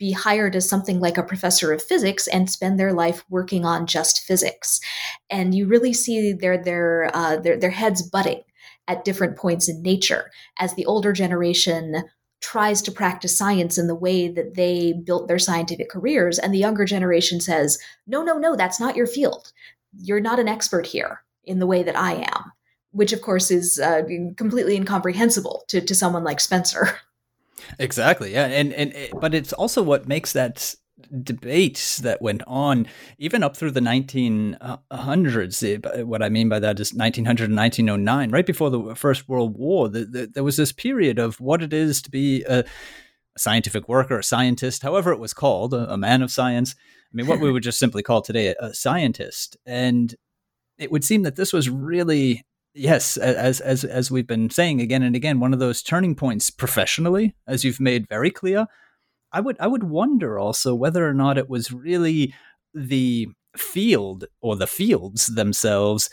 be 0.00 0.10
hired 0.10 0.56
as 0.56 0.68
something 0.68 0.98
like 0.98 1.18
a 1.18 1.22
professor 1.22 1.72
of 1.72 1.82
physics 1.82 2.26
and 2.26 2.50
spend 2.50 2.80
their 2.80 2.92
life 2.92 3.22
working 3.28 3.64
on 3.64 3.86
just 3.86 4.22
physics. 4.22 4.80
And 5.28 5.54
you 5.54 5.68
really 5.68 5.92
see 5.92 6.32
their 6.32 6.60
their 6.60 7.10
uh, 7.14 7.36
their, 7.36 7.56
their 7.56 7.70
heads 7.70 8.02
butting 8.02 8.42
at 8.88 9.04
different 9.04 9.36
points 9.36 9.68
in 9.68 9.82
nature 9.82 10.30
as 10.58 10.74
the 10.74 10.86
older 10.86 11.12
generation 11.12 12.02
tries 12.40 12.80
to 12.82 12.90
practice 12.90 13.36
science 13.36 13.76
in 13.76 13.86
the 13.86 13.94
way 13.94 14.26
that 14.26 14.54
they 14.54 14.94
built 15.04 15.28
their 15.28 15.38
scientific 15.38 15.90
careers. 15.90 16.38
And 16.38 16.54
the 16.54 16.58
younger 16.58 16.86
generation 16.86 17.38
says, 17.38 17.78
no, 18.06 18.22
no, 18.22 18.38
no, 18.38 18.56
that's 18.56 18.80
not 18.80 18.96
your 18.96 19.06
field. 19.06 19.52
You're 19.98 20.20
not 20.20 20.40
an 20.40 20.48
expert 20.48 20.86
here 20.86 21.22
in 21.44 21.58
the 21.58 21.66
way 21.66 21.82
that 21.82 21.96
I 21.96 22.14
am, 22.14 22.52
which 22.92 23.12
of 23.12 23.20
course 23.20 23.50
is 23.50 23.78
uh, 23.78 24.02
completely 24.38 24.74
incomprehensible 24.74 25.64
to, 25.68 25.82
to 25.82 25.94
someone 25.94 26.24
like 26.24 26.40
Spencer. 26.40 26.98
Exactly. 27.78 28.32
Yeah. 28.32 28.46
And, 28.46 28.72
and, 28.72 28.94
but 29.20 29.34
it's 29.34 29.52
also 29.52 29.82
what 29.82 30.08
makes 30.08 30.32
that 30.32 30.74
debates 31.22 31.98
that 31.98 32.22
went 32.22 32.42
on 32.46 32.86
even 33.18 33.42
up 33.42 33.56
through 33.56 33.70
the 33.70 33.80
1900s. 33.80 35.62
Eh, 35.62 36.02
what 36.02 36.22
I 36.22 36.28
mean 36.28 36.48
by 36.48 36.58
that 36.58 36.80
is 36.80 36.94
1900 36.94 37.44
and 37.44 37.56
1909, 37.56 38.30
right 38.30 38.46
before 38.46 38.70
the 38.70 38.94
First 38.94 39.28
World 39.28 39.56
War. 39.56 39.88
The, 39.88 40.04
the, 40.04 40.26
there 40.26 40.44
was 40.44 40.56
this 40.56 40.72
period 40.72 41.18
of 41.18 41.40
what 41.40 41.62
it 41.62 41.72
is 41.72 42.02
to 42.02 42.10
be 42.10 42.42
a, 42.44 42.60
a 42.60 42.64
scientific 43.38 43.88
worker, 43.88 44.18
a 44.18 44.24
scientist, 44.24 44.82
however 44.82 45.12
it 45.12 45.18
was 45.20 45.32
called, 45.32 45.74
a, 45.74 45.92
a 45.92 45.98
man 45.98 46.22
of 46.22 46.30
science. 46.30 46.74
I 46.78 47.16
mean, 47.16 47.26
what 47.26 47.40
we 47.40 47.50
would 47.52 47.62
just 47.62 47.78
simply 47.78 48.02
call 48.02 48.22
today 48.22 48.48
a, 48.48 48.66
a 48.66 48.74
scientist. 48.74 49.56
And 49.66 50.14
it 50.78 50.90
would 50.90 51.04
seem 51.04 51.22
that 51.22 51.36
this 51.36 51.52
was 51.52 51.68
really 51.68 52.44
yes 52.74 53.16
as 53.16 53.60
as 53.60 53.84
as 53.84 54.10
we've 54.10 54.26
been 54.26 54.48
saying 54.50 54.80
again 54.80 55.02
and 55.02 55.16
again 55.16 55.40
one 55.40 55.52
of 55.52 55.58
those 55.58 55.82
turning 55.82 56.14
points 56.14 56.50
professionally 56.50 57.34
as 57.46 57.64
you've 57.64 57.80
made 57.80 58.08
very 58.08 58.30
clear 58.30 58.66
I 59.32 59.40
would 59.40 59.56
I 59.60 59.66
would 59.66 59.84
wonder 59.84 60.38
also 60.38 60.74
whether 60.74 61.08
or 61.08 61.14
not 61.14 61.38
it 61.38 61.48
was 61.48 61.72
really 61.72 62.34
the 62.74 63.28
field 63.56 64.24
or 64.40 64.56
the 64.56 64.66
fields 64.66 65.26
themselves 65.26 66.10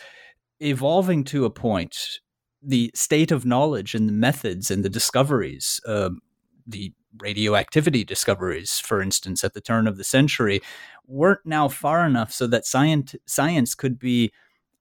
evolving 0.59 1.23
to 1.23 1.45
a 1.45 1.49
point 1.49 2.19
the 2.63 2.91
state 2.95 3.31
of 3.31 3.45
knowledge 3.45 3.93
and 3.93 4.09
the 4.09 4.13
methods 4.13 4.71
and 4.71 4.83
the 4.83 4.89
discoveries 4.89 5.79
um, 5.87 6.19
the 6.65 6.91
radioactivity 7.19 8.03
discoveries 8.03 8.79
for 8.79 9.01
instance 9.01 9.43
at 9.43 9.53
the 9.53 9.61
turn 9.61 9.87
of 9.87 9.97
the 9.97 10.03
century 10.03 10.61
weren't 11.07 11.45
now 11.45 11.67
far 11.67 12.05
enough 12.05 12.31
so 12.31 12.47
that 12.47 12.65
science 12.65 13.15
science 13.25 13.75
could 13.75 13.97
be 13.99 14.31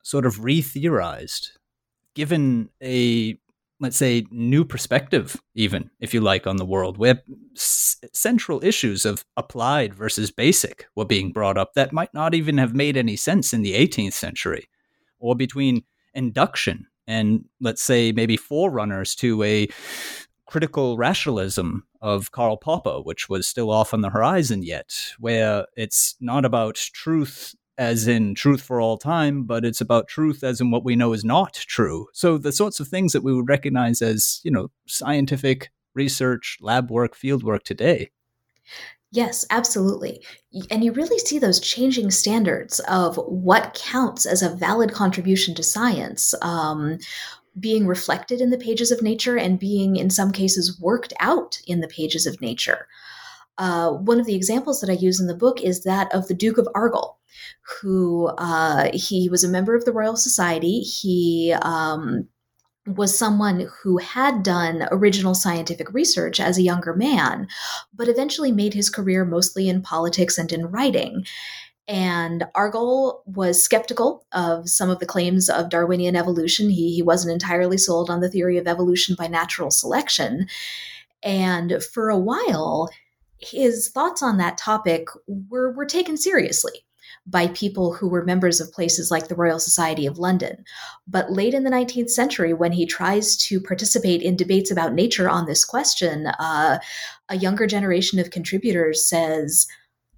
sort 0.02 0.26
of 0.26 0.42
re-theorized 0.44 1.55
given 2.16 2.70
a 2.82 3.38
let's 3.80 3.96
say, 3.96 4.26
new 4.30 4.64
perspective, 4.64 5.40
even 5.54 5.90
if 6.00 6.14
you 6.14 6.20
like, 6.20 6.46
on 6.46 6.56
the 6.56 6.64
world, 6.64 6.96
where 6.96 7.22
s- 7.54 7.96
central 8.12 8.62
issues 8.64 9.04
of 9.04 9.24
applied 9.36 9.94
versus 9.94 10.30
basic 10.30 10.86
were 10.94 11.04
being 11.04 11.30
brought 11.30 11.58
up 11.58 11.74
that 11.74 11.92
might 11.92 12.12
not 12.14 12.34
even 12.34 12.56
have 12.58 12.74
made 12.74 12.96
any 12.96 13.16
sense 13.16 13.52
in 13.52 13.62
the 13.62 13.74
18th 13.74 14.14
century, 14.14 14.66
or 15.18 15.34
between 15.36 15.84
induction 16.14 16.86
and, 17.06 17.44
let's 17.60 17.82
say, 17.82 18.12
maybe 18.12 18.36
forerunners 18.36 19.14
to 19.14 19.42
a 19.42 19.68
critical 20.46 20.96
rationalism 20.96 21.86
of 22.00 22.32
Karl 22.32 22.56
Popper, 22.56 23.00
which 23.02 23.28
was 23.28 23.46
still 23.46 23.70
off 23.70 23.92
on 23.92 24.00
the 24.00 24.10
horizon 24.10 24.62
yet, 24.62 25.12
where 25.18 25.66
it's 25.76 26.16
not 26.20 26.44
about 26.44 26.76
truth 26.76 27.54
as 27.78 28.08
in 28.08 28.34
truth 28.34 28.62
for 28.62 28.80
all 28.80 28.96
time, 28.96 29.44
but 29.44 29.64
it's 29.64 29.80
about 29.80 30.08
truth 30.08 30.42
as 30.42 30.60
in 30.60 30.70
what 30.70 30.84
we 30.84 30.96
know 30.96 31.12
is 31.12 31.24
not 31.24 31.54
true. 31.54 32.06
So 32.12 32.38
the 32.38 32.52
sorts 32.52 32.80
of 32.80 32.88
things 32.88 33.12
that 33.12 33.22
we 33.22 33.34
would 33.34 33.48
recognize 33.48 34.00
as, 34.00 34.40
you 34.44 34.50
know, 34.50 34.70
scientific 34.86 35.70
research, 35.94 36.58
lab 36.60 36.90
work, 36.90 37.14
field 37.14 37.42
work 37.42 37.64
today. 37.64 38.10
Yes, 39.12 39.46
absolutely. 39.50 40.22
And 40.70 40.84
you 40.84 40.92
really 40.92 41.18
see 41.18 41.38
those 41.38 41.60
changing 41.60 42.10
standards 42.10 42.80
of 42.80 43.16
what 43.16 43.74
counts 43.74 44.26
as 44.26 44.42
a 44.42 44.50
valid 44.50 44.92
contribution 44.92 45.54
to 45.54 45.62
science. 45.62 46.34
Um, 46.42 46.98
being 47.58 47.86
reflected 47.86 48.40
in 48.40 48.50
the 48.50 48.58
pages 48.58 48.90
of 48.90 49.02
nature 49.02 49.38
and 49.38 49.58
being, 49.58 49.96
in 49.96 50.10
some 50.10 50.30
cases, 50.30 50.78
worked 50.80 51.14
out 51.20 51.58
in 51.66 51.80
the 51.80 51.88
pages 51.88 52.26
of 52.26 52.40
nature. 52.40 52.86
Uh, 53.58 53.92
one 53.92 54.20
of 54.20 54.26
the 54.26 54.34
examples 54.34 54.80
that 54.80 54.90
I 54.90 54.94
use 54.94 55.20
in 55.20 55.26
the 55.26 55.34
book 55.34 55.62
is 55.62 55.84
that 55.84 56.14
of 56.14 56.28
the 56.28 56.34
Duke 56.34 56.58
of 56.58 56.68
Argyll, 56.74 57.18
who 57.80 58.26
uh, 58.38 58.90
he 58.92 59.28
was 59.28 59.44
a 59.44 59.48
member 59.48 59.74
of 59.74 59.84
the 59.84 59.92
Royal 59.92 60.16
Society. 60.16 60.80
He 60.80 61.54
um, 61.62 62.28
was 62.86 63.16
someone 63.16 63.68
who 63.82 63.98
had 63.98 64.42
done 64.42 64.86
original 64.90 65.34
scientific 65.34 65.92
research 65.92 66.38
as 66.38 66.56
a 66.56 66.62
younger 66.62 66.94
man, 66.94 67.48
but 67.92 68.08
eventually 68.08 68.52
made 68.52 68.74
his 68.74 68.88
career 68.88 69.24
mostly 69.24 69.68
in 69.68 69.82
politics 69.82 70.38
and 70.38 70.52
in 70.52 70.66
writing. 70.66 71.24
And 71.88 72.44
Argyll 72.54 73.22
was 73.26 73.62
skeptical 73.62 74.26
of 74.32 74.68
some 74.68 74.90
of 74.90 74.98
the 74.98 75.06
claims 75.06 75.48
of 75.48 75.70
Darwinian 75.70 76.16
evolution. 76.16 76.68
He, 76.68 76.94
he 76.94 77.02
wasn't 77.02 77.32
entirely 77.32 77.78
sold 77.78 78.10
on 78.10 78.20
the 78.20 78.30
theory 78.30 78.58
of 78.58 78.66
evolution 78.66 79.14
by 79.16 79.28
natural 79.28 79.70
selection. 79.70 80.48
And 81.22 81.82
for 81.82 82.08
a 82.08 82.18
while, 82.18 82.88
his 83.38 83.88
thoughts 83.88 84.22
on 84.22 84.38
that 84.38 84.58
topic 84.58 85.08
were, 85.26 85.72
were 85.72 85.86
taken 85.86 86.16
seriously 86.16 86.85
by 87.26 87.48
people 87.48 87.92
who 87.92 88.08
were 88.08 88.24
members 88.24 88.60
of 88.60 88.72
places 88.72 89.10
like 89.10 89.28
the 89.28 89.34
Royal 89.34 89.58
Society 89.58 90.06
of 90.06 90.18
London. 90.18 90.64
But 91.08 91.32
late 91.32 91.54
in 91.54 91.64
the 91.64 91.70
19th 91.70 92.10
century, 92.10 92.54
when 92.54 92.72
he 92.72 92.86
tries 92.86 93.36
to 93.48 93.60
participate 93.60 94.22
in 94.22 94.36
debates 94.36 94.70
about 94.70 94.94
nature 94.94 95.28
on 95.28 95.46
this 95.46 95.64
question, 95.64 96.28
uh, 96.38 96.78
a 97.28 97.36
younger 97.36 97.66
generation 97.66 98.18
of 98.18 98.30
contributors 98.30 99.04
says, 99.04 99.66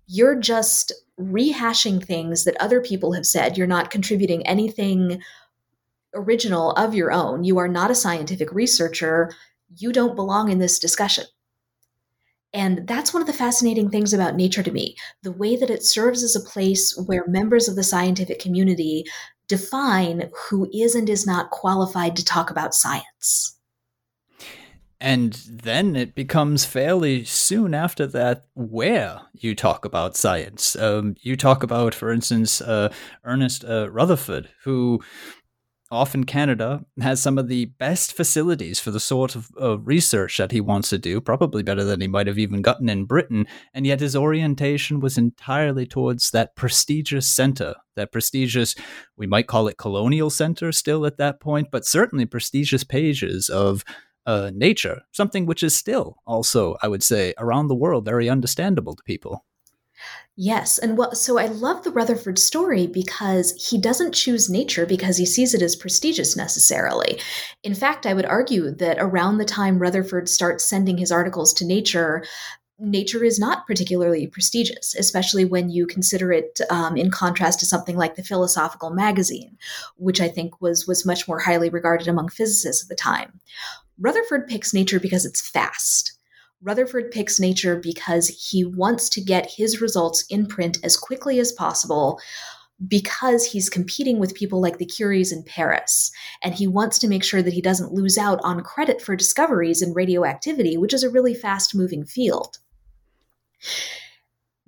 You're 0.07 0.39
just 0.39 0.93
rehashing 1.19 2.05
things 2.05 2.45
that 2.45 2.61
other 2.61 2.81
people 2.81 3.13
have 3.13 3.27
said. 3.27 3.57
You're 3.57 3.67
not 3.67 3.91
contributing 3.91 4.47
anything 4.47 5.23
original 6.15 6.73
of 6.73 6.95
your 6.95 7.11
own. 7.11 7.45
You 7.45 7.59
are 7.59 7.69
not 7.69 7.91
a 7.91 7.95
scientific 7.95 8.53
researcher. 8.53 9.33
You 9.77 9.93
don't 9.93 10.17
belong 10.17 10.51
in 10.51 10.59
this 10.59 10.79
discussion. 10.79 11.25
And 12.53 12.87
that's 12.87 13.13
one 13.13 13.21
of 13.21 13.27
the 13.27 13.35
fascinating 13.35 13.91
things 13.91 14.15
about 14.15 14.35
nature 14.35 14.63
to 14.63 14.73
me 14.73 14.97
the 15.23 15.33
way 15.33 15.57
that 15.57 15.71
it 15.71 15.83
serves 15.83 16.23
as 16.23 16.35
a 16.35 16.41
place 16.41 16.97
where 17.07 17.27
members 17.27 17.69
of 17.69 17.77
the 17.77 17.83
scientific 17.83 18.39
community 18.39 19.05
define 19.49 20.31
who 20.49 20.69
is 20.73 20.95
and 20.95 21.09
is 21.09 21.27
not 21.27 21.51
qualified 21.51 22.17
to 22.17 22.25
talk 22.25 22.51
about 22.51 22.75
science. 22.75 23.59
And 25.01 25.35
then 25.49 25.95
it 25.95 26.17
becomes 26.17 26.65
fairly 26.65 27.25
soon 27.25 27.73
after 27.73 28.05
that 28.09 28.47
where 28.55 29.21
you 29.33 29.55
talk 29.55 29.85
about 29.85 30.17
science. 30.17 30.75
Um, 30.75 31.15
you 31.21 31.37
talk 31.37 31.63
about, 31.63 31.95
for 31.95 32.11
instance, 32.11 32.61
uh, 32.61 32.93
Ernest 33.23 33.65
uh, 33.65 33.89
Rutherford, 33.91 34.49
who 34.65 35.01
often 35.91 36.25
Canada 36.25 36.85
has 37.01 37.21
some 37.21 37.39
of 37.39 37.49
the 37.49 37.67
best 37.67 38.13
facilities 38.13 38.79
for 38.79 38.91
the 38.91 39.01
sort 39.01 39.35
of 39.35 39.51
uh, 39.61 39.79
research 39.79 40.37
that 40.37 40.53
he 40.53 40.61
wants 40.61 40.91
to 40.91 40.99
do, 40.99 41.21
probably 41.21 41.63
better 41.63 41.85
than 41.85 42.01
he 42.01 42.09
might 42.09 42.27
have 42.27 42.39
even 42.39 42.63
gotten 42.63 42.89
in 42.89 43.05
Britain. 43.05 43.47
And 43.73 43.87
yet 43.87 44.01
his 44.01 44.15
orientation 44.15 45.01
was 45.01 45.17
entirely 45.17 45.87
towards 45.87 46.31
that 46.31 46.57
prestigious 46.57 47.27
center, 47.27 47.75
that 47.97 48.13
prestigious, 48.13 48.75
we 49.17 49.27
might 49.27 49.47
call 49.47 49.69
it 49.69 49.79
colonial 49.79 50.31
center 50.31 50.73
still 50.73 51.07
at 51.07 51.19
that 51.19 51.41
point, 51.41 51.69
but 51.71 51.87
certainly 51.87 52.27
prestigious 52.27 52.85
pages 52.85 53.49
of 53.49 53.85
uh, 54.27 54.51
nature, 54.55 55.01
something 55.11 55.47
which 55.47 55.63
is 55.63 55.75
still 55.75 56.19
also, 56.27 56.77
I 56.83 56.89
would 56.89 57.03
say, 57.03 57.33
around 57.39 57.69
the 57.69 57.75
world 57.75 58.05
very 58.05 58.29
understandable 58.29 58.95
to 58.95 59.03
people. 59.05 59.47
Yes. 60.41 60.79
And 60.79 60.97
so 61.15 61.37
I 61.37 61.47
love 61.47 61.83
the 61.83 61.91
Rutherford 61.91 62.39
story 62.39 62.87
because 62.87 63.53
he 63.69 63.77
doesn't 63.77 64.15
choose 64.15 64.49
nature 64.49 64.87
because 64.87 65.17
he 65.17 65.27
sees 65.27 65.53
it 65.53 65.63
as 65.63 65.75
prestigious 65.75 66.37
necessarily. 66.37 67.19
In 67.65 67.75
fact, 67.75 68.07
I 68.07 68.15
would 68.15 68.25
argue 68.25 68.71
that 68.77 68.99
around 69.01 69.39
the 69.39 69.45
time 69.45 69.81
Rutherford 69.81 70.29
starts 70.29 70.65
sending 70.65 70.97
his 70.97 71.11
articles 71.11 71.53
to 71.55 71.67
nature, 71.67 72.25
nature 72.79 73.25
is 73.25 73.41
not 73.41 73.67
particularly 73.67 74.29
prestigious, 74.29 74.95
especially 74.95 75.45
when 75.45 75.71
you 75.71 75.89
consider 75.89 76.31
it 76.31 76.61
um, 76.71 76.97
in 76.97 77.11
contrast 77.11 77.59
to 77.61 77.67
something 77.67 77.97
like 77.97 78.15
the 78.15 78.23
Philosophical 78.23 78.91
Magazine, 78.91 79.59
which 79.97 80.21
I 80.21 80.29
think 80.29 80.61
was 80.61 80.87
was 80.87 81.05
much 81.05 81.27
more 81.27 81.41
highly 81.41 81.69
regarded 81.69 82.07
among 82.07 82.29
physicists 82.29 82.85
at 82.85 82.89
the 82.89 82.95
time. 82.95 83.41
Rutherford 83.99 84.47
picks 84.47 84.73
nature 84.73 85.01
because 85.01 85.27
it's 85.27 85.41
fast 85.41 86.18
Rutherford 86.63 87.11
picks 87.11 87.39
Nature 87.39 87.77
because 87.77 88.29
he 88.29 88.65
wants 88.65 89.09
to 89.11 89.21
get 89.21 89.51
his 89.51 89.81
results 89.81 90.25
in 90.29 90.47
print 90.47 90.79
as 90.83 90.97
quickly 90.97 91.39
as 91.39 91.53
possible 91.53 92.21
because 92.87 93.45
he's 93.45 93.69
competing 93.69 94.19
with 94.19 94.35
people 94.35 94.61
like 94.61 94.79
the 94.79 94.87
Curies 94.87 95.33
in 95.33 95.43
Paris. 95.43 96.13
And 96.43 96.55
he 96.55 96.67
wants 96.67 96.99
to 97.01 97.09
make 97.09 97.25
sure 97.25 97.43
that 97.43 97.53
he 97.53 97.61
doesn't 97.61 97.93
lose 97.93 98.17
out 98.17 98.41
on 98.45 98.63
credit 98.63 99.03
for 99.03 99.17
discoveries 99.17 99.83
in 99.83 99.95
radioactivity, 99.95 100.77
which 100.77 100.95
is 100.95 101.03
a 101.03 101.11
really 101.11 101.35
fast 101.35 101.75
moving 101.75 102.05
field. 102.05 102.59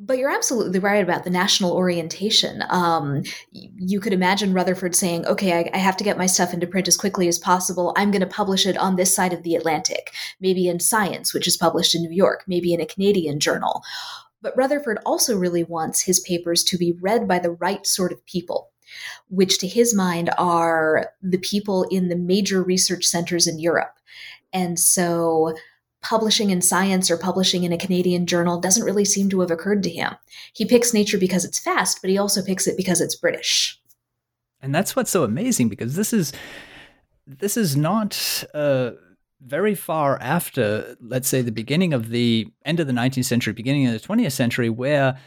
But 0.03 0.17
you're 0.17 0.31
absolutely 0.31 0.79
right 0.79 1.03
about 1.03 1.25
the 1.25 1.31
national 1.31 1.73
orientation. 1.73 2.65
Um, 2.71 3.23
you 3.53 4.01
could 4.01 4.15
imagine 4.15 4.55
Rutherford 4.55 4.95
saying, 4.95 5.27
okay, 5.27 5.53
I, 5.53 5.71
I, 5.75 5.79
have 5.79 5.97
to 5.99 6.05
get 6.05 6.17
my 6.17 6.25
stuff 6.25 6.55
into 6.55 6.67
print 6.67 6.89
as 6.89 6.97
quickly 6.97 7.29
as 7.29 7.39
possible. 7.39 7.93
I'm 7.97 8.11
going 8.11 8.23
to 8.23 8.27
publish 8.27 8.67
it 8.67 8.79
on 8.79 8.97
this 8.97 9.15
side 9.15 9.35
of 9.35 9.43
the 9.43 9.55
Atlantic, 9.55 10.15
maybe 10.41 10.69
in 10.69 10.81
Science, 10.81 11.35
which 11.35 11.47
is 11.47 11.59
published 11.59 11.95
in 11.95 12.01
New 12.01 12.11
York, 12.11 12.45
maybe 12.47 12.73
in 12.73 12.81
a 12.81 12.87
Canadian 12.87 13.41
journal. 13.41 13.83
But 14.41 14.57
Rutherford 14.57 15.01
also 15.05 15.37
really 15.37 15.65
wants 15.65 16.01
his 16.01 16.21
papers 16.21 16.65
to 16.65 16.79
be 16.79 16.93
read 16.93 17.29
by 17.29 17.39
the 17.39 17.51
right 17.51 17.87
sort 17.87 18.11
of 18.11 18.25
people, 18.25 18.71
which 19.29 19.59
to 19.59 19.69
his 19.69 19.95
mind 19.95 20.31
are 20.39 21.11
the 21.21 21.39
people 21.39 21.85
in 21.91 22.09
the 22.09 22.17
major 22.17 22.63
research 22.63 23.05
centers 23.05 23.47
in 23.47 23.59
Europe. 23.59 23.99
And 24.53 24.79
so 24.79 25.55
publishing 26.03 26.51
in 26.51 26.63
science 26.63 27.11
or 27.11 27.17
publishing 27.17 27.65
in 27.65 27.73
a 27.73 27.79
Canadian 27.79 28.27
journal 28.27 28.61
doesn't 28.61 28.85
really 28.85 29.05
seem 29.05 29.29
to 29.31 29.41
have 29.41 29.51
occurred 29.51 29.83
to 29.83 29.91
him. 29.91 30.15
He 30.55 30.65
picks 30.65 30.95
nature 30.95 31.19
because 31.19 31.45
it's 31.45 31.59
fast, 31.59 32.01
but 32.01 32.11
he 32.11 32.19
also 32.19 32.43
picks 32.43 32.67
it 32.67 32.77
because 32.77 33.01
it's 33.01 33.15
British. 33.15 33.81
And 34.63 34.75
that's 34.75 34.95
what's 34.97 35.11
so 35.11 35.25
amazing 35.25 35.69
because 35.69 35.97
this 35.97 36.13
is 36.13 36.33
this 37.27 37.57
is 37.57 37.77
not 37.77 38.45
uh 38.55 38.93
very 39.43 39.75
far 39.75 40.19
after, 40.21 40.97
let's 41.01 41.29
say, 41.29 41.41
the 41.41 41.51
beginning 41.51 41.95
of 41.95 42.11
the 42.11 42.47
end 42.65 42.79
of 42.79 42.87
the 42.87 42.93
19th 42.93 43.25
century, 43.25 43.53
beginning 43.53 43.87
of 43.87 43.93
the 43.95 44.07
20th 44.07 44.33
century, 44.33 44.69
where 44.69 45.19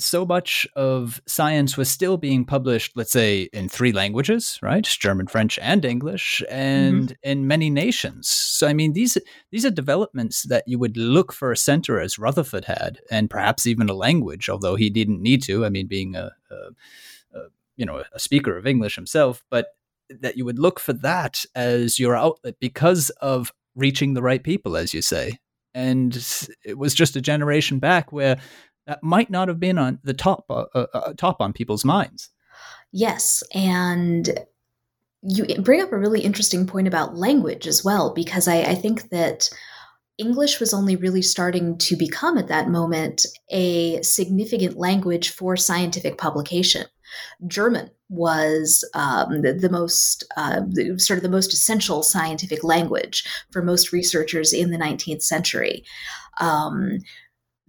so 0.00 0.24
much 0.24 0.66
of 0.76 1.20
science 1.26 1.76
was 1.76 1.88
still 1.88 2.16
being 2.16 2.44
published, 2.44 2.92
let's 2.96 3.12
say, 3.12 3.48
in 3.52 3.68
three 3.68 3.92
languages, 3.92 4.58
right? 4.62 4.84
German, 4.84 5.26
French, 5.26 5.58
and 5.60 5.84
English, 5.84 6.42
and 6.50 7.08
mm-hmm. 7.08 7.30
in 7.30 7.46
many 7.46 7.70
nations. 7.70 8.28
So, 8.28 8.66
I 8.66 8.72
mean, 8.72 8.92
these 8.92 9.16
these 9.50 9.64
are 9.64 9.70
developments 9.70 10.44
that 10.44 10.64
you 10.66 10.78
would 10.78 10.96
look 10.96 11.32
for 11.32 11.52
a 11.52 11.56
center 11.56 12.00
as 12.00 12.18
Rutherford 12.18 12.64
had, 12.64 13.00
and 13.10 13.30
perhaps 13.30 13.66
even 13.66 13.88
a 13.88 13.94
language, 13.94 14.48
although 14.48 14.76
he 14.76 14.90
didn't 14.90 15.22
need 15.22 15.42
to. 15.44 15.64
I 15.64 15.68
mean, 15.68 15.86
being 15.86 16.16
a, 16.16 16.32
a, 16.50 16.54
a 17.38 17.40
you 17.76 17.86
know 17.86 18.04
a 18.12 18.18
speaker 18.18 18.56
of 18.56 18.66
English 18.66 18.96
himself, 18.96 19.44
but 19.50 19.68
that 20.20 20.36
you 20.36 20.44
would 20.44 20.58
look 20.58 20.80
for 20.80 20.92
that 20.92 21.44
as 21.54 21.98
your 21.98 22.16
outlet 22.16 22.56
because 22.60 23.10
of 23.20 23.52
reaching 23.74 24.14
the 24.14 24.22
right 24.22 24.42
people, 24.42 24.76
as 24.76 24.92
you 24.92 25.02
say. 25.02 25.38
And 25.72 26.14
it 26.64 26.78
was 26.78 26.94
just 26.94 27.14
a 27.14 27.20
generation 27.20 27.78
back 27.78 28.12
where 28.12 28.40
that 28.90 29.04
might 29.04 29.30
not 29.30 29.46
have 29.46 29.60
been 29.60 29.78
on 29.78 30.00
the 30.02 30.12
top 30.12 30.44
uh, 30.50 30.64
uh, 30.74 30.86
uh 30.92 31.12
top 31.12 31.40
on 31.40 31.52
people's 31.52 31.84
minds. 31.84 32.28
Yes, 32.90 33.44
and 33.54 34.28
you 35.22 35.46
bring 35.60 35.80
up 35.80 35.92
a 35.92 35.98
really 35.98 36.22
interesting 36.22 36.66
point 36.66 36.88
about 36.88 37.16
language 37.16 37.68
as 37.68 37.84
well, 37.84 38.12
because 38.12 38.48
I, 38.48 38.62
I 38.62 38.74
think 38.74 39.10
that 39.10 39.48
English 40.18 40.58
was 40.58 40.74
only 40.74 40.96
really 40.96 41.22
starting 41.22 41.78
to 41.78 41.96
become 41.96 42.36
at 42.36 42.48
that 42.48 42.68
moment 42.68 43.26
a 43.50 44.02
significant 44.02 44.76
language 44.76 45.30
for 45.30 45.56
scientific 45.56 46.18
publication. 46.18 46.84
German 47.46 47.90
was 48.08 48.84
um, 48.94 49.42
the, 49.42 49.52
the, 49.52 49.70
most 49.70 50.24
uh, 50.36 50.62
sort 50.96 51.16
of 51.16 51.22
the 51.22 51.28
most 51.28 51.52
essential 51.52 52.02
scientific 52.02 52.64
language 52.64 53.24
for 53.52 53.62
most 53.62 53.92
researchers 53.92 54.52
in 54.52 54.70
the 54.70 54.78
19th 54.78 55.22
century. 55.22 55.84
Um, 56.40 56.98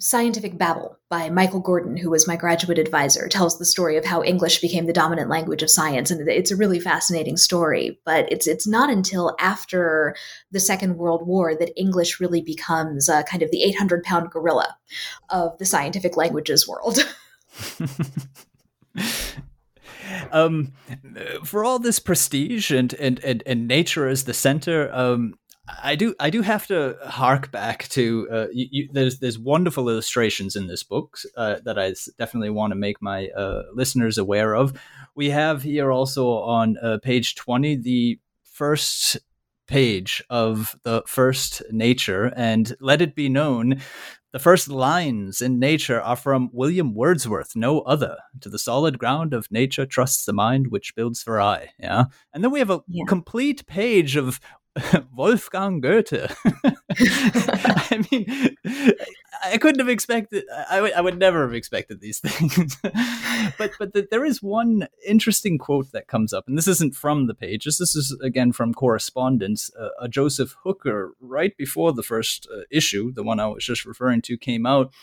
Scientific 0.02 0.58
Babel 0.58 0.98
by 1.10 1.30
Michael 1.30 1.62
Gordin, 1.62 1.96
who 2.00 2.10
was 2.10 2.28
my 2.28 2.36
graduate 2.36 2.80
advisor, 2.80 3.28
tells 3.28 3.60
the 3.60 3.66
story 3.66 3.98
of 3.98 4.06
how 4.06 4.24
English 4.24 4.60
became 4.60 4.88
the 4.88 4.94
dominant 4.94 5.30
language 5.30 5.62
of 5.62 5.70
science, 5.70 6.10
and 6.10 6.28
it's 6.28 6.50
a 6.50 6.56
really 6.56 6.80
fascinating 6.80 7.38
story. 7.38 8.00
But 8.04 8.32
it's 8.32 8.48
it's 8.48 8.68
not 8.68 8.90
until 8.90 9.36
after 9.40 10.16
the 10.50 10.60
Second 10.60 10.98
World 10.98 11.28
War 11.28 11.56
that 11.56 11.80
English 11.80 12.20
really 12.20 12.42
becomes 12.42 13.10
uh, 13.10 13.22
kind 13.24 13.44
of 13.44 13.52
the 13.52 13.62
800 13.62 14.04
pound 14.04 14.32
gorilla 14.32 14.76
of 15.30 15.56
the 15.60 15.66
scientific 15.66 16.18
languages 16.18 16.68
world. 16.68 16.98
um, 20.32 20.74
for 21.44 21.64
all 21.64 21.80
this 21.80 22.00
prestige 22.00 22.72
and, 22.72 22.94
and, 22.96 23.24
and, 23.24 23.44
and 23.46 23.68
nature 23.68 24.08
as 24.08 24.24
the 24.24 24.34
center, 24.34 24.94
um, 24.94 25.36
I 25.84 25.96
do 25.96 26.16
I 26.20 26.30
do 26.30 26.42
have 26.42 26.68
to 26.68 26.98
hark 27.04 27.52
back 27.52 27.88
to 27.90 28.28
uh, 28.32 28.48
you, 28.52 28.68
you, 28.72 28.90
there's 28.92 29.20
there's 29.20 29.40
wonderful 29.40 29.90
illustrations 29.90 30.56
in 30.56 30.68
this 30.68 30.84
book 30.84 31.18
uh, 31.38 31.58
that 31.66 31.78
I 31.78 31.94
definitely 32.18 32.50
want 32.50 32.72
to 32.72 32.76
make 32.76 33.02
my 33.02 33.28
uh, 33.30 33.64
listeners 33.74 34.18
aware 34.18 34.56
of. 34.56 34.74
We 35.16 35.30
have 35.30 35.64
here 35.64 35.92
also 35.92 36.30
on 36.30 36.78
uh, 36.78 36.98
page 37.04 37.36
twenty 37.36 37.76
the 37.76 38.20
first 38.44 39.18
page 39.68 40.24
of 40.30 40.76
the 40.84 41.04
first 41.08 41.62
nature, 41.72 42.34
and 42.36 42.76
let 42.80 43.02
it 43.02 43.16
be 43.16 43.30
known 43.30 43.82
the 44.32 44.40
first 44.40 44.70
lines 44.70 45.42
in 45.42 45.60
nature 45.60 46.00
are 46.00 46.16
from 46.16 46.50
William 46.54 46.96
Wordsworth, 46.96 47.54
no 47.54 47.82
other. 47.82 48.18
To 48.40 48.50
the 48.50 48.60
solid 48.60 48.98
ground 48.98 49.34
of 49.34 49.52
nature 49.52 49.86
trusts 49.86 50.24
the 50.24 50.32
mind 50.32 50.68
which 50.70 50.96
builds 50.96 51.22
for 51.22 51.42
aye. 51.42 51.72
Yeah. 51.78 52.06
And 52.34 52.42
then 52.42 52.52
we 52.52 52.60
have 52.60 52.70
a 52.70 52.82
yeah. 52.88 53.04
complete 53.08 53.68
page 53.68 54.16
of 54.16 54.40
Wolfgang 55.16 55.82
Goethe. 55.82 56.14
I 56.92 58.06
mean, 58.10 58.56
I 59.44 59.58
couldn't 59.58 59.80
have 59.80 59.90
expected. 59.90 60.46
I 60.70 61.02
would 61.02 61.20
never 61.20 61.42
have 61.42 61.54
expected 61.54 62.00
these 62.00 62.20
things. 62.20 62.78
but 63.58 63.72
but 63.78 63.94
the, 63.94 64.08
there 64.10 64.24
is 64.24 64.42
one 64.42 64.88
interesting 65.06 65.58
quote 65.58 65.92
that 65.92 66.08
comes 66.08 66.32
up, 66.32 66.48
and 66.48 66.58
this 66.58 66.68
isn't 66.68 66.96
from 66.96 67.28
the 67.28 67.34
pages. 67.34 67.78
This 67.78 67.96
is 67.96 68.18
again 68.24 68.54
from 68.54 68.74
correspondence. 68.74 69.72
Uh, 69.78 69.90
a 70.00 70.08
Joseph 70.08 70.56
Hooker, 70.64 71.14
right 71.20 71.56
before 71.58 71.92
the 71.92 72.04
first 72.04 72.48
uh, 72.54 72.62
issue, 72.72 73.12
the 73.12 73.24
one 73.24 73.40
I 73.40 73.48
was 73.48 73.66
just 73.66 73.86
referring 73.86 74.22
to, 74.24 74.38
came 74.38 74.66
out. 74.66 74.94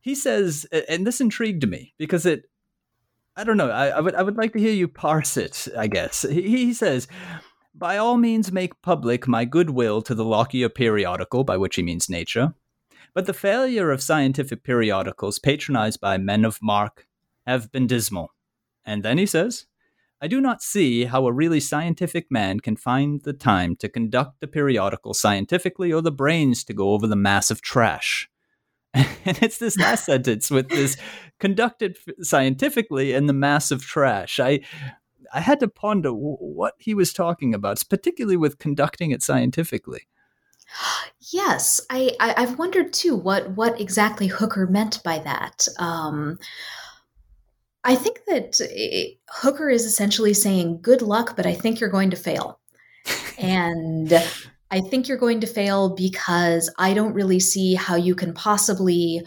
He 0.00 0.14
says, 0.14 0.66
and 0.88 1.06
this 1.06 1.20
intrigued 1.20 1.68
me 1.68 1.94
because 1.98 2.26
it. 2.26 2.48
I 3.38 3.44
don't 3.44 3.58
know. 3.58 3.70
I, 3.70 3.88
I 3.88 4.00
would 4.00 4.14
I 4.14 4.22
would 4.22 4.38
like 4.38 4.54
to 4.54 4.58
hear 4.58 4.72
you 4.72 4.88
parse 4.88 5.36
it. 5.36 5.68
I 5.76 5.88
guess 5.88 6.22
he, 6.22 6.42
he 6.42 6.72
says 6.72 7.06
by 7.78 7.98
all 7.98 8.16
means 8.16 8.50
make 8.50 8.80
public 8.82 9.28
my 9.28 9.44
goodwill 9.44 10.00
to 10.02 10.14
the 10.14 10.24
Lockyer 10.24 10.68
periodical, 10.68 11.44
by 11.44 11.56
which 11.56 11.76
he 11.76 11.82
means 11.82 12.08
nature. 12.08 12.54
But 13.14 13.26
the 13.26 13.34
failure 13.34 13.90
of 13.90 14.02
scientific 14.02 14.62
periodicals 14.62 15.38
patronized 15.38 16.00
by 16.00 16.18
men 16.18 16.44
of 16.44 16.58
mark 16.62 17.06
have 17.46 17.70
been 17.72 17.86
dismal. 17.86 18.30
And 18.84 19.02
then 19.02 19.18
he 19.18 19.26
says, 19.26 19.66
I 20.20 20.28
do 20.28 20.40
not 20.40 20.62
see 20.62 21.04
how 21.04 21.26
a 21.26 21.32
really 21.32 21.60
scientific 21.60 22.30
man 22.30 22.60
can 22.60 22.76
find 22.76 23.22
the 23.22 23.34
time 23.34 23.76
to 23.76 23.88
conduct 23.88 24.40
the 24.40 24.46
periodical 24.46 25.12
scientifically 25.12 25.92
or 25.92 26.00
the 26.00 26.12
brains 26.12 26.64
to 26.64 26.74
go 26.74 26.90
over 26.90 27.06
the 27.06 27.16
mass 27.16 27.50
of 27.50 27.60
trash. 27.60 28.28
and 28.94 29.38
it's 29.42 29.58
this 29.58 29.76
last 29.76 30.04
sentence 30.06 30.50
with 30.50 30.70
this 30.70 30.96
conducted 31.38 31.98
scientifically 32.22 33.12
and 33.12 33.28
the 33.28 33.34
mass 33.34 33.70
of 33.70 33.82
trash. 33.82 34.40
I 34.40 34.60
I 35.32 35.40
had 35.40 35.60
to 35.60 35.68
ponder 35.68 36.10
w- 36.10 36.36
what 36.36 36.74
he 36.78 36.94
was 36.94 37.12
talking 37.12 37.54
about, 37.54 37.82
particularly 37.88 38.36
with 38.36 38.58
conducting 38.58 39.10
it 39.10 39.22
scientifically. 39.22 40.02
Yes, 41.32 41.80
I, 41.90 42.12
I 42.20 42.40
have 42.40 42.56
wondered 42.56 42.92
too 42.92 43.16
what 43.16 43.50
what 43.56 43.80
exactly 43.80 44.28
Hooker 44.28 44.68
meant 44.68 45.02
by 45.02 45.18
that. 45.18 45.66
Um, 45.80 46.38
I 47.82 47.96
think 47.96 48.20
that 48.28 48.60
it, 48.60 49.18
Hooker 49.28 49.68
is 49.68 49.84
essentially 49.86 50.34
saying, 50.34 50.82
"Good 50.82 51.02
luck, 51.02 51.34
but 51.34 51.44
I 51.44 51.52
think 51.52 51.80
you're 51.80 51.90
going 51.90 52.10
to 52.10 52.16
fail," 52.16 52.60
and 53.38 54.12
I 54.70 54.80
think 54.80 55.08
you're 55.08 55.16
going 55.16 55.40
to 55.40 55.48
fail 55.48 55.96
because 55.96 56.72
I 56.78 56.94
don't 56.94 57.14
really 57.14 57.40
see 57.40 57.74
how 57.74 57.96
you 57.96 58.14
can 58.14 58.32
possibly 58.32 59.26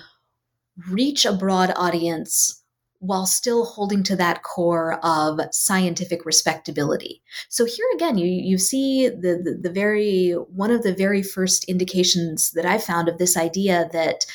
reach 0.89 1.26
a 1.26 1.34
broad 1.34 1.74
audience 1.76 2.59
while 3.00 3.26
still 3.26 3.66
holding 3.66 4.04
to 4.04 4.16
that 4.18 4.43
core 4.43 5.00
of 5.06 5.39
scientific 5.52 6.26
respectability. 6.26 7.22
So 7.47 7.66
here 7.66 7.86
again, 7.95 8.18
you 8.18 8.28
you 8.28 8.58
see 8.58 9.08
the, 9.08 9.41
the, 9.43 9.58
the 9.62 9.72
very 9.72 10.32
one 10.32 10.72
of 10.72 10.84
the 10.84 10.93
very 10.93 11.24
first 11.24 11.64
indications 11.66 12.52
that 12.52 12.66
I 12.66 12.78
found 12.78 13.08
of 13.08 13.18
this 13.18 13.38
idea 13.38 13.89
that 13.93 14.26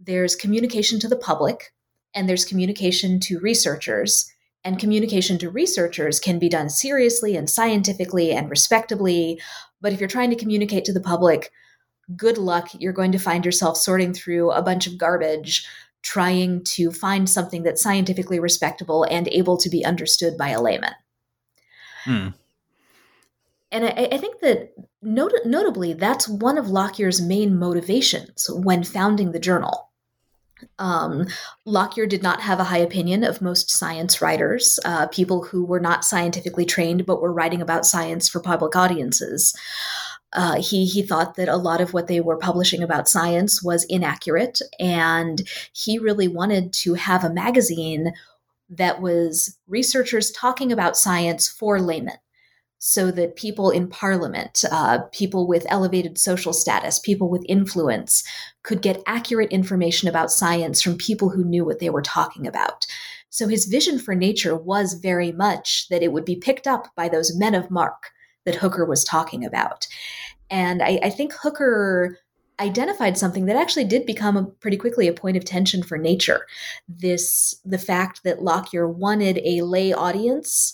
there's 0.00 0.36
communication 0.36 1.00
to 1.00 1.08
the 1.08 1.16
public 1.16 1.74
and 2.14 2.28
there's 2.28 2.44
communication 2.44 3.18
to 3.20 3.40
researchers. 3.40 4.30
And 4.66 4.78
communication 4.78 5.36
to 5.38 5.50
researchers 5.50 6.18
can 6.18 6.38
be 6.38 6.48
done 6.48 6.70
seriously 6.70 7.36
and 7.36 7.50
scientifically 7.50 8.32
and 8.32 8.48
respectably. 8.48 9.38
But 9.82 9.92
if 9.92 10.00
you're 10.00 10.08
trying 10.08 10.30
to 10.30 10.36
communicate 10.36 10.86
to 10.86 10.92
the 10.92 11.02
public, 11.02 11.50
good 12.16 12.38
luck. 12.38 12.70
You're 12.78 12.92
going 12.92 13.12
to 13.12 13.18
find 13.18 13.44
yourself 13.44 13.76
sorting 13.76 14.14
through 14.14 14.52
a 14.52 14.62
bunch 14.62 14.86
of 14.86 14.96
garbage 14.96 15.66
trying 16.04 16.62
to 16.62 16.92
find 16.92 17.28
something 17.28 17.62
that's 17.62 17.82
scientifically 17.82 18.38
respectable 18.38 19.04
and 19.10 19.26
able 19.28 19.56
to 19.56 19.70
be 19.70 19.84
understood 19.84 20.36
by 20.36 20.50
a 20.50 20.60
layman. 20.60 20.94
Hmm. 22.04 22.28
And 23.72 23.86
I, 23.86 24.08
I 24.12 24.18
think 24.18 24.40
that 24.40 24.74
not- 25.02 25.32
notably, 25.44 25.94
that's 25.94 26.28
one 26.28 26.58
of 26.58 26.68
Lockyer's 26.68 27.20
main 27.20 27.58
motivations 27.58 28.48
when 28.50 28.84
founding 28.84 29.32
the 29.32 29.40
journal. 29.40 29.90
Um, 30.78 31.26
Lockyer 31.64 32.06
did 32.06 32.22
not 32.22 32.40
have 32.40 32.60
a 32.60 32.64
high 32.64 32.78
opinion 32.78 33.24
of 33.24 33.42
most 33.42 33.70
science 33.70 34.22
writers, 34.22 34.78
uh, 34.84 35.06
people 35.08 35.42
who 35.42 35.64
were 35.64 35.80
not 35.80 36.04
scientifically 36.04 36.64
trained 36.64 37.04
but 37.06 37.20
were 37.20 37.32
writing 37.32 37.60
about 37.60 37.86
science 37.86 38.28
for 38.28 38.40
public 38.40 38.76
audiences. 38.76 39.54
Uh, 40.34 40.60
he 40.60 40.84
he 40.86 41.02
thought 41.02 41.36
that 41.36 41.48
a 41.48 41.56
lot 41.56 41.80
of 41.80 41.92
what 41.92 42.06
they 42.06 42.20
were 42.20 42.36
publishing 42.36 42.82
about 42.82 43.08
science 43.08 43.62
was 43.62 43.84
inaccurate, 43.84 44.60
and 44.78 45.48
he 45.72 45.98
really 45.98 46.28
wanted 46.28 46.72
to 46.72 46.94
have 46.94 47.24
a 47.24 47.32
magazine 47.32 48.12
that 48.68 49.00
was 49.00 49.56
researchers 49.68 50.30
talking 50.30 50.72
about 50.72 50.96
science 50.96 51.48
for 51.48 51.80
laymen 51.80 52.16
so 52.86 53.10
that 53.10 53.36
people 53.36 53.70
in 53.70 53.88
parliament, 53.88 54.62
uh, 54.70 54.98
people 55.10 55.46
with 55.46 55.64
elevated 55.70 56.18
social 56.18 56.52
status, 56.52 56.98
people 56.98 57.30
with 57.30 57.42
influence 57.48 58.22
could 58.62 58.82
get 58.82 59.02
accurate 59.06 59.50
information 59.50 60.06
about 60.06 60.30
science 60.30 60.82
from 60.82 60.98
people 60.98 61.30
who 61.30 61.44
knew 61.44 61.64
what 61.64 61.78
they 61.78 61.88
were 61.88 62.02
talking 62.02 62.46
about. 62.46 62.84
So 63.30 63.48
his 63.48 63.64
vision 63.64 63.98
for 63.98 64.14
nature 64.14 64.54
was 64.54 64.94
very 64.94 65.32
much 65.32 65.88
that 65.88 66.02
it 66.02 66.12
would 66.12 66.26
be 66.26 66.36
picked 66.36 66.66
up 66.66 66.88
by 66.94 67.08
those 67.08 67.34
men 67.34 67.54
of 67.54 67.70
mark 67.70 68.10
that 68.44 68.56
Hooker 68.56 68.84
was 68.84 69.02
talking 69.02 69.46
about. 69.46 69.86
And 70.54 70.84
I, 70.84 71.00
I 71.02 71.10
think 71.10 71.32
Hooker 71.32 72.16
identified 72.60 73.18
something 73.18 73.46
that 73.46 73.56
actually 73.56 73.86
did 73.86 74.06
become 74.06 74.36
a, 74.36 74.44
pretty 74.44 74.76
quickly 74.76 75.08
a 75.08 75.12
point 75.12 75.36
of 75.36 75.44
tension 75.44 75.82
for 75.82 75.98
nature. 75.98 76.46
This 76.88 77.56
the 77.64 77.76
fact 77.76 78.22
that 78.22 78.40
Lockyer 78.40 78.88
wanted 78.88 79.40
a 79.44 79.62
lay 79.62 79.92
audience 79.92 80.72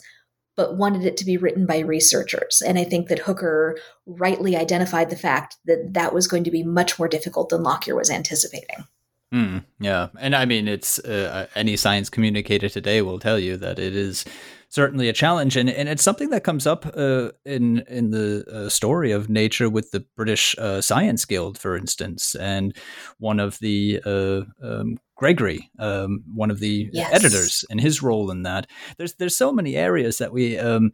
but 0.55 0.77
wanted 0.77 1.07
it 1.07 1.17
to 1.17 1.25
be 1.25 1.39
written 1.39 1.65
by 1.65 1.79
researchers. 1.79 2.61
And 2.61 2.79
I 2.79 2.85
think 2.85 3.09
that 3.09 3.21
Hooker 3.21 3.79
rightly 4.05 4.55
identified 4.55 5.09
the 5.09 5.17
fact 5.17 5.57
that 5.65 5.95
that 5.95 6.13
was 6.13 6.29
going 6.29 6.45
to 6.45 6.51
be 6.51 6.63
much 6.63 6.99
more 6.99 7.09
difficult 7.09 7.49
than 7.49 7.63
Lockyer 7.63 7.97
was 7.97 8.11
anticipating. 8.11 8.85
Mm, 9.33 9.65
yeah, 9.79 10.09
and 10.19 10.35
I 10.35 10.45
mean, 10.45 10.67
it's 10.67 10.99
uh, 10.99 11.47
any 11.55 11.77
science 11.77 12.11
communicator 12.11 12.69
today 12.69 13.01
will 13.01 13.21
tell 13.21 13.39
you 13.39 13.57
that 13.59 13.79
it 13.79 13.95
is 13.95 14.25
certainly 14.71 15.09
a 15.09 15.13
challenge, 15.13 15.57
and, 15.57 15.71
and 15.71 15.89
it's 15.89 16.03
something 16.03 16.31
that 16.31 16.43
comes 16.43 16.67
up 16.67 16.85
uh, 16.97 17.31
in 17.45 17.85
in 17.89 18.11
the 18.11 18.45
uh, 18.53 18.69
story 18.69 19.13
of 19.13 19.29
nature 19.29 19.71
with 19.71 19.93
the 19.93 20.05
British 20.17 20.57
uh, 20.59 20.81
Science 20.81 21.25
Guild, 21.25 21.59
for 21.59 21.77
instance, 21.77 22.35
and 22.35 22.75
one 23.19 23.39
of 23.39 23.61
the 23.61 24.01
uh, 24.05 24.43
um, 24.67 24.99
Gregory, 25.15 25.71
um, 25.79 26.25
one 26.35 26.51
of 26.51 26.59
the 26.59 26.91
yes. 26.93 27.13
editors, 27.13 27.65
and 27.71 27.81
his 27.81 28.03
role 28.03 28.33
in 28.33 28.43
that. 28.43 28.67
There's 28.97 29.15
there's 29.15 29.37
so 29.37 29.53
many 29.53 29.77
areas 29.77 30.19
that 30.19 30.33
we 30.33 30.59
um, 30.59 30.91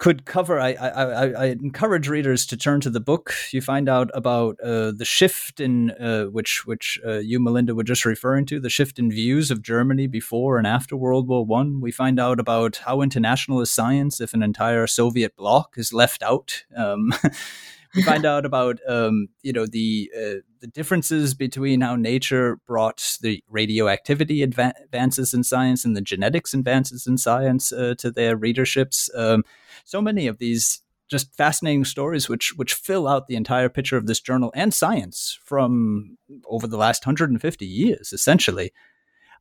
could 0.00 0.24
cover. 0.24 0.58
I, 0.58 0.72
I, 0.72 1.26
I, 1.28 1.44
encourage 1.48 2.08
readers 2.08 2.46
to 2.46 2.56
turn 2.56 2.80
to 2.80 2.88
the 2.88 3.00
book. 3.00 3.34
You 3.52 3.60
find 3.60 3.86
out 3.86 4.10
about 4.14 4.58
uh, 4.60 4.92
the 4.92 5.04
shift 5.04 5.60
in 5.60 5.90
uh, 5.90 6.24
which 6.24 6.66
which 6.66 6.98
uh, 7.06 7.18
you, 7.18 7.38
Melinda, 7.38 7.74
were 7.74 7.84
just 7.84 8.06
referring 8.06 8.46
to 8.46 8.58
the 8.58 8.70
shift 8.70 8.98
in 8.98 9.10
views 9.10 9.50
of 9.50 9.60
Germany 9.60 10.06
before 10.06 10.56
and 10.56 10.66
after 10.66 10.96
World 10.96 11.28
War 11.28 11.44
One. 11.44 11.82
We 11.82 11.92
find 11.92 12.18
out 12.18 12.40
about 12.40 12.78
how 12.78 13.02
international 13.02 13.60
is 13.60 13.70
science 13.70 14.22
if 14.22 14.32
an 14.32 14.42
entire 14.42 14.86
Soviet 14.86 15.36
bloc 15.36 15.74
is 15.76 15.92
left 15.92 16.22
out. 16.22 16.64
Um, 16.74 17.12
we 17.94 18.02
find 18.02 18.24
out 18.24 18.44
about 18.44 18.78
um, 18.88 19.28
you 19.42 19.52
know 19.52 19.66
the 19.66 20.10
uh, 20.16 20.40
the 20.60 20.66
differences 20.66 21.34
between 21.34 21.80
how 21.80 21.96
nature 21.96 22.58
brought 22.66 23.18
the 23.20 23.42
radioactivity 23.48 24.46
adva- 24.46 24.74
advances 24.84 25.34
in 25.34 25.44
science 25.44 25.84
and 25.84 25.96
the 25.96 26.00
genetics 26.00 26.54
advances 26.54 27.06
in 27.06 27.18
science 27.18 27.72
uh, 27.72 27.94
to 27.98 28.10
their 28.10 28.36
readerships. 28.36 29.10
Um, 29.14 29.44
so 29.84 30.00
many 30.00 30.26
of 30.26 30.38
these 30.38 30.82
just 31.08 31.34
fascinating 31.34 31.84
stories 31.84 32.28
which 32.28 32.52
which 32.56 32.74
fill 32.74 33.08
out 33.08 33.26
the 33.26 33.34
entire 33.34 33.68
picture 33.68 33.96
of 33.96 34.06
this 34.06 34.20
journal 34.20 34.52
and 34.54 34.72
science 34.72 35.38
from 35.42 36.16
over 36.48 36.68
the 36.68 36.76
last 36.76 37.04
150 37.04 37.66
years 37.66 38.12
essentially 38.12 38.70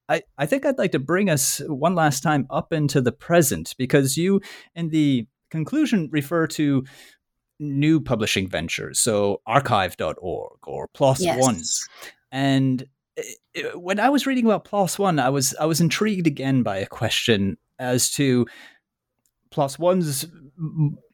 I, 0.10 0.24
I 0.40 0.48
think 0.48 0.66
I'd 0.66 0.80
like 0.80 0.92
to 0.94 1.00
bring 1.00 1.30
us 1.30 1.62
one 1.68 1.94
last 1.94 2.24
time 2.24 2.48
up 2.50 2.74
into 2.74 3.00
the 3.00 3.12
present 3.12 3.76
because 3.78 4.18
you, 4.18 4.42
in 4.74 4.90
the 4.90 5.28
conclusion, 5.52 6.10
refer 6.12 6.48
to 6.48 6.84
new 7.60 8.00
publishing 8.00 8.48
ventures, 8.48 9.00
so 9.00 9.42
arXiv.org 9.48 10.58
or 10.68 10.88
PLOS 10.96 11.20
yes. 11.20 11.40
One. 11.40 11.62
And 12.32 12.88
eh, 13.18 13.24
eh, 13.56 13.64
when 13.76 14.00
I 14.00 14.10
was 14.10 14.26
reading 14.26 14.46
about 14.46 14.66
PLOS 14.66 14.98
One, 14.98 15.20
I 15.20 15.30
was 15.30 15.54
I 15.60 15.66
was 15.66 15.82
intrigued 15.82 16.28
again 16.28 16.64
by 16.64 16.78
a 16.78 16.86
question 16.86 17.58
as 17.78 18.12
to 18.12 18.48
PLOS 19.52 19.78
One's 19.80 20.26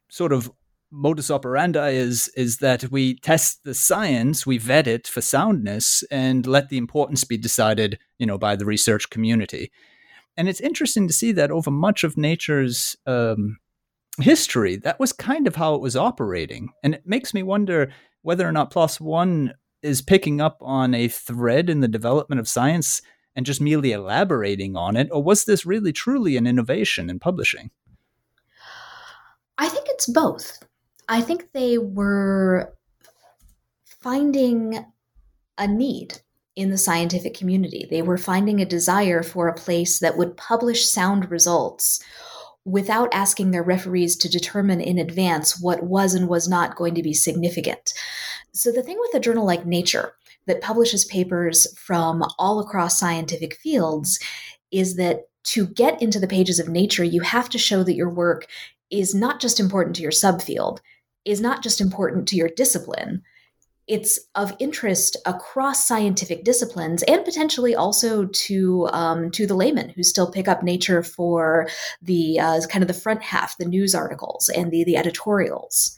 sort 0.08 0.32
of 0.32 0.50
modus 0.92 1.30
operandi 1.30 1.90
is 1.90 2.28
is 2.36 2.58
that 2.58 2.90
we 2.90 3.18
test 3.18 3.64
the 3.64 3.74
science, 3.74 4.46
we 4.46 4.58
vet 4.58 4.86
it 4.86 5.06
for 5.06 5.20
soundness, 5.20 6.04
and 6.10 6.46
let 6.46 6.68
the 6.68 6.78
importance 6.78 7.24
be 7.24 7.36
decided, 7.36 7.98
you 8.18 8.26
know, 8.26 8.38
by 8.38 8.56
the 8.56 8.64
research 8.64 9.10
community. 9.10 9.70
And 10.36 10.48
it's 10.48 10.60
interesting 10.60 11.08
to 11.08 11.14
see 11.14 11.32
that 11.32 11.50
over 11.50 11.70
much 11.70 12.04
of 12.04 12.16
nature's 12.16 12.94
um, 13.06 13.58
history, 14.20 14.76
that 14.76 14.98
was 15.00 15.12
kind 15.12 15.46
of 15.46 15.56
how 15.56 15.74
it 15.74 15.80
was 15.80 15.96
operating. 15.96 16.70
And 16.82 16.94
it 16.94 17.06
makes 17.06 17.34
me 17.34 17.42
wonder 17.42 17.90
whether 18.22 18.46
or 18.46 18.52
not 18.52 18.72
PLOS 18.72 19.00
One 19.00 19.54
is 19.82 20.02
picking 20.02 20.40
up 20.40 20.58
on 20.60 20.94
a 20.94 21.08
thread 21.08 21.70
in 21.70 21.80
the 21.80 21.88
development 21.88 22.40
of 22.40 22.48
science 22.48 23.02
and 23.34 23.46
just 23.46 23.60
merely 23.60 23.92
elaborating 23.92 24.76
on 24.76 24.96
it, 24.96 25.08
or 25.12 25.22
was 25.22 25.44
this 25.44 25.66
really 25.66 25.92
truly 25.92 26.36
an 26.36 26.46
innovation 26.46 27.10
in 27.10 27.18
publishing? 27.18 27.70
I 29.58 29.68
think 29.68 29.86
it's 29.90 30.06
both. 30.06 30.62
I 31.08 31.20
think 31.20 31.52
they 31.52 31.78
were 31.78 32.74
finding 33.84 34.84
a 35.58 35.68
need 35.68 36.20
in 36.56 36.70
the 36.70 36.78
scientific 36.78 37.34
community. 37.34 37.86
They 37.90 38.02
were 38.02 38.16
finding 38.16 38.60
a 38.60 38.66
desire 38.66 39.22
for 39.22 39.46
a 39.46 39.54
place 39.54 40.00
that 40.00 40.16
would 40.16 40.36
publish 40.36 40.88
sound 40.88 41.30
results 41.30 42.02
without 42.66 43.08
asking 43.14 43.52
their 43.52 43.62
referees 43.62 44.16
to 44.16 44.28
determine 44.28 44.80
in 44.80 44.98
advance 44.98 45.58
what 45.60 45.84
was 45.84 46.14
and 46.14 46.28
was 46.28 46.48
not 46.48 46.74
going 46.74 46.96
to 46.96 47.02
be 47.02 47.14
significant. 47.14 47.94
So, 48.52 48.72
the 48.72 48.82
thing 48.82 48.98
with 48.98 49.14
a 49.14 49.20
journal 49.20 49.46
like 49.46 49.64
Nature 49.64 50.12
that 50.46 50.60
publishes 50.60 51.04
papers 51.04 51.66
from 51.78 52.24
all 52.38 52.58
across 52.60 52.98
scientific 52.98 53.54
fields 53.54 54.18
is 54.72 54.96
that 54.96 55.28
to 55.44 55.68
get 55.68 56.02
into 56.02 56.18
the 56.18 56.26
pages 56.26 56.58
of 56.58 56.68
Nature, 56.68 57.04
you 57.04 57.20
have 57.20 57.48
to 57.50 57.58
show 57.58 57.84
that 57.84 57.94
your 57.94 58.10
work 58.10 58.46
is 58.90 59.14
not 59.14 59.40
just 59.40 59.60
important 59.60 59.94
to 59.96 60.02
your 60.02 60.10
subfield, 60.10 60.78
is 61.24 61.40
not 61.40 61.62
just 61.62 61.80
important 61.80 62.26
to 62.28 62.36
your 62.36 62.48
discipline, 62.48 63.22
it's 63.86 64.18
of 64.34 64.54
interest 64.58 65.16
across 65.26 65.86
scientific 65.86 66.44
disciplines 66.44 67.02
and 67.04 67.24
potentially 67.24 67.74
also 67.74 68.26
to 68.26 68.88
um, 68.92 69.30
to 69.30 69.46
the 69.46 69.54
layman 69.54 69.90
who 69.90 70.02
still 70.02 70.30
pick 70.30 70.48
up 70.48 70.62
nature 70.62 71.02
for 71.02 71.68
the 72.02 72.40
uh, 72.40 72.60
kind 72.68 72.82
of 72.82 72.88
the 72.88 72.94
front 72.94 73.22
half, 73.22 73.56
the 73.58 73.64
news 73.64 73.94
articles 73.94 74.48
and 74.48 74.70
the 74.72 74.84
the 74.84 74.96
editorials. 74.96 75.96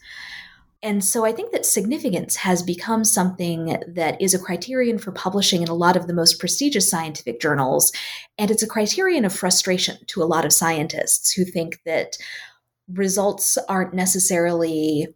And 0.81 1.03
so 1.03 1.25
I 1.25 1.33
think 1.33 1.51
that 1.51 1.65
significance 1.65 2.37
has 2.37 2.63
become 2.63 3.03
something 3.03 3.81
that 3.85 4.21
is 4.21 4.33
a 4.33 4.39
criterion 4.39 4.97
for 4.97 5.11
publishing 5.11 5.61
in 5.61 5.67
a 5.67 5.73
lot 5.73 5.97
of 5.97 6.07
the 6.07 6.13
most 6.13 6.39
prestigious 6.39 6.89
scientific 6.89 7.41
journals. 7.41 7.91
And 8.37 8.49
it's 8.49 8.63
a 8.63 8.67
criterion 8.67 9.25
of 9.25 9.33
frustration 9.33 9.97
to 10.07 10.23
a 10.23 10.25
lot 10.25 10.45
of 10.45 10.53
scientists 10.53 11.33
who 11.33 11.43
think 11.43 11.81
that 11.85 12.17
results 12.87 13.57
aren't 13.67 13.93
necessarily 13.93 15.07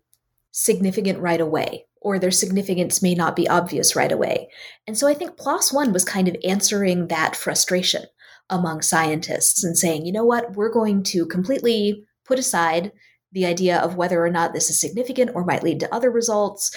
significant 0.52 1.20
right 1.20 1.42
away 1.42 1.86
or 2.04 2.20
their 2.20 2.32
significance 2.32 3.02
may 3.02 3.16
not 3.16 3.36
be 3.36 3.48
obvious 3.48 3.96
right 3.96 4.12
away. 4.12 4.50
And 4.86 4.98
so 4.98 5.08
I 5.08 5.14
think 5.14 5.38
PLOS 5.38 5.74
One 5.74 5.94
was 5.94 6.06
kind 6.06 6.28
of 6.28 6.36
answering 6.44 7.08
that 7.08 7.36
frustration 7.36 8.04
among 8.50 8.82
scientists 8.82 9.64
and 9.64 9.78
saying, 9.78 10.06
you 10.06 10.12
know 10.12 10.26
what, 10.26 10.56
we're 10.56 10.72
going 10.72 11.02
to 11.04 11.26
completely 11.26 12.06
put 12.26 12.38
aside 12.38 12.92
the 13.32 13.46
idea 13.46 13.80
of 13.80 13.96
whether 13.96 14.24
or 14.24 14.30
not 14.30 14.54
this 14.54 14.70
is 14.70 14.80
significant 14.80 15.32
or 15.34 15.44
might 15.44 15.64
lead 15.64 15.80
to 15.80 15.94
other 15.94 16.12
results. 16.12 16.76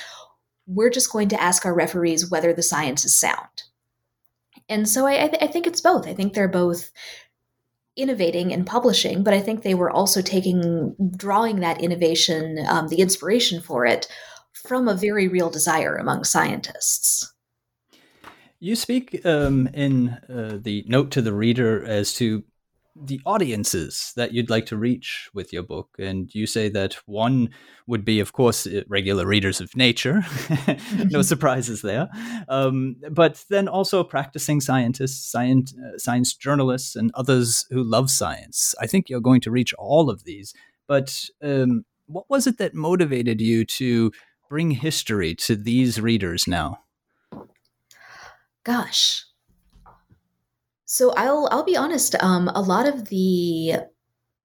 We're 0.66 0.90
just 0.90 1.12
going 1.12 1.28
to 1.28 1.40
ask 1.40 1.66
our 1.66 1.74
referees 1.74 2.30
whether 2.30 2.52
the 2.52 2.62
science 2.62 3.04
is 3.04 3.14
sound. 3.14 3.64
And 4.68 4.88
so 4.88 5.06
I, 5.06 5.24
I, 5.24 5.28
th- 5.28 5.42
I 5.42 5.46
think 5.46 5.66
it's 5.66 5.80
both. 5.80 6.08
I 6.08 6.14
think 6.14 6.32
they're 6.32 6.48
both 6.48 6.90
innovating 7.96 8.52
and 8.52 8.66
publishing, 8.66 9.22
but 9.22 9.34
I 9.34 9.40
think 9.40 9.62
they 9.62 9.74
were 9.74 9.90
also 9.90 10.22
taking, 10.22 10.94
drawing 11.16 11.60
that 11.60 11.80
innovation, 11.80 12.64
um, 12.68 12.88
the 12.88 13.00
inspiration 13.00 13.60
for 13.60 13.86
it 13.86 14.08
from 14.64 14.88
a 14.88 14.94
very 14.94 15.28
real 15.28 15.50
desire 15.50 15.96
among 15.96 16.24
scientists. 16.24 17.32
You 18.58 18.74
speak 18.74 19.24
um, 19.26 19.68
in 19.74 20.10
uh, 20.28 20.58
the 20.60 20.84
note 20.86 21.10
to 21.12 21.22
the 21.22 21.34
reader 21.34 21.84
as 21.84 22.14
to 22.14 22.42
the 22.98 23.20
audiences 23.26 24.12
that 24.16 24.32
you'd 24.32 24.48
like 24.48 24.66
to 24.66 24.76
reach 24.76 25.28
with 25.34 25.52
your 25.52 25.62
book. 25.62 25.90
And 25.98 26.34
you 26.34 26.46
say 26.46 26.68
that 26.70 26.94
one 27.06 27.50
would 27.86 28.04
be, 28.04 28.20
of 28.20 28.32
course, 28.32 28.66
regular 28.88 29.26
readers 29.26 29.60
of 29.60 29.76
nature. 29.76 30.24
no 31.10 31.22
surprises 31.22 31.82
there. 31.82 32.08
Um, 32.48 32.96
but 33.10 33.44
then 33.50 33.68
also 33.68 34.02
practicing 34.02 34.60
scientists, 34.60 35.30
science, 35.30 35.74
uh, 35.74 35.98
science 35.98 36.34
journalists, 36.34 36.96
and 36.96 37.10
others 37.14 37.66
who 37.70 37.84
love 37.84 38.10
science. 38.10 38.74
I 38.80 38.86
think 38.86 39.10
you're 39.10 39.20
going 39.20 39.42
to 39.42 39.50
reach 39.50 39.74
all 39.74 40.08
of 40.08 40.24
these. 40.24 40.54
But 40.86 41.26
um, 41.42 41.84
what 42.06 42.30
was 42.30 42.46
it 42.46 42.58
that 42.58 42.74
motivated 42.74 43.40
you 43.40 43.64
to 43.64 44.12
bring 44.48 44.72
history 44.72 45.34
to 45.34 45.56
these 45.56 46.00
readers 46.00 46.46
now? 46.46 46.80
Gosh. 48.64 49.24
So 50.84 51.12
I'll 51.12 51.48
I'll 51.50 51.64
be 51.64 51.76
honest. 51.76 52.14
Um, 52.22 52.48
a 52.48 52.60
lot 52.60 52.86
of 52.86 53.08
the 53.08 53.76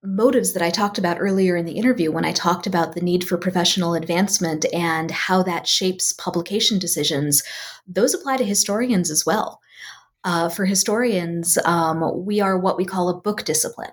motives 0.04 0.54
that 0.54 0.64
I 0.64 0.72
talked 0.72 0.98
about 0.98 1.20
earlier 1.20 1.56
in 1.56 1.66
the 1.66 1.78
interview, 1.78 2.12
when 2.12 2.26
I 2.26 2.32
talked 2.32 2.66
about 2.66 2.94
the 2.94 3.02
need 3.02 3.24
for 3.24 3.38
professional 3.38 3.94
advancement 3.94 4.66
and 4.74 5.12
how 5.12 5.44
that 5.44 5.68
shapes 5.68 6.14
publication 6.14 6.80
decisions, 6.80 7.44
those 7.88 8.14
apply 8.14 8.38
to 8.38 8.44
historians 8.44 9.12
as 9.12 9.26
well. 9.26 9.62
Uh, 10.24 10.50
for 10.50 10.66
historians, 10.66 11.58
um, 11.66 12.26
we 12.26 12.42
are 12.42 12.58
what 12.58 12.78
we 12.78 12.86
call 12.86 13.10
a 13.10 13.22
book 13.22 13.44
discipline. 13.44 13.92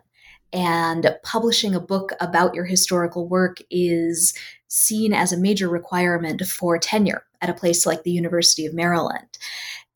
And 0.52 1.14
publishing 1.24 1.74
a 1.74 1.80
book 1.80 2.12
about 2.20 2.54
your 2.54 2.64
historical 2.64 3.28
work 3.28 3.59
is 3.70 4.32
seen 4.68 5.12
as 5.12 5.32
a 5.32 5.38
major 5.38 5.68
requirement 5.68 6.42
for 6.46 6.78
tenure 6.78 7.24
at 7.40 7.50
a 7.50 7.54
place 7.54 7.86
like 7.86 8.02
the 8.02 8.10
University 8.10 8.66
of 8.66 8.74
Maryland. 8.74 9.38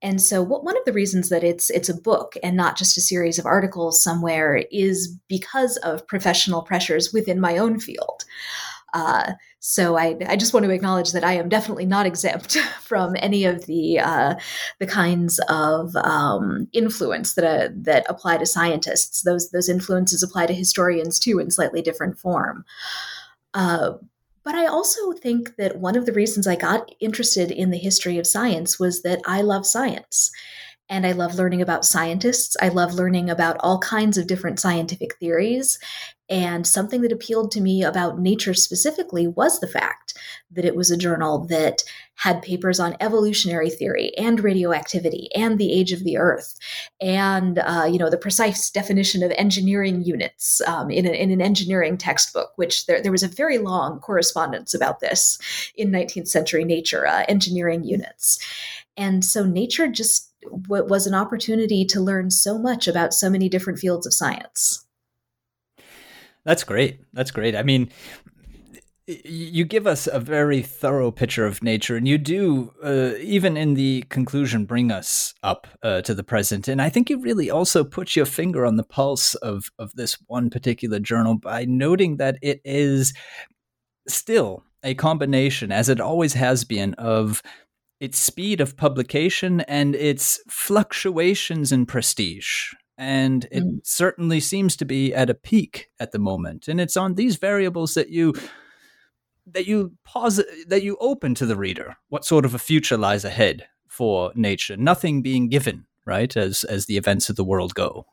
And 0.02 0.20
so, 0.20 0.42
what, 0.42 0.64
one 0.64 0.76
of 0.76 0.84
the 0.84 0.92
reasons 0.92 1.28
that 1.28 1.44
it's 1.44 1.70
it's 1.70 1.88
a 1.88 1.94
book 1.94 2.34
and 2.42 2.56
not 2.56 2.76
just 2.76 2.98
a 2.98 3.00
series 3.00 3.38
of 3.38 3.46
articles 3.46 4.02
somewhere 4.02 4.64
is 4.72 5.16
because 5.28 5.76
of 5.78 6.06
professional 6.08 6.62
pressures 6.62 7.12
within 7.12 7.40
my 7.40 7.56
own 7.56 7.78
field. 7.78 8.24
Uh, 8.94 9.32
so 9.60 9.96
I, 9.96 10.16
I 10.26 10.36
just 10.36 10.52
want 10.52 10.64
to 10.64 10.72
acknowledge 10.72 11.12
that 11.12 11.24
I 11.24 11.34
am 11.34 11.48
definitely 11.48 11.86
not 11.86 12.04
exempt 12.04 12.58
from 12.82 13.14
any 13.20 13.44
of 13.44 13.66
the 13.66 14.00
uh, 14.00 14.34
the 14.80 14.86
kinds 14.86 15.38
of 15.48 15.94
um, 15.96 16.66
influence 16.72 17.34
that 17.34 17.44
uh, 17.44 17.68
that 17.72 18.04
apply 18.08 18.38
to 18.38 18.46
scientists. 18.46 19.22
Those 19.22 19.50
those 19.50 19.68
influences 19.68 20.22
apply 20.22 20.46
to 20.46 20.54
historians 20.54 21.18
too 21.18 21.38
in 21.38 21.50
slightly 21.50 21.80
different 21.80 22.18
form. 22.18 22.64
Uh, 23.54 23.92
but 24.44 24.54
I 24.54 24.66
also 24.66 25.12
think 25.12 25.56
that 25.56 25.78
one 25.78 25.96
of 25.96 26.06
the 26.06 26.12
reasons 26.12 26.46
I 26.46 26.56
got 26.56 26.90
interested 27.00 27.50
in 27.50 27.70
the 27.70 27.78
history 27.78 28.18
of 28.18 28.26
science 28.26 28.78
was 28.78 29.02
that 29.02 29.20
I 29.26 29.42
love 29.42 29.66
science. 29.66 30.30
And 30.88 31.06
I 31.06 31.12
love 31.12 31.36
learning 31.36 31.62
about 31.62 31.86
scientists. 31.86 32.56
I 32.60 32.68
love 32.68 32.92
learning 32.92 33.30
about 33.30 33.56
all 33.60 33.78
kinds 33.78 34.18
of 34.18 34.26
different 34.26 34.60
scientific 34.60 35.16
theories. 35.18 35.78
And 36.32 36.66
something 36.66 37.02
that 37.02 37.12
appealed 37.12 37.50
to 37.50 37.60
me 37.60 37.84
about 37.84 38.18
Nature 38.18 38.54
specifically 38.54 39.26
was 39.26 39.60
the 39.60 39.68
fact 39.68 40.16
that 40.50 40.64
it 40.64 40.74
was 40.74 40.90
a 40.90 40.96
journal 40.96 41.46
that 41.48 41.82
had 42.14 42.40
papers 42.40 42.80
on 42.80 42.96
evolutionary 43.00 43.68
theory 43.68 44.16
and 44.16 44.40
radioactivity 44.40 45.28
and 45.34 45.58
the 45.58 45.70
age 45.70 45.92
of 45.92 46.04
the 46.04 46.16
Earth, 46.16 46.58
and 47.02 47.58
uh, 47.58 47.86
you 47.86 47.98
know 47.98 48.08
the 48.08 48.16
precise 48.16 48.70
definition 48.70 49.22
of 49.22 49.30
engineering 49.32 50.04
units 50.04 50.62
um, 50.62 50.90
in, 50.90 51.04
a, 51.04 51.10
in, 51.10 51.30
an 51.30 51.42
engineering 51.42 51.98
textbook. 51.98 52.52
Which 52.56 52.86
there, 52.86 53.02
there 53.02 53.12
was 53.12 53.22
a 53.22 53.28
very 53.28 53.58
long 53.58 53.98
correspondence 54.00 54.72
about 54.72 55.00
this 55.00 55.38
in 55.76 55.90
19th 55.90 56.28
century 56.28 56.64
Nature 56.64 57.06
uh, 57.06 57.24
engineering 57.28 57.84
units, 57.84 58.38
and 58.96 59.22
so 59.22 59.44
Nature 59.44 59.88
just 59.88 60.32
w- 60.50 60.86
was 60.86 61.06
an 61.06 61.12
opportunity 61.12 61.84
to 61.84 62.00
learn 62.00 62.30
so 62.30 62.58
much 62.58 62.88
about 62.88 63.12
so 63.12 63.28
many 63.28 63.50
different 63.50 63.78
fields 63.78 64.06
of 64.06 64.14
science. 64.14 64.86
That's 66.44 66.64
great. 66.64 67.00
That's 67.12 67.30
great. 67.30 67.54
I 67.54 67.62
mean, 67.62 67.90
you 69.06 69.64
give 69.64 69.86
us 69.86 70.06
a 70.06 70.20
very 70.20 70.62
thorough 70.62 71.10
picture 71.10 71.44
of 71.44 71.62
nature, 71.62 71.96
and 71.96 72.06
you 72.06 72.18
do, 72.18 72.72
uh, 72.84 73.12
even 73.20 73.56
in 73.56 73.74
the 73.74 74.04
conclusion, 74.08 74.64
bring 74.64 74.92
us 74.92 75.34
up 75.42 75.66
uh, 75.82 76.02
to 76.02 76.14
the 76.14 76.22
present. 76.22 76.68
And 76.68 76.80
I 76.80 76.88
think 76.88 77.10
you 77.10 77.20
really 77.20 77.50
also 77.50 77.84
put 77.84 78.14
your 78.14 78.26
finger 78.26 78.64
on 78.64 78.76
the 78.76 78.84
pulse 78.84 79.34
of 79.36 79.70
of 79.78 79.92
this 79.94 80.16
one 80.26 80.50
particular 80.50 81.00
journal 81.00 81.36
by 81.36 81.64
noting 81.64 82.16
that 82.18 82.38
it 82.42 82.60
is 82.64 83.12
still 84.08 84.64
a 84.84 84.94
combination, 84.94 85.72
as 85.72 85.88
it 85.88 86.00
always 86.00 86.34
has 86.34 86.64
been, 86.64 86.94
of 86.94 87.42
its 88.00 88.18
speed 88.18 88.60
of 88.60 88.76
publication 88.76 89.60
and 89.62 89.94
its 89.94 90.40
fluctuations 90.48 91.70
in 91.70 91.86
prestige 91.86 92.72
and 93.02 93.48
it 93.50 93.64
mm. 93.64 93.80
certainly 93.82 94.38
seems 94.38 94.76
to 94.76 94.84
be 94.84 95.12
at 95.12 95.28
a 95.28 95.34
peak 95.34 95.90
at 95.98 96.12
the 96.12 96.18
moment 96.18 96.68
and 96.68 96.80
it's 96.80 96.96
on 96.96 97.14
these 97.14 97.36
variables 97.36 97.94
that 97.94 98.10
you 98.10 98.32
that 99.46 99.66
you 99.66 99.92
pause 100.04 100.42
that 100.68 100.82
you 100.82 100.96
open 101.00 101.34
to 101.34 101.44
the 101.44 101.56
reader 101.56 101.96
what 102.08 102.24
sort 102.24 102.44
of 102.44 102.54
a 102.54 102.58
future 102.58 102.96
lies 102.96 103.24
ahead 103.24 103.66
for 103.88 104.32
nature 104.34 104.76
nothing 104.76 105.20
being 105.20 105.48
given 105.48 105.84
right 106.04 106.36
as 106.36 106.64
as 106.64 106.86
the 106.86 106.96
events 106.96 107.28
of 107.28 107.36
the 107.36 107.44
world 107.44 107.74
go 107.74 108.06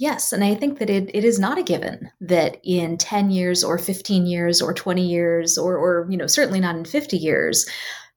Yes, 0.00 0.32
and 0.32 0.44
I 0.44 0.54
think 0.54 0.78
that 0.78 0.88
it, 0.88 1.10
it 1.12 1.24
is 1.24 1.40
not 1.40 1.58
a 1.58 1.62
given 1.64 2.08
that 2.20 2.58
in 2.62 2.98
10 2.98 3.32
years 3.32 3.64
or 3.64 3.78
15 3.78 4.26
years 4.26 4.62
or 4.62 4.72
20 4.72 5.04
years 5.04 5.58
or, 5.58 5.76
or 5.76 6.06
you 6.08 6.16
know 6.16 6.28
certainly 6.28 6.60
not 6.60 6.76
in 6.76 6.84
50 6.84 7.16
years 7.16 7.68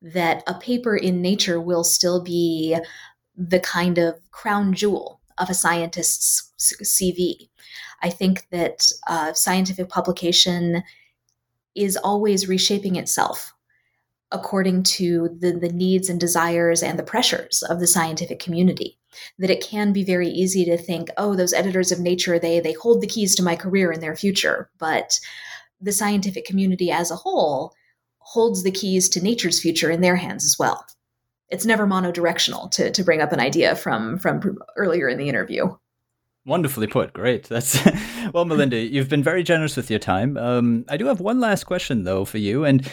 that 0.04 0.44
a 0.46 0.54
paper 0.54 0.96
in 0.96 1.24
nature 1.24 1.60
will 1.60 1.84
still 1.84 2.24
be 2.24 2.78
the 3.50 3.60
kind 3.60 3.98
of 3.98 4.20
crown 4.32 4.74
jewel 4.74 5.20
of 5.38 5.50
a 5.50 5.54
scientist's 5.54 6.52
CV. 6.60 7.50
I 8.04 8.10
think 8.10 8.48
that 8.52 8.92
uh, 9.08 9.34
scientific 9.34 9.90
publication 9.90 10.84
is 11.76 11.98
always 11.98 12.48
reshaping 12.48 12.96
itself 12.96 13.54
according 14.34 14.82
to 14.82 15.30
the, 15.40 15.52
the 15.52 15.70
needs 15.70 16.08
and 16.08 16.20
desires 16.20 16.82
and 16.82 16.98
the 16.98 17.04
pressures 17.04 17.64
of 17.64 17.80
the 17.80 17.88
scientific 17.88 18.40
community. 18.40 18.98
That 19.40 19.50
it 19.50 19.62
can 19.62 19.92
be 19.92 20.06
very 20.06 20.30
easy 20.30 20.64
to 20.66 20.78
think 20.78 21.10
oh 21.18 21.36
those 21.36 21.52
editors 21.52 21.92
of 21.92 22.00
nature 22.00 22.40
they 22.40 22.62
they 22.62 22.72
hold 22.74 23.02
the 23.02 23.08
keys 23.08 23.36
to 23.36 23.44
my 23.44 23.58
career 23.58 23.92
and 23.92 24.02
their 24.02 24.16
future. 24.16 24.70
But 24.78 25.20
the 25.82 25.92
scientific 25.92 26.46
community 26.46 26.92
as 26.92 27.12
a 27.12 27.18
whole 27.18 27.74
holds 28.20 28.64
the 28.64 28.72
keys 28.72 29.10
to 29.10 29.22
nature's 29.22 29.60
future 29.60 29.92
in 29.92 30.00
their 30.00 30.16
hands 30.16 30.46
as 30.46 30.58
well 30.58 30.86
it's 31.52 31.66
never 31.66 31.86
monodirectional 31.86 32.72
to 32.72 32.92
to 32.92 33.04
bring 33.04 33.22
up 33.22 33.32
an 33.32 33.40
idea 33.40 33.76
from 33.76 34.18
from 34.18 34.58
earlier 34.78 35.08
in 35.08 35.18
the 35.18 35.30
interview. 35.30 35.76
Wonderfully 36.46 36.88
put. 36.88 37.14
Great. 37.14 37.44
That's 37.44 37.80
well, 38.34 38.46
Melinda. 38.46 38.78
You've 38.78 39.10
been 39.10 39.24
very 39.24 39.44
generous 39.44 39.78
with 39.78 39.92
your 39.92 40.00
time. 40.00 40.38
Um, 40.38 40.86
I 40.90 40.98
do 40.98 41.06
have 41.06 41.20
one 41.20 41.40
last 41.40 41.66
question 41.66 42.04
though 42.04 42.26
for 42.26 42.40
you, 42.40 42.66
and 42.66 42.90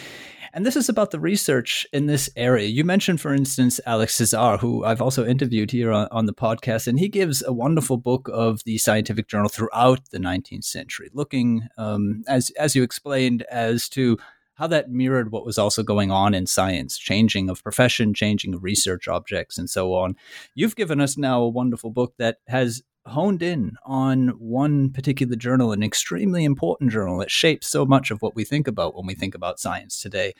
and 0.53 0.65
this 0.65 0.75
is 0.75 0.89
about 0.89 1.11
the 1.11 1.19
research 1.19 1.85
in 1.93 2.07
this 2.07 2.29
area. 2.35 2.67
You 2.67 2.83
mentioned, 2.83 3.21
for 3.21 3.33
instance, 3.33 3.79
Alex 3.85 4.17
Csiszar, 4.17 4.59
who 4.59 4.83
I've 4.83 5.01
also 5.01 5.25
interviewed 5.25 5.71
here 5.71 5.91
on, 5.91 6.07
on 6.11 6.25
the 6.25 6.33
podcast, 6.33 6.87
and 6.87 6.99
he 6.99 7.07
gives 7.07 7.43
a 7.43 7.53
wonderful 7.53 7.97
book 7.97 8.29
of 8.31 8.63
the 8.63 8.77
scientific 8.77 9.27
journal 9.27 9.49
throughout 9.49 10.09
the 10.11 10.17
19th 10.17 10.63
century, 10.65 11.09
looking, 11.13 11.67
um, 11.77 12.23
as 12.27 12.51
as 12.51 12.75
you 12.75 12.83
explained, 12.83 13.43
as 13.51 13.89
to 13.89 14.17
how 14.59 14.67
that 14.67 14.91
mirrored 14.91 15.31
what 15.31 15.45
was 15.45 15.57
also 15.57 15.81
going 15.81 16.11
on 16.11 16.33
in 16.33 16.45
science, 16.45 16.97
changing 16.97 17.49
of 17.49 17.63
profession, 17.63 18.13
changing 18.13 18.53
of 18.53 18.61
research 18.61 19.07
objects, 19.07 19.57
and 19.57 19.69
so 19.69 19.93
on. 19.93 20.17
You've 20.53 20.75
given 20.75 20.99
us 20.99 21.17
now 21.17 21.41
a 21.41 21.47
wonderful 21.47 21.91
book 21.91 22.15
that 22.17 22.39
has 22.49 22.83
honed 23.05 23.41
in 23.41 23.77
on 23.85 24.27
one 24.37 24.91
particular 24.91 25.37
journal, 25.37 25.71
an 25.71 25.81
extremely 25.81 26.43
important 26.43 26.91
journal 26.91 27.19
that 27.19 27.31
shapes 27.31 27.67
so 27.67 27.85
much 27.85 28.11
of 28.11 28.21
what 28.21 28.35
we 28.35 28.43
think 28.43 28.67
about 28.67 28.95
when 28.95 29.05
we 29.05 29.15
think 29.15 29.33
about 29.33 29.61
science 29.61 30.01
today. 30.01 30.33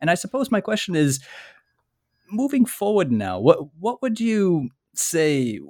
And 0.00 0.10
I 0.10 0.14
suppose 0.14 0.50
my 0.50 0.62
question 0.62 0.96
is 0.96 1.20
moving 2.30 2.64
forward 2.64 3.12
now, 3.12 3.38
what 3.38 3.58
what 3.78 4.00
would 4.00 4.18
you 4.18 4.70
say 4.94 5.60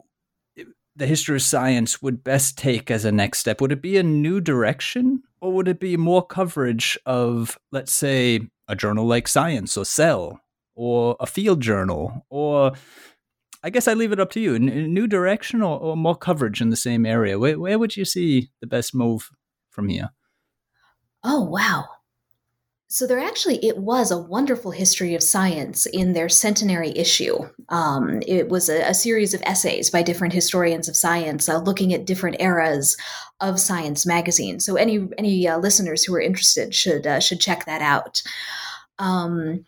the 0.94 1.06
history 1.06 1.34
of 1.34 1.42
science 1.42 2.00
would 2.00 2.22
best 2.22 2.56
take 2.56 2.92
as 2.92 3.04
a 3.04 3.10
next 3.10 3.40
step? 3.40 3.60
Would 3.60 3.72
it 3.72 3.82
be 3.82 3.96
a 3.96 4.04
new 4.04 4.40
direction 4.40 5.24
or 5.40 5.52
would 5.52 5.68
it 5.68 5.80
be 5.80 5.96
more 5.96 6.24
coverage 6.24 6.98
of, 7.06 7.58
let's 7.72 7.92
say, 7.92 8.40
a 8.68 8.76
journal 8.76 9.06
like 9.06 9.28
Science 9.28 9.76
or 9.76 9.84
Cell 9.84 10.40
or 10.74 11.16
a 11.20 11.26
field 11.26 11.60
journal? 11.60 12.26
Or 12.30 12.72
I 13.62 13.70
guess 13.70 13.88
I 13.88 13.94
leave 13.94 14.12
it 14.12 14.20
up 14.20 14.30
to 14.32 14.40
you. 14.40 14.54
A 14.54 14.58
new 14.58 15.06
direction 15.06 15.62
or, 15.62 15.78
or 15.78 15.96
more 15.96 16.16
coverage 16.16 16.60
in 16.60 16.70
the 16.70 16.76
same 16.76 17.04
area? 17.04 17.38
Where, 17.38 17.58
where 17.58 17.78
would 17.78 17.96
you 17.96 18.04
see 18.04 18.50
the 18.60 18.66
best 18.66 18.94
move 18.94 19.30
from 19.70 19.88
here? 19.88 20.10
Oh, 21.24 21.42
wow. 21.42 21.86
So 22.90 23.06
there 23.06 23.18
actually 23.18 23.62
it 23.62 23.76
was 23.76 24.10
a 24.10 24.16
wonderful 24.16 24.70
history 24.70 25.14
of 25.14 25.22
science 25.22 25.84
in 25.84 26.14
their 26.14 26.30
centenary 26.30 26.90
issue. 26.96 27.36
Um, 27.68 28.22
it 28.26 28.48
was 28.48 28.70
a, 28.70 28.80
a, 28.80 28.94
series 28.94 29.34
of 29.34 29.42
essays 29.44 29.90
by 29.90 30.02
different 30.02 30.32
historians 30.32 30.88
of 30.88 30.96
science 30.96 31.50
uh, 31.50 31.58
looking 31.58 31.92
at 31.92 32.06
different 32.06 32.40
eras 32.40 32.96
of 33.40 33.60
Science 33.60 34.06
magazine. 34.06 34.58
So 34.58 34.76
any 34.76 35.06
any 35.18 35.46
uh, 35.46 35.58
listeners 35.58 36.02
who 36.02 36.14
are 36.14 36.20
interested 36.20 36.74
should 36.74 37.06
uh, 37.06 37.20
should 37.20 37.40
check 37.40 37.66
that 37.66 37.82
out. 37.82 38.22
Um, 38.98 39.66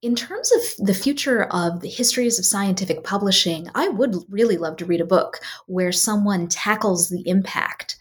in 0.00 0.14
terms 0.14 0.52
of 0.52 0.86
the 0.86 0.94
future 0.94 1.44
of 1.50 1.80
the 1.80 1.88
histories 1.88 2.38
of 2.38 2.46
scientific 2.46 3.02
publishing, 3.02 3.68
I 3.74 3.88
would 3.88 4.14
really 4.28 4.58
love 4.58 4.76
to 4.76 4.86
read 4.86 5.00
a 5.00 5.06
book 5.06 5.40
where 5.66 5.90
someone 5.90 6.46
tackles 6.46 7.08
the 7.08 7.26
impact 7.28 7.96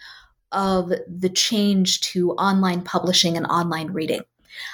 of 0.51 0.91
the 1.08 1.30
change 1.30 2.01
to 2.01 2.34
online 2.34 2.84
publishing 2.84 3.36
and 3.36 3.47
online 3.47 3.88
reading. 3.88 4.22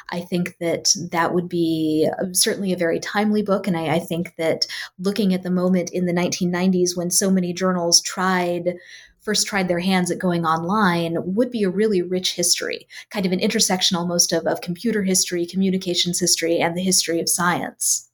I 0.10 0.22
think 0.22 0.58
that 0.60 0.94
that 1.12 1.34
would 1.34 1.50
be 1.50 2.10
uh, 2.20 2.26
certainly 2.32 2.74
a 2.74 2.78
very 2.78 3.00
timely 3.00 3.42
book. 3.42 3.68
And 3.68 3.78
I, 3.78 3.96
I 3.96 4.00
think 4.00 4.36
that 4.38 4.66
looking 4.98 5.34
at 5.34 5.44
the 5.44 5.52
moment 5.52 5.92
in 5.92 6.06
the 6.06 6.14
1990s 6.14 6.96
when 6.96 7.12
so 7.12 7.30
many 7.30 7.54
journals 7.54 8.02
tried 8.02 8.76
first 9.22 9.48
tried 9.48 9.68
their 9.68 9.80
hands 9.80 10.10
at 10.10 10.18
going 10.18 10.46
online 10.46 11.18
would 11.36 11.52
be 11.52 11.64
a 11.64 11.70
really 11.70 12.02
rich 12.02 12.34
history, 12.34 12.88
kind 13.10 13.26
of 13.26 13.32
an 13.32 13.40
intersection 13.40 13.98
almost 13.98 14.32
of, 14.32 14.48
of 14.48 14.62
computer 14.62 15.04
history, 15.04 15.46
communications 15.46 16.20
history, 16.20 16.58
and 16.60 16.76
the 16.76 16.82
history 16.82 17.20
of 17.20 17.30
science. 17.30 18.10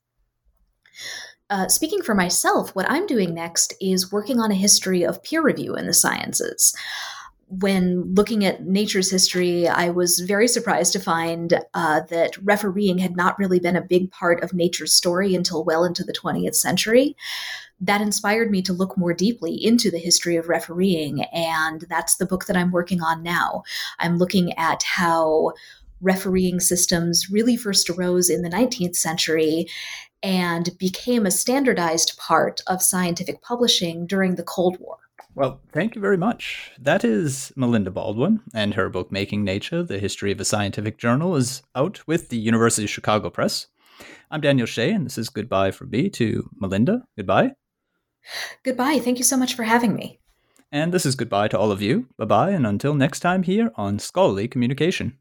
Uh, 1.49 1.67
speaking 1.67 2.01
for 2.01 2.15
myself, 2.15 2.75
what 2.75 2.89
I'm 2.89 3.05
doing 3.05 3.33
next 3.33 3.75
is 3.79 4.11
working 4.11 4.39
on 4.39 4.51
a 4.51 4.55
history 4.55 5.03
of 5.03 5.21
peer 5.23 5.43
review 5.43 5.75
in 5.75 5.85
the 5.85 5.93
sciences 5.93 6.75
when 7.47 8.13
looking 8.15 8.43
at 8.43 8.63
nature's 8.63 9.11
history, 9.11 9.67
I 9.67 9.89
was 9.89 10.19
very 10.19 10.47
surprised 10.47 10.93
to 10.93 10.99
find 10.99 11.59
uh, 11.73 12.01
that 12.09 12.37
refereeing 12.43 12.97
had 12.97 13.15
not 13.15 13.37
really 13.37 13.59
been 13.59 13.75
a 13.75 13.81
big 13.81 14.11
part 14.11 14.43
of 14.43 14.53
nature's 14.53 14.93
story 14.93 15.35
until 15.35 15.63
well 15.63 15.83
into 15.83 16.03
the 16.03 16.13
20th 16.13 16.55
century. 16.55 17.15
That 17.79 18.01
inspired 18.01 18.49
me 18.49 18.61
to 18.63 18.73
look 18.73 18.97
more 18.97 19.13
deeply 19.13 19.53
into 19.53 19.91
the 19.91 19.99
history 19.99 20.37
of 20.37 20.49
refereeing, 20.49 21.23
and 21.25 21.85
that's 21.89 22.15
the 22.15 22.25
book 22.25 22.45
that 22.45 22.57
I'm 22.57 22.71
working 22.71 23.01
on 23.01 23.21
now. 23.21 23.63
I'm 23.99 24.17
looking 24.17 24.53
at 24.57 24.81
how 24.83 25.53
refereeing 26.01 26.59
systems 26.59 27.29
really 27.29 27.57
first 27.57 27.89
arose 27.89 28.29
in 28.29 28.41
the 28.41 28.49
19th 28.49 28.95
century 28.95 29.67
and 30.23 30.75
became 30.79 31.25
a 31.25 31.31
standardized 31.31 32.17
part 32.17 32.61
of 32.67 32.81
scientific 32.81 33.41
publishing 33.41 34.07
during 34.07 34.35
the 34.35 34.43
Cold 34.43 34.77
War. 34.79 34.97
Well, 35.35 35.59
thank 35.73 35.95
you 35.95 36.01
very 36.01 36.15
much. 36.15 36.71
That 36.79 37.03
is 37.03 37.51
Melinda 37.57 37.91
Baldwin, 37.91 38.39
and 38.53 38.73
her 38.73 38.87
book 38.87 39.11
Making 39.11 39.43
Nature, 39.43 39.83
The 39.83 39.99
History 39.99 40.31
of 40.31 40.39
a 40.39 40.45
Scientific 40.45 40.97
Journal 40.97 41.35
is 41.35 41.61
out 41.75 42.07
with 42.07 42.29
the 42.29 42.37
University 42.37 42.85
of 42.85 42.89
Chicago 42.89 43.29
Press. 43.29 43.67
I'm 44.31 44.39
Daniel 44.39 44.65
Shea, 44.65 44.91
and 44.91 45.05
this 45.05 45.17
is 45.17 45.27
goodbye 45.27 45.71
from 45.71 45.89
me 45.89 46.09
to 46.11 46.49
Melinda. 46.57 47.03
Goodbye. 47.17 47.51
Goodbye. 48.63 48.99
Thank 48.99 49.17
you 49.17 49.25
so 49.25 49.35
much 49.35 49.55
for 49.55 49.63
having 49.63 49.93
me. 49.93 50.21
And 50.71 50.93
this 50.93 51.05
is 51.05 51.15
goodbye 51.15 51.49
to 51.49 51.59
all 51.59 51.69
of 51.69 51.81
you. 51.81 52.07
Bye 52.17 52.25
bye, 52.25 52.51
and 52.51 52.65
until 52.65 52.93
next 52.93 53.19
time 53.19 53.43
here 53.43 53.73
on 53.75 53.99
Scholarly 53.99 54.47
Communication. 54.47 55.17